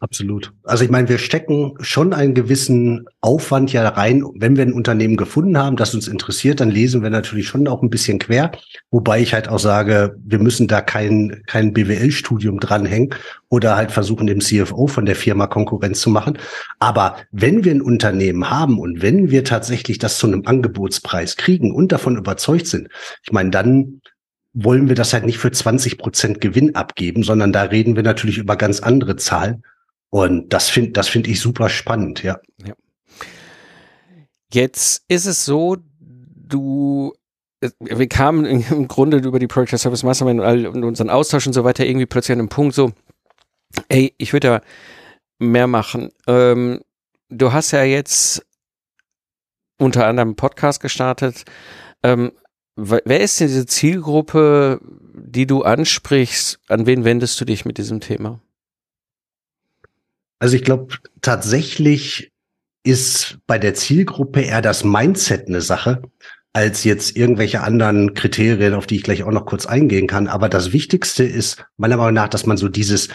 Absolut. 0.00 0.52
Also 0.62 0.84
ich 0.84 0.90
meine, 0.90 1.08
wir 1.08 1.18
stecken 1.18 1.74
schon 1.80 2.12
einen 2.12 2.32
gewissen 2.32 3.06
Aufwand 3.20 3.72
ja 3.72 3.88
rein. 3.88 4.24
Wenn 4.36 4.56
wir 4.56 4.64
ein 4.64 4.72
Unternehmen 4.72 5.16
gefunden 5.16 5.58
haben, 5.58 5.74
das 5.74 5.92
uns 5.92 6.06
interessiert, 6.06 6.60
dann 6.60 6.70
lesen 6.70 7.02
wir 7.02 7.10
natürlich 7.10 7.48
schon 7.48 7.66
auch 7.66 7.82
ein 7.82 7.90
bisschen 7.90 8.20
quer. 8.20 8.52
Wobei 8.92 9.20
ich 9.20 9.34
halt 9.34 9.48
auch 9.48 9.58
sage, 9.58 10.16
wir 10.24 10.38
müssen 10.38 10.68
da 10.68 10.82
kein, 10.82 11.42
kein 11.48 11.72
BWL-Studium 11.72 12.60
dranhängen 12.60 13.12
oder 13.48 13.74
halt 13.74 13.90
versuchen, 13.90 14.28
dem 14.28 14.40
CFO 14.40 14.86
von 14.86 15.04
der 15.04 15.16
Firma 15.16 15.48
Konkurrenz 15.48 16.00
zu 16.00 16.10
machen. 16.10 16.38
Aber 16.78 17.16
wenn 17.32 17.64
wir 17.64 17.72
ein 17.72 17.82
Unternehmen 17.82 18.48
haben 18.48 18.78
und 18.78 19.02
wenn 19.02 19.32
wir 19.32 19.42
tatsächlich 19.42 19.98
das 19.98 20.18
zu 20.18 20.28
einem 20.28 20.46
Angebotspreis 20.46 21.34
kriegen 21.34 21.74
und 21.74 21.90
davon 21.90 22.16
überzeugt 22.16 22.68
sind, 22.68 22.88
ich 23.24 23.32
meine, 23.32 23.50
dann 23.50 24.00
wollen 24.52 24.88
wir 24.88 24.94
das 24.94 25.12
halt 25.12 25.26
nicht 25.26 25.38
für 25.38 25.50
20 25.50 25.98
Prozent 25.98 26.40
Gewinn 26.40 26.76
abgeben, 26.76 27.24
sondern 27.24 27.52
da 27.52 27.62
reden 27.62 27.96
wir 27.96 28.04
natürlich 28.04 28.38
über 28.38 28.54
ganz 28.54 28.78
andere 28.78 29.16
Zahlen. 29.16 29.64
Und 30.10 30.52
das 30.52 30.70
finde 30.70 30.92
das 30.92 31.08
finde 31.08 31.30
ich 31.30 31.40
super 31.40 31.68
spannend, 31.68 32.22
ja. 32.22 32.40
ja. 32.64 32.74
Jetzt 34.52 35.04
ist 35.08 35.26
es 35.26 35.44
so, 35.44 35.76
du 36.34 37.12
wir 37.80 38.08
kamen 38.08 38.44
im 38.44 38.88
Grunde 38.88 39.18
über 39.18 39.38
die 39.38 39.46
Project 39.46 39.78
Service 39.78 40.02
Mastermind 40.02 40.40
und 40.68 40.84
unseren 40.84 41.10
Austausch 41.10 41.46
und 41.46 41.52
so 41.52 41.64
weiter 41.64 41.84
irgendwie 41.84 42.06
plötzlich 42.06 42.32
an 42.32 42.40
einem 42.40 42.48
Punkt 42.48 42.74
so, 42.74 42.92
ey, 43.88 44.14
ich 44.18 44.32
würde 44.32 44.48
da 44.48 44.60
mehr 45.38 45.66
machen. 45.66 46.10
Ähm, 46.26 46.80
du 47.28 47.52
hast 47.52 47.72
ja 47.72 47.82
jetzt 47.82 48.44
unter 49.78 50.06
anderem 50.06 50.30
einen 50.30 50.36
Podcast 50.36 50.80
gestartet. 50.80 51.44
Ähm, 52.02 52.32
wer 52.76 53.20
ist 53.20 53.40
denn 53.40 53.48
diese 53.48 53.66
Zielgruppe, 53.66 54.80
die 55.14 55.46
du 55.46 55.62
ansprichst? 55.62 56.60
An 56.68 56.86
wen 56.86 57.04
wendest 57.04 57.40
du 57.40 57.44
dich 57.44 57.64
mit 57.64 57.78
diesem 57.78 58.00
Thema? 58.00 58.40
Also 60.38 60.56
ich 60.56 60.64
glaube, 60.64 60.94
tatsächlich 61.20 62.32
ist 62.84 63.38
bei 63.46 63.58
der 63.58 63.74
Zielgruppe 63.74 64.40
eher 64.40 64.62
das 64.62 64.84
Mindset 64.84 65.48
eine 65.48 65.60
Sache, 65.60 66.02
als 66.52 66.84
jetzt 66.84 67.16
irgendwelche 67.16 67.60
anderen 67.62 68.14
Kriterien, 68.14 68.74
auf 68.74 68.86
die 68.86 68.96
ich 68.96 69.02
gleich 69.02 69.22
auch 69.22 69.32
noch 69.32 69.46
kurz 69.46 69.66
eingehen 69.66 70.06
kann. 70.06 70.28
Aber 70.28 70.48
das 70.48 70.72
Wichtigste 70.72 71.24
ist 71.24 71.64
meiner 71.76 71.96
Meinung 71.96 72.14
nach, 72.14 72.28
dass 72.28 72.46
man 72.46 72.56
so 72.56 72.68
dieses 72.68 73.08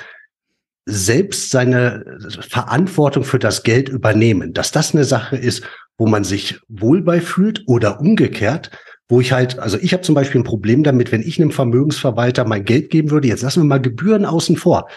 selbst 0.85 1.49
seine 1.49 2.19
Verantwortung 2.41 3.23
für 3.23 3.39
das 3.39 3.63
Geld 3.63 3.89
übernehmen, 3.89 4.53
dass 4.53 4.71
das 4.71 4.93
eine 4.93 5.05
Sache 5.05 5.37
ist, 5.37 5.63
wo 5.97 6.07
man 6.07 6.23
sich 6.23 6.59
wohl 6.67 7.01
bei 7.01 7.21
fühlt 7.21 7.63
oder 7.67 7.99
umgekehrt, 7.99 8.69
wo 9.07 9.21
ich 9.21 9.31
halt, 9.31 9.59
also 9.59 9.77
ich 9.77 9.93
habe 9.93 10.03
zum 10.03 10.15
Beispiel 10.15 10.41
ein 10.41 10.45
Problem 10.45 10.83
damit, 10.83 11.11
wenn 11.11 11.21
ich 11.21 11.39
einem 11.39 11.51
Vermögensverwalter 11.51 12.45
mein 12.45 12.65
Geld 12.65 12.89
geben 12.89 13.11
würde, 13.11 13.27
jetzt 13.27 13.43
lassen 13.43 13.61
wir 13.61 13.67
mal 13.67 13.81
Gebühren 13.81 14.25
außen 14.25 14.57
vor 14.57 14.87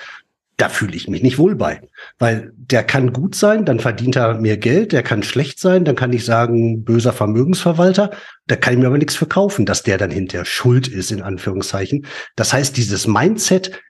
da 0.57 0.71
fühle 0.71 0.97
ich 0.97 1.09
mich 1.09 1.23
nicht 1.23 1.39
wohl 1.39 1.55
bei. 1.55 1.83
Weil 2.19 2.53
der 2.57 2.83
kann 2.83 3.13
gut 3.13 3.35
sein, 3.35 3.65
dann 3.65 3.79
verdient 3.79 4.17
er 4.17 4.41
mir 4.41 4.57
Geld, 4.57 4.93
der 4.93 5.03
kann 5.03 5.23
schlecht 5.23 5.61
sein, 5.61 5.85
dann 5.85 5.97
kann 5.97 6.13
ich 6.13 6.25
sagen, 6.25 6.83
böser 6.83 7.13
Vermögensverwalter, 7.13 8.11
da 8.47 8.57
kann 8.57 8.75
ich 8.75 8.81
mir 8.81 8.87
aber 8.87 8.99
nichts 8.99 9.17
verkaufen, 9.17 9.67
dass 9.67 9.83
der 9.83 9.99
dann 9.99 10.11
hinterher 10.11 10.47
schuld 10.47 10.89
ist, 10.89 11.13
in 11.13 11.23
Anführungszeichen. 11.23 12.07
Das 12.37 12.53
heißt, 12.53 12.77
dieses 12.77 13.07
Mindset, 13.07 13.83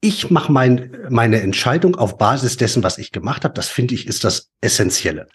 ich 0.00 0.30
mache 0.30 0.52
mein, 0.52 0.96
meine 1.10 1.40
Entscheidung 1.40 1.96
auf 1.96 2.16
Basis 2.16 2.56
dessen, 2.56 2.82
was 2.82 2.98
ich 2.98 3.12
gemacht 3.12 3.44
habe, 3.44 3.54
das 3.54 3.68
finde 3.68 3.94
ich, 3.94 4.06
ist 4.06 4.24
das 4.24 4.50
Essentielle. 4.60 5.26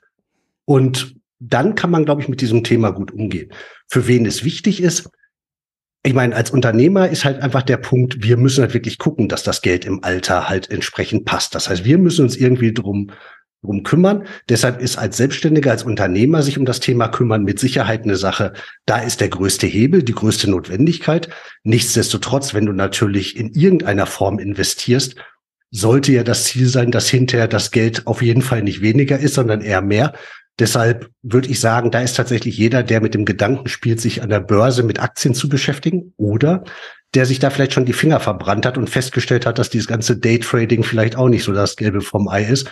Und 0.65 1.15
dann 1.39 1.75
kann 1.75 1.91
man, 1.91 2.05
glaube 2.05 2.21
ich, 2.21 2.29
mit 2.29 2.41
diesem 2.41 2.63
Thema 2.63 2.91
gut 2.91 3.11
umgehen. 3.11 3.51
Für 3.87 4.07
wen 4.07 4.25
es 4.25 4.43
wichtig 4.43 4.81
ist, 4.81 5.09
ich 6.03 6.13
meine, 6.13 6.35
als 6.35 6.51
Unternehmer 6.51 7.09
ist 7.09 7.25
halt 7.25 7.41
einfach 7.41 7.61
der 7.61 7.77
Punkt, 7.77 8.23
wir 8.23 8.37
müssen 8.37 8.61
halt 8.61 8.73
wirklich 8.73 8.97
gucken, 8.97 9.27
dass 9.27 9.43
das 9.43 9.61
Geld 9.61 9.83
im 9.85 10.03
Alter 10.03 10.47
halt 10.47 10.71
entsprechend 10.71 11.25
passt. 11.25 11.55
Das 11.55 11.69
heißt, 11.69 11.83
wir 11.83 11.97
müssen 11.97 12.23
uns 12.23 12.37
irgendwie 12.37 12.73
drum, 12.73 13.11
drum 13.61 13.83
kümmern. 13.83 14.25
Deshalb 14.47 14.79
ist 14.81 14.97
als 14.97 15.17
Selbstständiger, 15.17 15.71
als 15.71 15.83
Unternehmer 15.83 16.41
sich 16.41 16.57
um 16.57 16.63
das 16.63 16.79
Thema 16.79 17.09
kümmern 17.09 17.43
mit 17.43 17.59
Sicherheit 17.59 18.03
eine 18.03 18.15
Sache. 18.15 18.53
Da 18.85 18.99
ist 18.99 19.19
der 19.19 19.27
größte 19.27 19.67
Hebel, 19.67 20.01
die 20.01 20.13
größte 20.13 20.49
Notwendigkeit. 20.49 21.29
Nichtsdestotrotz, 21.63 22.53
wenn 22.53 22.65
du 22.65 22.71
natürlich 22.71 23.35
in 23.35 23.53
irgendeiner 23.53 24.05
Form 24.05 24.39
investierst, 24.39 25.15
sollte 25.71 26.13
ja 26.13 26.23
das 26.23 26.45
Ziel 26.45 26.67
sein, 26.67 26.91
dass 26.91 27.09
hinterher 27.09 27.47
das 27.47 27.71
Geld 27.71 28.07
auf 28.07 28.21
jeden 28.21 28.41
Fall 28.41 28.63
nicht 28.63 28.81
weniger 28.81 29.19
ist, 29.19 29.35
sondern 29.35 29.61
eher 29.61 29.81
mehr. 29.81 30.13
Deshalb 30.59 31.09
würde 31.21 31.49
ich 31.49 31.59
sagen, 31.59 31.89
da 31.89 32.01
ist 32.01 32.17
tatsächlich 32.17 32.57
jeder, 32.57 32.83
der 32.83 33.01
mit 33.01 33.13
dem 33.13 33.25
Gedanken 33.25 33.69
spielt, 33.69 34.01
sich 34.01 34.21
an 34.21 34.29
der 34.29 34.41
Börse 34.41 34.83
mit 34.83 35.01
Aktien 35.01 35.33
zu 35.33 35.47
beschäftigen 35.47 36.13
oder 36.17 36.63
der 37.15 37.25
sich 37.25 37.39
da 37.39 37.49
vielleicht 37.49 37.73
schon 37.73 37.85
die 37.85 37.93
Finger 37.93 38.19
verbrannt 38.19 38.65
hat 38.65 38.77
und 38.77 38.89
festgestellt 38.89 39.45
hat, 39.45 39.57
dass 39.57 39.69
dieses 39.69 39.87
ganze 39.87 40.17
Daytrading 40.17 40.83
vielleicht 40.83 41.15
auch 41.15 41.29
nicht 41.29 41.43
so 41.43 41.53
das 41.53 41.75
Gelbe 41.75 42.01
vom 42.01 42.27
Ei 42.27 42.43
ist. 42.43 42.71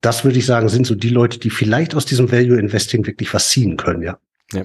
Das 0.00 0.24
würde 0.24 0.38
ich 0.38 0.46
sagen, 0.46 0.68
sind 0.68 0.86
so 0.86 0.94
die 0.94 1.08
Leute, 1.08 1.38
die 1.38 1.50
vielleicht 1.50 1.94
aus 1.94 2.04
diesem 2.04 2.30
Value 2.30 2.58
Investing 2.58 3.06
wirklich 3.06 3.32
was 3.34 3.50
ziehen 3.50 3.76
können, 3.76 4.02
ja. 4.02 4.18
Ja. 4.52 4.64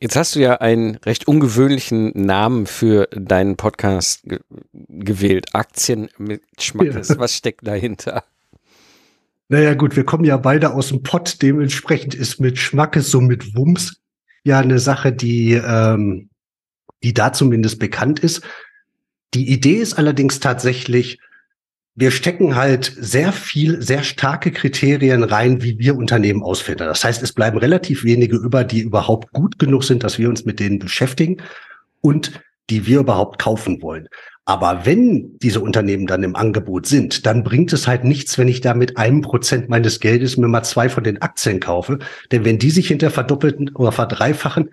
Jetzt 0.00 0.16
hast 0.16 0.34
du 0.34 0.40
ja 0.40 0.56
einen 0.56 0.96
recht 0.96 1.28
ungewöhnlichen 1.28 2.10
Namen 2.14 2.66
für 2.66 3.06
deinen 3.12 3.56
Podcast 3.56 4.24
ge 4.24 4.40
gewählt. 4.72 5.54
Aktien 5.54 6.08
mit 6.18 6.42
Schmackes. 6.58 7.10
Ja. 7.10 7.18
Was 7.18 7.36
steckt 7.36 7.66
dahinter? 7.66 8.24
Naja, 9.48 9.74
gut, 9.74 9.96
wir 9.96 10.04
kommen 10.04 10.24
ja 10.24 10.36
beide 10.36 10.72
aus 10.72 10.88
dem 10.88 11.02
Pott. 11.02 11.42
Dementsprechend 11.42 12.14
ist 12.14 12.40
mit 12.40 12.58
Schmackes, 12.58 13.10
so 13.10 13.20
mit 13.20 13.54
Wumms, 13.54 14.00
ja 14.42 14.60
eine 14.60 14.78
Sache, 14.78 15.12
die, 15.12 15.52
ähm, 15.52 16.30
die 17.02 17.12
da 17.12 17.32
zumindest 17.32 17.78
bekannt 17.78 18.20
ist. 18.20 18.42
Die 19.34 19.50
Idee 19.50 19.76
ist 19.76 19.94
allerdings 19.94 20.40
tatsächlich, 20.40 21.18
wir 21.96 22.10
stecken 22.10 22.56
halt 22.56 22.92
sehr 22.98 23.32
viel, 23.32 23.80
sehr 23.82 24.02
starke 24.02 24.50
Kriterien 24.50 25.22
rein, 25.22 25.62
wie 25.62 25.78
wir 25.78 25.96
Unternehmen 25.96 26.42
ausfinden. 26.42 26.86
Das 26.86 27.04
heißt, 27.04 27.22
es 27.22 27.32
bleiben 27.32 27.58
relativ 27.58 28.02
wenige 28.02 28.36
über, 28.36 28.64
die 28.64 28.80
überhaupt 28.80 29.32
gut 29.32 29.58
genug 29.58 29.84
sind, 29.84 30.02
dass 30.02 30.18
wir 30.18 30.28
uns 30.28 30.44
mit 30.44 30.58
denen 30.58 30.78
beschäftigen 30.78 31.42
und 32.00 32.40
die 32.70 32.86
wir 32.86 33.00
überhaupt 33.00 33.38
kaufen 33.38 33.82
wollen. 33.82 34.08
Aber 34.46 34.84
wenn 34.84 35.38
diese 35.38 35.60
Unternehmen 35.60 36.06
dann 36.06 36.22
im 36.22 36.36
Angebot 36.36 36.86
sind, 36.86 37.24
dann 37.24 37.44
bringt 37.44 37.72
es 37.72 37.86
halt 37.86 38.04
nichts, 38.04 38.36
wenn 38.36 38.48
ich 38.48 38.60
da 38.60 38.74
mit 38.74 38.98
einem 38.98 39.22
Prozent 39.22 39.70
meines 39.70 40.00
Geldes 40.00 40.36
mir 40.36 40.48
mal 40.48 40.62
zwei 40.62 40.90
von 40.90 41.02
den 41.02 41.22
Aktien 41.22 41.60
kaufe. 41.60 41.98
Denn 42.30 42.44
wenn 42.44 42.58
die 42.58 42.70
sich 42.70 42.88
hinter 42.88 43.10
verdoppelten 43.10 43.70
oder 43.74 43.90
verdreifachen, 43.90 44.70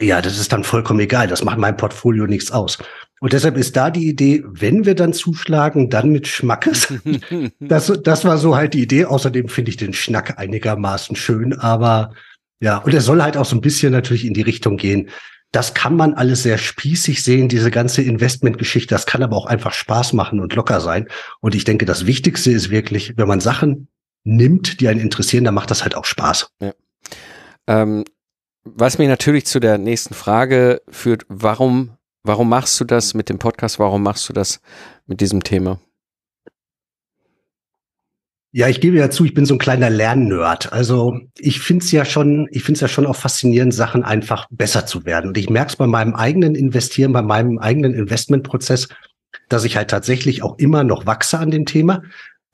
ja, 0.00 0.22
das 0.22 0.38
ist 0.38 0.52
dann 0.52 0.62
vollkommen 0.62 1.00
egal. 1.00 1.26
Das 1.26 1.44
macht 1.44 1.58
mein 1.58 1.76
Portfolio 1.76 2.26
nichts 2.26 2.52
aus. 2.52 2.78
Und 3.20 3.32
deshalb 3.32 3.56
ist 3.56 3.76
da 3.76 3.90
die 3.90 4.08
Idee, 4.08 4.44
wenn 4.46 4.86
wir 4.86 4.94
dann 4.94 5.12
zuschlagen, 5.12 5.90
dann 5.90 6.10
mit 6.10 6.28
Schmackes. 6.28 6.94
das, 7.60 7.92
das 8.04 8.24
war 8.24 8.38
so 8.38 8.54
halt 8.54 8.74
die 8.74 8.82
Idee. 8.82 9.06
Außerdem 9.06 9.48
finde 9.48 9.70
ich 9.70 9.76
den 9.76 9.92
Schnack 9.92 10.38
einigermaßen 10.38 11.16
schön, 11.16 11.54
aber 11.54 12.12
ja, 12.60 12.78
und 12.78 12.94
er 12.94 13.00
soll 13.00 13.22
halt 13.22 13.36
auch 13.36 13.44
so 13.44 13.56
ein 13.56 13.60
bisschen 13.60 13.92
natürlich 13.92 14.24
in 14.24 14.34
die 14.34 14.42
Richtung 14.42 14.76
gehen. 14.76 15.10
Das 15.52 15.72
kann 15.74 15.96
man 15.96 16.14
alles 16.14 16.42
sehr 16.42 16.58
spießig 16.58 17.22
sehen, 17.22 17.48
diese 17.48 17.70
ganze 17.70 18.02
Investmentgeschichte. 18.02 18.94
Das 18.94 19.06
kann 19.06 19.22
aber 19.22 19.36
auch 19.36 19.46
einfach 19.46 19.72
Spaß 19.72 20.12
machen 20.12 20.40
und 20.40 20.54
locker 20.54 20.80
sein. 20.80 21.08
Und 21.40 21.54
ich 21.54 21.64
denke, 21.64 21.86
das 21.86 22.06
Wichtigste 22.06 22.50
ist 22.50 22.70
wirklich, 22.70 23.16
wenn 23.16 23.28
man 23.28 23.40
Sachen 23.40 23.88
nimmt, 24.24 24.80
die 24.80 24.88
einen 24.88 25.00
interessieren, 25.00 25.44
dann 25.44 25.54
macht 25.54 25.70
das 25.70 25.82
halt 25.82 25.94
auch 25.94 26.04
Spaß. 26.04 26.50
Ja. 26.60 26.72
Ähm, 27.66 28.04
was 28.64 28.98
mir 28.98 29.08
natürlich 29.08 29.46
zu 29.46 29.60
der 29.60 29.78
nächsten 29.78 30.14
Frage 30.14 30.82
führt, 30.88 31.24
warum, 31.28 31.96
warum 32.22 32.48
machst 32.50 32.78
du 32.80 32.84
das 32.84 33.14
mit 33.14 33.30
dem 33.30 33.38
Podcast? 33.38 33.78
Warum 33.78 34.02
machst 34.02 34.28
du 34.28 34.34
das 34.34 34.60
mit 35.06 35.20
diesem 35.20 35.42
Thema? 35.42 35.80
Ja, 38.50 38.68
ich 38.68 38.80
gebe 38.80 38.96
ja 38.96 39.10
zu, 39.10 39.26
ich 39.26 39.34
bin 39.34 39.44
so 39.44 39.54
ein 39.54 39.58
kleiner 39.58 39.90
Lernnerd. 39.90 40.72
Also 40.72 41.20
ich 41.38 41.60
finde 41.60 41.84
es 41.84 41.92
ja 41.92 42.06
schon, 42.06 42.48
ich 42.50 42.62
finde 42.62 42.76
es 42.76 42.80
ja 42.80 42.88
schon 42.88 43.06
auch 43.06 43.16
faszinierend, 43.16 43.74
Sachen 43.74 44.04
einfach 44.04 44.46
besser 44.50 44.86
zu 44.86 45.04
werden. 45.04 45.28
Und 45.28 45.36
ich 45.36 45.50
merke 45.50 45.70
es 45.70 45.76
bei 45.76 45.86
meinem 45.86 46.14
eigenen 46.14 46.54
Investieren, 46.54 47.12
bei 47.12 47.20
meinem 47.20 47.58
eigenen 47.58 47.92
Investmentprozess, 47.92 48.88
dass 49.50 49.64
ich 49.64 49.76
halt 49.76 49.90
tatsächlich 49.90 50.42
auch 50.42 50.58
immer 50.58 50.82
noch 50.82 51.04
wachse 51.04 51.38
an 51.38 51.50
dem 51.50 51.66
Thema. 51.66 52.02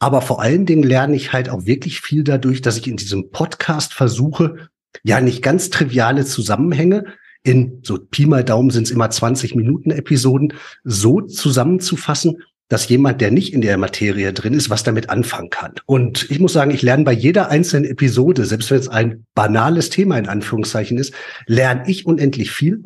Aber 0.00 0.20
vor 0.20 0.42
allen 0.42 0.66
Dingen 0.66 0.82
lerne 0.82 1.14
ich 1.14 1.32
halt 1.32 1.48
auch 1.48 1.64
wirklich 1.64 2.00
viel 2.00 2.24
dadurch, 2.24 2.60
dass 2.60 2.76
ich 2.76 2.88
in 2.88 2.96
diesem 2.96 3.30
Podcast 3.30 3.94
versuche, 3.94 4.68
ja 5.04 5.20
nicht 5.20 5.42
ganz 5.42 5.70
triviale 5.70 6.24
Zusammenhänge 6.24 7.04
in 7.44 7.80
so 7.82 7.98
Pi 7.98 8.26
mal 8.26 8.42
Daumen 8.42 8.70
sind 8.70 8.84
es 8.84 8.90
immer 8.90 9.10
20 9.10 9.54
Minuten 9.54 9.90
Episoden 9.90 10.54
so 10.82 11.20
zusammenzufassen, 11.20 12.42
dass 12.74 12.88
jemand, 12.88 13.20
der 13.20 13.30
nicht 13.30 13.54
in 13.54 13.60
der 13.60 13.78
Materie 13.78 14.32
drin 14.32 14.52
ist, 14.52 14.68
was 14.68 14.82
damit 14.82 15.08
anfangen 15.08 15.48
kann. 15.48 15.74
Und 15.86 16.28
ich 16.28 16.40
muss 16.40 16.54
sagen, 16.54 16.72
ich 16.72 16.82
lerne 16.82 17.04
bei 17.04 17.12
jeder 17.12 17.48
einzelnen 17.48 17.88
Episode, 17.88 18.44
selbst 18.46 18.68
wenn 18.72 18.80
es 18.80 18.88
ein 18.88 19.26
banales 19.36 19.90
Thema 19.90 20.18
in 20.18 20.28
Anführungszeichen 20.28 20.98
ist, 20.98 21.14
lerne 21.46 21.88
ich 21.88 22.04
unendlich 22.04 22.50
viel, 22.50 22.82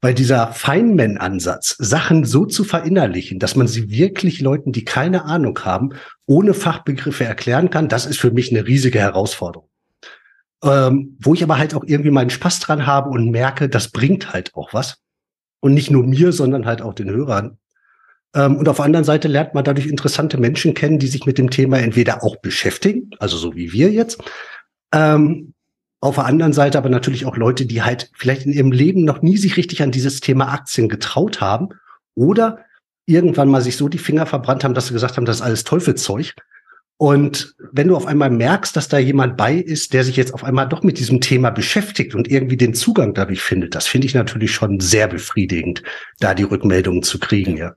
weil 0.00 0.14
dieser 0.14 0.52
Feynman-Ansatz, 0.52 1.76
Sachen 1.78 2.24
so 2.24 2.46
zu 2.46 2.64
verinnerlichen, 2.64 3.38
dass 3.38 3.56
man 3.56 3.68
sie 3.68 3.90
wirklich 3.90 4.40
Leuten, 4.40 4.72
die 4.72 4.86
keine 4.86 5.26
Ahnung 5.26 5.58
haben, 5.66 5.90
ohne 6.24 6.54
Fachbegriffe 6.54 7.24
erklären 7.24 7.68
kann, 7.68 7.90
das 7.90 8.06
ist 8.06 8.18
für 8.18 8.30
mich 8.30 8.50
eine 8.50 8.66
riesige 8.66 9.00
Herausforderung. 9.00 9.68
Ähm, 10.64 11.18
wo 11.20 11.34
ich 11.34 11.42
aber 11.42 11.58
halt 11.58 11.74
auch 11.74 11.84
irgendwie 11.84 12.10
meinen 12.10 12.30
Spaß 12.30 12.60
dran 12.60 12.86
habe 12.86 13.10
und 13.10 13.30
merke, 13.30 13.68
das 13.68 13.88
bringt 13.88 14.32
halt 14.32 14.54
auch 14.54 14.72
was. 14.72 14.96
Und 15.60 15.74
nicht 15.74 15.90
nur 15.90 16.06
mir, 16.06 16.32
sondern 16.32 16.64
halt 16.64 16.80
auch 16.80 16.94
den 16.94 17.10
Hörern. 17.10 17.58
Ähm, 18.34 18.56
und 18.56 18.68
auf 18.68 18.76
der 18.76 18.84
anderen 18.84 19.04
Seite 19.04 19.28
lernt 19.28 19.54
man 19.54 19.64
dadurch 19.64 19.86
interessante 19.86 20.38
Menschen 20.38 20.74
kennen, 20.74 20.98
die 20.98 21.06
sich 21.06 21.26
mit 21.26 21.38
dem 21.38 21.50
Thema 21.50 21.78
entweder 21.78 22.22
auch 22.22 22.36
beschäftigen, 22.36 23.10
also 23.18 23.36
so 23.36 23.54
wie 23.54 23.72
wir 23.72 23.90
jetzt. 23.90 24.22
Ähm, 24.92 25.54
auf 26.00 26.16
der 26.16 26.26
anderen 26.26 26.52
Seite 26.52 26.78
aber 26.78 26.88
natürlich 26.88 27.24
auch 27.24 27.36
Leute, 27.36 27.66
die 27.66 27.82
halt 27.82 28.10
vielleicht 28.14 28.46
in 28.46 28.52
ihrem 28.52 28.72
Leben 28.72 29.04
noch 29.04 29.22
nie 29.22 29.36
sich 29.36 29.56
richtig 29.56 29.82
an 29.82 29.90
dieses 29.90 30.20
Thema 30.20 30.52
Aktien 30.52 30.88
getraut 30.88 31.40
haben 31.40 31.70
oder 32.14 32.60
irgendwann 33.06 33.48
mal 33.48 33.62
sich 33.62 33.76
so 33.76 33.88
die 33.88 33.98
Finger 33.98 34.26
verbrannt 34.26 34.64
haben, 34.64 34.74
dass 34.74 34.88
sie 34.88 34.92
gesagt 34.92 35.16
haben, 35.16 35.24
das 35.24 35.36
ist 35.36 35.42
alles 35.42 35.64
Teufelzeug. 35.64 36.34
Und 36.98 37.54
wenn 37.72 37.88
du 37.88 37.96
auf 37.96 38.06
einmal 38.06 38.30
merkst, 38.30 38.74
dass 38.74 38.88
da 38.88 38.98
jemand 38.98 39.36
bei 39.36 39.54
ist, 39.54 39.92
der 39.92 40.02
sich 40.02 40.16
jetzt 40.16 40.32
auf 40.32 40.44
einmal 40.44 40.68
doch 40.68 40.82
mit 40.82 40.98
diesem 40.98 41.20
Thema 41.20 41.50
beschäftigt 41.50 42.14
und 42.14 42.30
irgendwie 42.30 42.56
den 42.56 42.72
Zugang 42.74 43.12
dadurch 43.12 43.42
findet, 43.42 43.74
das 43.74 43.86
finde 43.86 44.06
ich 44.06 44.14
natürlich 44.14 44.52
schon 44.52 44.80
sehr 44.80 45.06
befriedigend, 45.06 45.82
da 46.20 46.34
die 46.34 46.44
Rückmeldungen 46.44 47.02
zu 47.02 47.18
kriegen, 47.18 47.56
ja. 47.56 47.74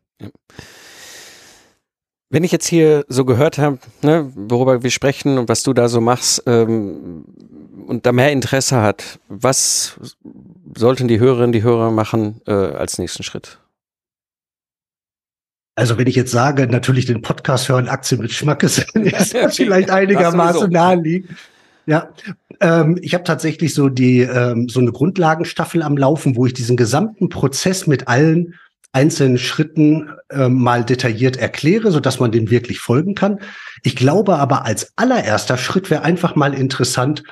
Wenn 2.32 2.44
ich 2.44 2.52
jetzt 2.52 2.68
hier 2.68 3.06
so 3.08 3.26
gehört 3.26 3.58
habe, 3.58 3.80
ne, 4.04 4.32
worüber 4.36 4.84
wir 4.84 4.92
sprechen 4.92 5.40
und 5.40 5.50
was 5.50 5.64
du 5.64 5.74
da 5.74 5.90
so 5.90 6.00
machst 6.00 6.44
ähm, 6.46 7.26
und 7.88 8.06
da 8.06 8.12
mehr 8.12 8.32
Interesse 8.32 8.82
hat, 8.82 9.20
was 9.30 10.00
sollten 10.76 11.08
die 11.08 11.20
Hörerinnen, 11.20 11.52
die 11.52 11.64
Hörer 11.64 11.90
machen 11.90 12.42
äh, 12.46 12.52
als 12.52 13.00
nächsten 13.00 13.24
Schritt? 13.24 13.60
Also 15.80 15.98
wenn 15.98 16.08
ich 16.08 16.16
jetzt 16.16 16.32
sage, 16.32 16.68
natürlich 16.68 17.06
den 17.06 17.22
Podcast 17.22 17.70
hören, 17.70 17.88
Aktien 17.88 18.22
mit 18.22 18.32
Schmackes, 18.32 18.80
ist 18.94 19.34
das 19.34 19.56
vielleicht 19.56 19.90
einigermaßen 19.90 20.70
naheliegend. 20.70 21.32
Ja, 21.86 22.10
ähm, 22.60 23.00
ich 23.02 23.16
habe 23.16 23.24
tatsächlich 23.24 23.74
so 23.74 23.90
die 23.90 24.20
ähm, 24.20 24.70
so 24.70 24.82
eine 24.82 24.92
Grundlagenstaffel 24.92 25.82
am 25.82 25.98
Laufen, 25.98 26.36
wo 26.36 26.46
ich 26.46 26.54
diesen 26.54 26.78
gesamten 26.78 27.30
Prozess 27.30 27.88
mit 27.88 28.08
allen 28.08 28.56
einzelnen 28.92 29.38
Schritten 29.38 30.10
äh, 30.30 30.50
mal 30.50 30.84
detailliert 30.84 31.38
erkläre, 31.38 31.92
so 31.92 32.00
dass 32.00 32.20
man 32.20 32.32
dem 32.32 32.50
wirklich 32.50 32.80
folgen 32.80 33.16
kann. 33.16 33.40
Ich 33.84 33.96
glaube 33.96 34.38
aber 34.38 34.66
als 34.66 34.94
allererster 34.96 35.58
Schritt 35.58 35.90
wäre 35.90 36.04
einfach 36.04 36.36
mal 36.36 36.54
interessant, 36.54 37.24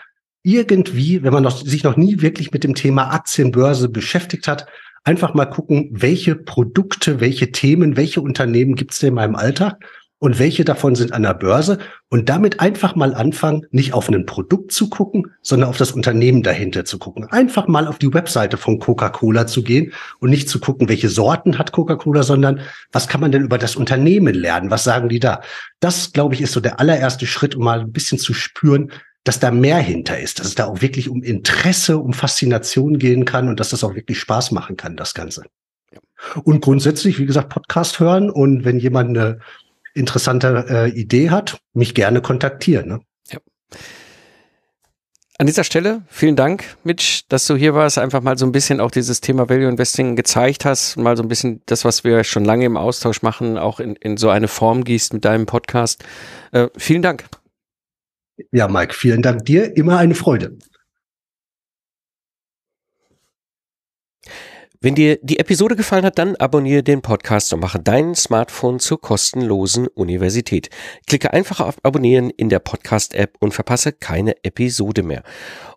irgendwie, 0.44 1.24
wenn 1.24 1.34
man 1.34 1.44
noch, 1.44 1.58
sich 1.58 1.84
noch 1.84 1.98
nie 1.98 2.22
wirklich 2.22 2.52
mit 2.52 2.64
dem 2.64 2.76
Thema 2.76 3.12
Aktienbörse 3.12 3.90
beschäftigt 3.90 4.48
hat, 4.48 4.68
einfach 5.04 5.34
mal 5.34 5.46
gucken, 5.46 5.90
welche 5.92 6.36
Produkte, 6.36 7.20
welche 7.20 7.52
Themen, 7.52 7.98
welche 7.98 8.22
Unternehmen 8.22 8.76
gibt 8.76 8.94
es 8.94 9.00
denn 9.00 9.10
in 9.10 9.16
meinem 9.16 9.36
Alltag 9.36 9.78
und 10.20 10.40
welche 10.40 10.66
davon 10.66 10.96
sind 10.96 11.14
an 11.14 11.24
der 11.24 11.36
Börse 11.36 11.78
und 12.10 12.28
damit 12.30 12.60
einfach 12.60 12.96
mal 12.96 13.14
anfangen, 13.14 13.68
nicht 13.70 13.94
auf 13.94 14.10
ein 14.10 14.26
Produkt 14.26 14.72
zu 14.72 14.90
gucken, 14.90 15.32
sondern 15.42 15.70
auf 15.70 15.78
das 15.78 15.92
Unternehmen 15.92 16.42
dahinter 16.42 16.86
zu 16.86 16.98
gucken. 16.98 17.26
Einfach 17.26 17.68
mal 17.68 17.88
auf 17.88 18.00
die 18.00 18.14
Webseite 18.14 18.58
von 18.58 18.80
Coca-Cola 18.80 19.46
zu 19.46 19.64
gehen 19.64 19.94
und 20.20 20.32
nicht 20.32 20.50
zu 20.50 20.60
gucken, 20.60 20.90
welche 20.90 21.10
Sorten 21.10 21.60
hat 21.60 21.72
Coca-Cola, 21.72 22.24
sondern 22.24 22.62
was 22.92 23.08
kann 23.08 23.22
man 23.22 23.32
denn 23.32 23.44
über 23.44 23.60
das 23.60 23.76
Unternehmen 23.76 24.34
lernen? 24.34 24.72
Was 24.72 24.84
sagen 24.84 25.10
die 25.10 25.20
da? 25.20 25.42
Das, 25.80 26.14
glaube 26.14 26.34
ich, 26.34 26.42
ist 26.42 26.54
so 26.54 26.60
der 26.60 26.80
allererste 26.80 27.28
Schritt, 27.28 27.56
um 27.56 27.64
mal 27.64 27.82
ein 27.82 27.92
bisschen 27.92 28.18
zu 28.18 28.34
spüren, 28.34 28.92
dass 29.24 29.40
da 29.40 29.52
mehr 29.52 29.78
hinter 29.78 30.18
ist, 30.20 30.40
dass 30.40 30.48
es 30.48 30.56
da 30.56 30.66
auch 30.66 30.82
wirklich 30.82 31.10
um 31.10 31.22
Interesse, 31.22 31.98
um 31.98 32.14
Faszination 32.14 32.98
gehen 32.98 33.26
kann 33.26 33.50
und 33.50 33.60
dass 33.60 33.70
das 33.70 33.84
auch 33.84 33.94
wirklich 33.94 34.20
Spaß 34.20 34.52
machen 34.52 34.78
kann, 34.78 34.96
das 34.96 35.14
Ganze. 35.14 35.44
Und 36.44 36.62
grundsätzlich, 36.62 37.20
wie 37.20 37.26
gesagt, 37.26 37.50
Podcast 37.50 38.00
hören 38.00 38.30
und 38.30 38.66
wenn 38.66 38.80
jemand 38.80 39.10
eine 39.10 39.40
interessante 39.98 40.66
äh, 40.70 40.90
Idee 40.90 41.30
hat, 41.30 41.60
mich 41.74 41.94
gerne 41.94 42.22
kontaktieren. 42.22 42.88
Ne? 42.88 43.00
Ja. 43.32 43.40
An 45.40 45.46
dieser 45.46 45.64
Stelle 45.64 46.02
vielen 46.08 46.36
Dank, 46.36 46.78
Mitch, 46.84 47.22
dass 47.30 47.46
du 47.46 47.56
hier 47.56 47.76
warst, 47.76 48.00
einfach 48.00 48.22
mal 48.22 48.38
so 48.38 48.46
ein 48.46 48.52
bisschen 48.52 48.80
auch 48.80 48.90
dieses 48.90 49.22
Thema 49.22 49.50
Value 49.50 49.70
Investing 49.70 50.16
gezeigt 50.16 50.66
hast, 50.66 50.98
mal 50.98 51.16
so 51.16 51.24
ein 51.24 51.30
bisschen 51.30 51.62
das, 51.68 51.86
was 51.86 52.04
wir 52.04 52.24
schon 52.24 52.44
lange 52.44 52.66
im 52.66 52.76
Austausch 52.76 53.22
machen, 53.22 53.58
auch 53.58 53.80
in, 53.80 53.96
in 53.98 54.18
so 54.18 54.30
eine 54.30 54.48
Form 54.48 54.84
gießt 54.84 55.14
mit 55.14 55.26
deinem 55.26 55.46
Podcast. 55.46 56.04
Äh, 56.54 56.70
vielen 56.76 57.04
Dank. 57.04 57.26
Ja, 58.52 58.68
Mike, 58.68 58.94
vielen 58.94 59.22
Dank 59.22 59.46
dir. 59.46 59.76
Immer 59.78 59.98
eine 59.98 60.16
Freude. 60.16 60.58
Wenn 64.80 64.94
dir 64.94 65.18
die 65.24 65.40
Episode 65.40 65.76
gefallen 65.76 66.06
hat, 66.06 66.20
dann 66.20 66.36
abonniere 66.36 66.84
den 66.84 67.02
Podcast 67.02 67.52
und 67.52 67.62
mache 67.62 67.80
dein 67.80 68.14
Smartphone 68.14 68.80
zur 68.80 69.02
kostenlosen 69.02 69.88
Universität. 69.88 70.70
Klicke 71.08 71.34
einfach 71.34 71.62
auf 71.62 71.84
Abonnieren 71.84 72.30
in 72.30 72.50
der 72.50 72.60
Podcast-App 72.60 73.38
und 73.40 73.56
verpasse 73.56 73.92
keine 73.92 74.36
Episode 74.44 75.02
mehr. 75.02 75.24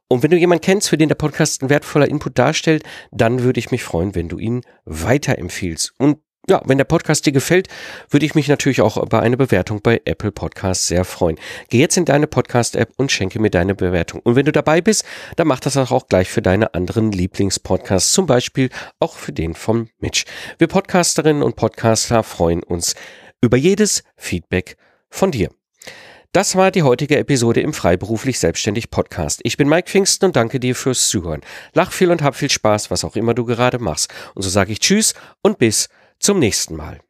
Und 0.08 0.22
wenn 0.22 0.30
du 0.30 0.36
jemanden 0.36 0.62
kennst, 0.62 0.90
für 0.90 0.98
den 0.98 1.08
der 1.08 1.14
Podcast 1.14 1.62
ein 1.62 1.70
wertvoller 1.70 2.08
Input 2.08 2.38
darstellt, 2.38 2.82
dann 3.10 3.42
würde 3.42 3.58
ich 3.58 3.70
mich 3.70 3.84
freuen, 3.84 4.14
wenn 4.14 4.28
du 4.28 4.38
ihn 4.38 4.60
weiterempfiehlst. 4.84 5.94
Und 5.96 6.18
ja, 6.50 6.60
wenn 6.66 6.78
der 6.78 6.84
Podcast 6.84 7.24
dir 7.24 7.32
gefällt, 7.32 7.68
würde 8.10 8.26
ich 8.26 8.34
mich 8.34 8.48
natürlich 8.48 8.82
auch 8.82 8.96
über 8.96 9.22
eine 9.22 9.36
Bewertung 9.36 9.80
bei 9.80 10.02
Apple 10.04 10.32
Podcasts 10.32 10.88
sehr 10.88 11.04
freuen. 11.04 11.38
Geh 11.68 11.78
jetzt 11.78 11.96
in 11.96 12.04
deine 12.04 12.26
Podcast-App 12.26 12.92
und 12.96 13.10
schenke 13.10 13.38
mir 13.38 13.50
deine 13.50 13.74
Bewertung. 13.74 14.20
Und 14.24 14.34
wenn 14.34 14.44
du 14.44 14.52
dabei 14.52 14.80
bist, 14.80 15.04
dann 15.36 15.46
mach 15.46 15.60
das 15.60 15.76
auch 15.76 16.08
gleich 16.08 16.28
für 16.28 16.42
deine 16.42 16.74
anderen 16.74 17.12
Lieblingspodcasts, 17.12 18.12
zum 18.12 18.26
Beispiel 18.26 18.68
auch 18.98 19.14
für 19.14 19.32
den 19.32 19.54
von 19.54 19.88
Mitch. 20.00 20.24
Wir 20.58 20.66
Podcasterinnen 20.66 21.42
und 21.42 21.56
Podcaster 21.56 22.22
freuen 22.24 22.62
uns 22.62 22.94
über 23.40 23.56
jedes 23.56 24.02
Feedback 24.16 24.76
von 25.08 25.30
dir. 25.30 25.50
Das 26.32 26.54
war 26.54 26.70
die 26.70 26.84
heutige 26.84 27.16
Episode 27.16 27.60
im 27.60 27.72
Freiberuflich 27.72 28.38
Selbstständig 28.38 28.90
Podcast. 28.90 29.40
Ich 29.42 29.56
bin 29.56 29.68
Mike 29.68 29.90
Pfingsten 29.90 30.26
und 30.26 30.36
danke 30.36 30.60
dir 30.60 30.76
fürs 30.76 31.08
Zuhören. 31.08 31.40
Lach 31.74 31.90
viel 31.90 32.10
und 32.10 32.22
hab 32.22 32.36
viel 32.36 32.50
Spaß, 32.50 32.90
was 32.90 33.04
auch 33.04 33.16
immer 33.16 33.34
du 33.34 33.44
gerade 33.44 33.80
machst. 33.80 34.12
Und 34.34 34.42
so 34.42 34.48
sage 34.48 34.70
ich 34.70 34.78
Tschüss 34.78 35.14
und 35.42 35.58
bis 35.58 35.88
zum 36.20 36.38
nächsten 36.38 36.76
Mal. 36.76 37.00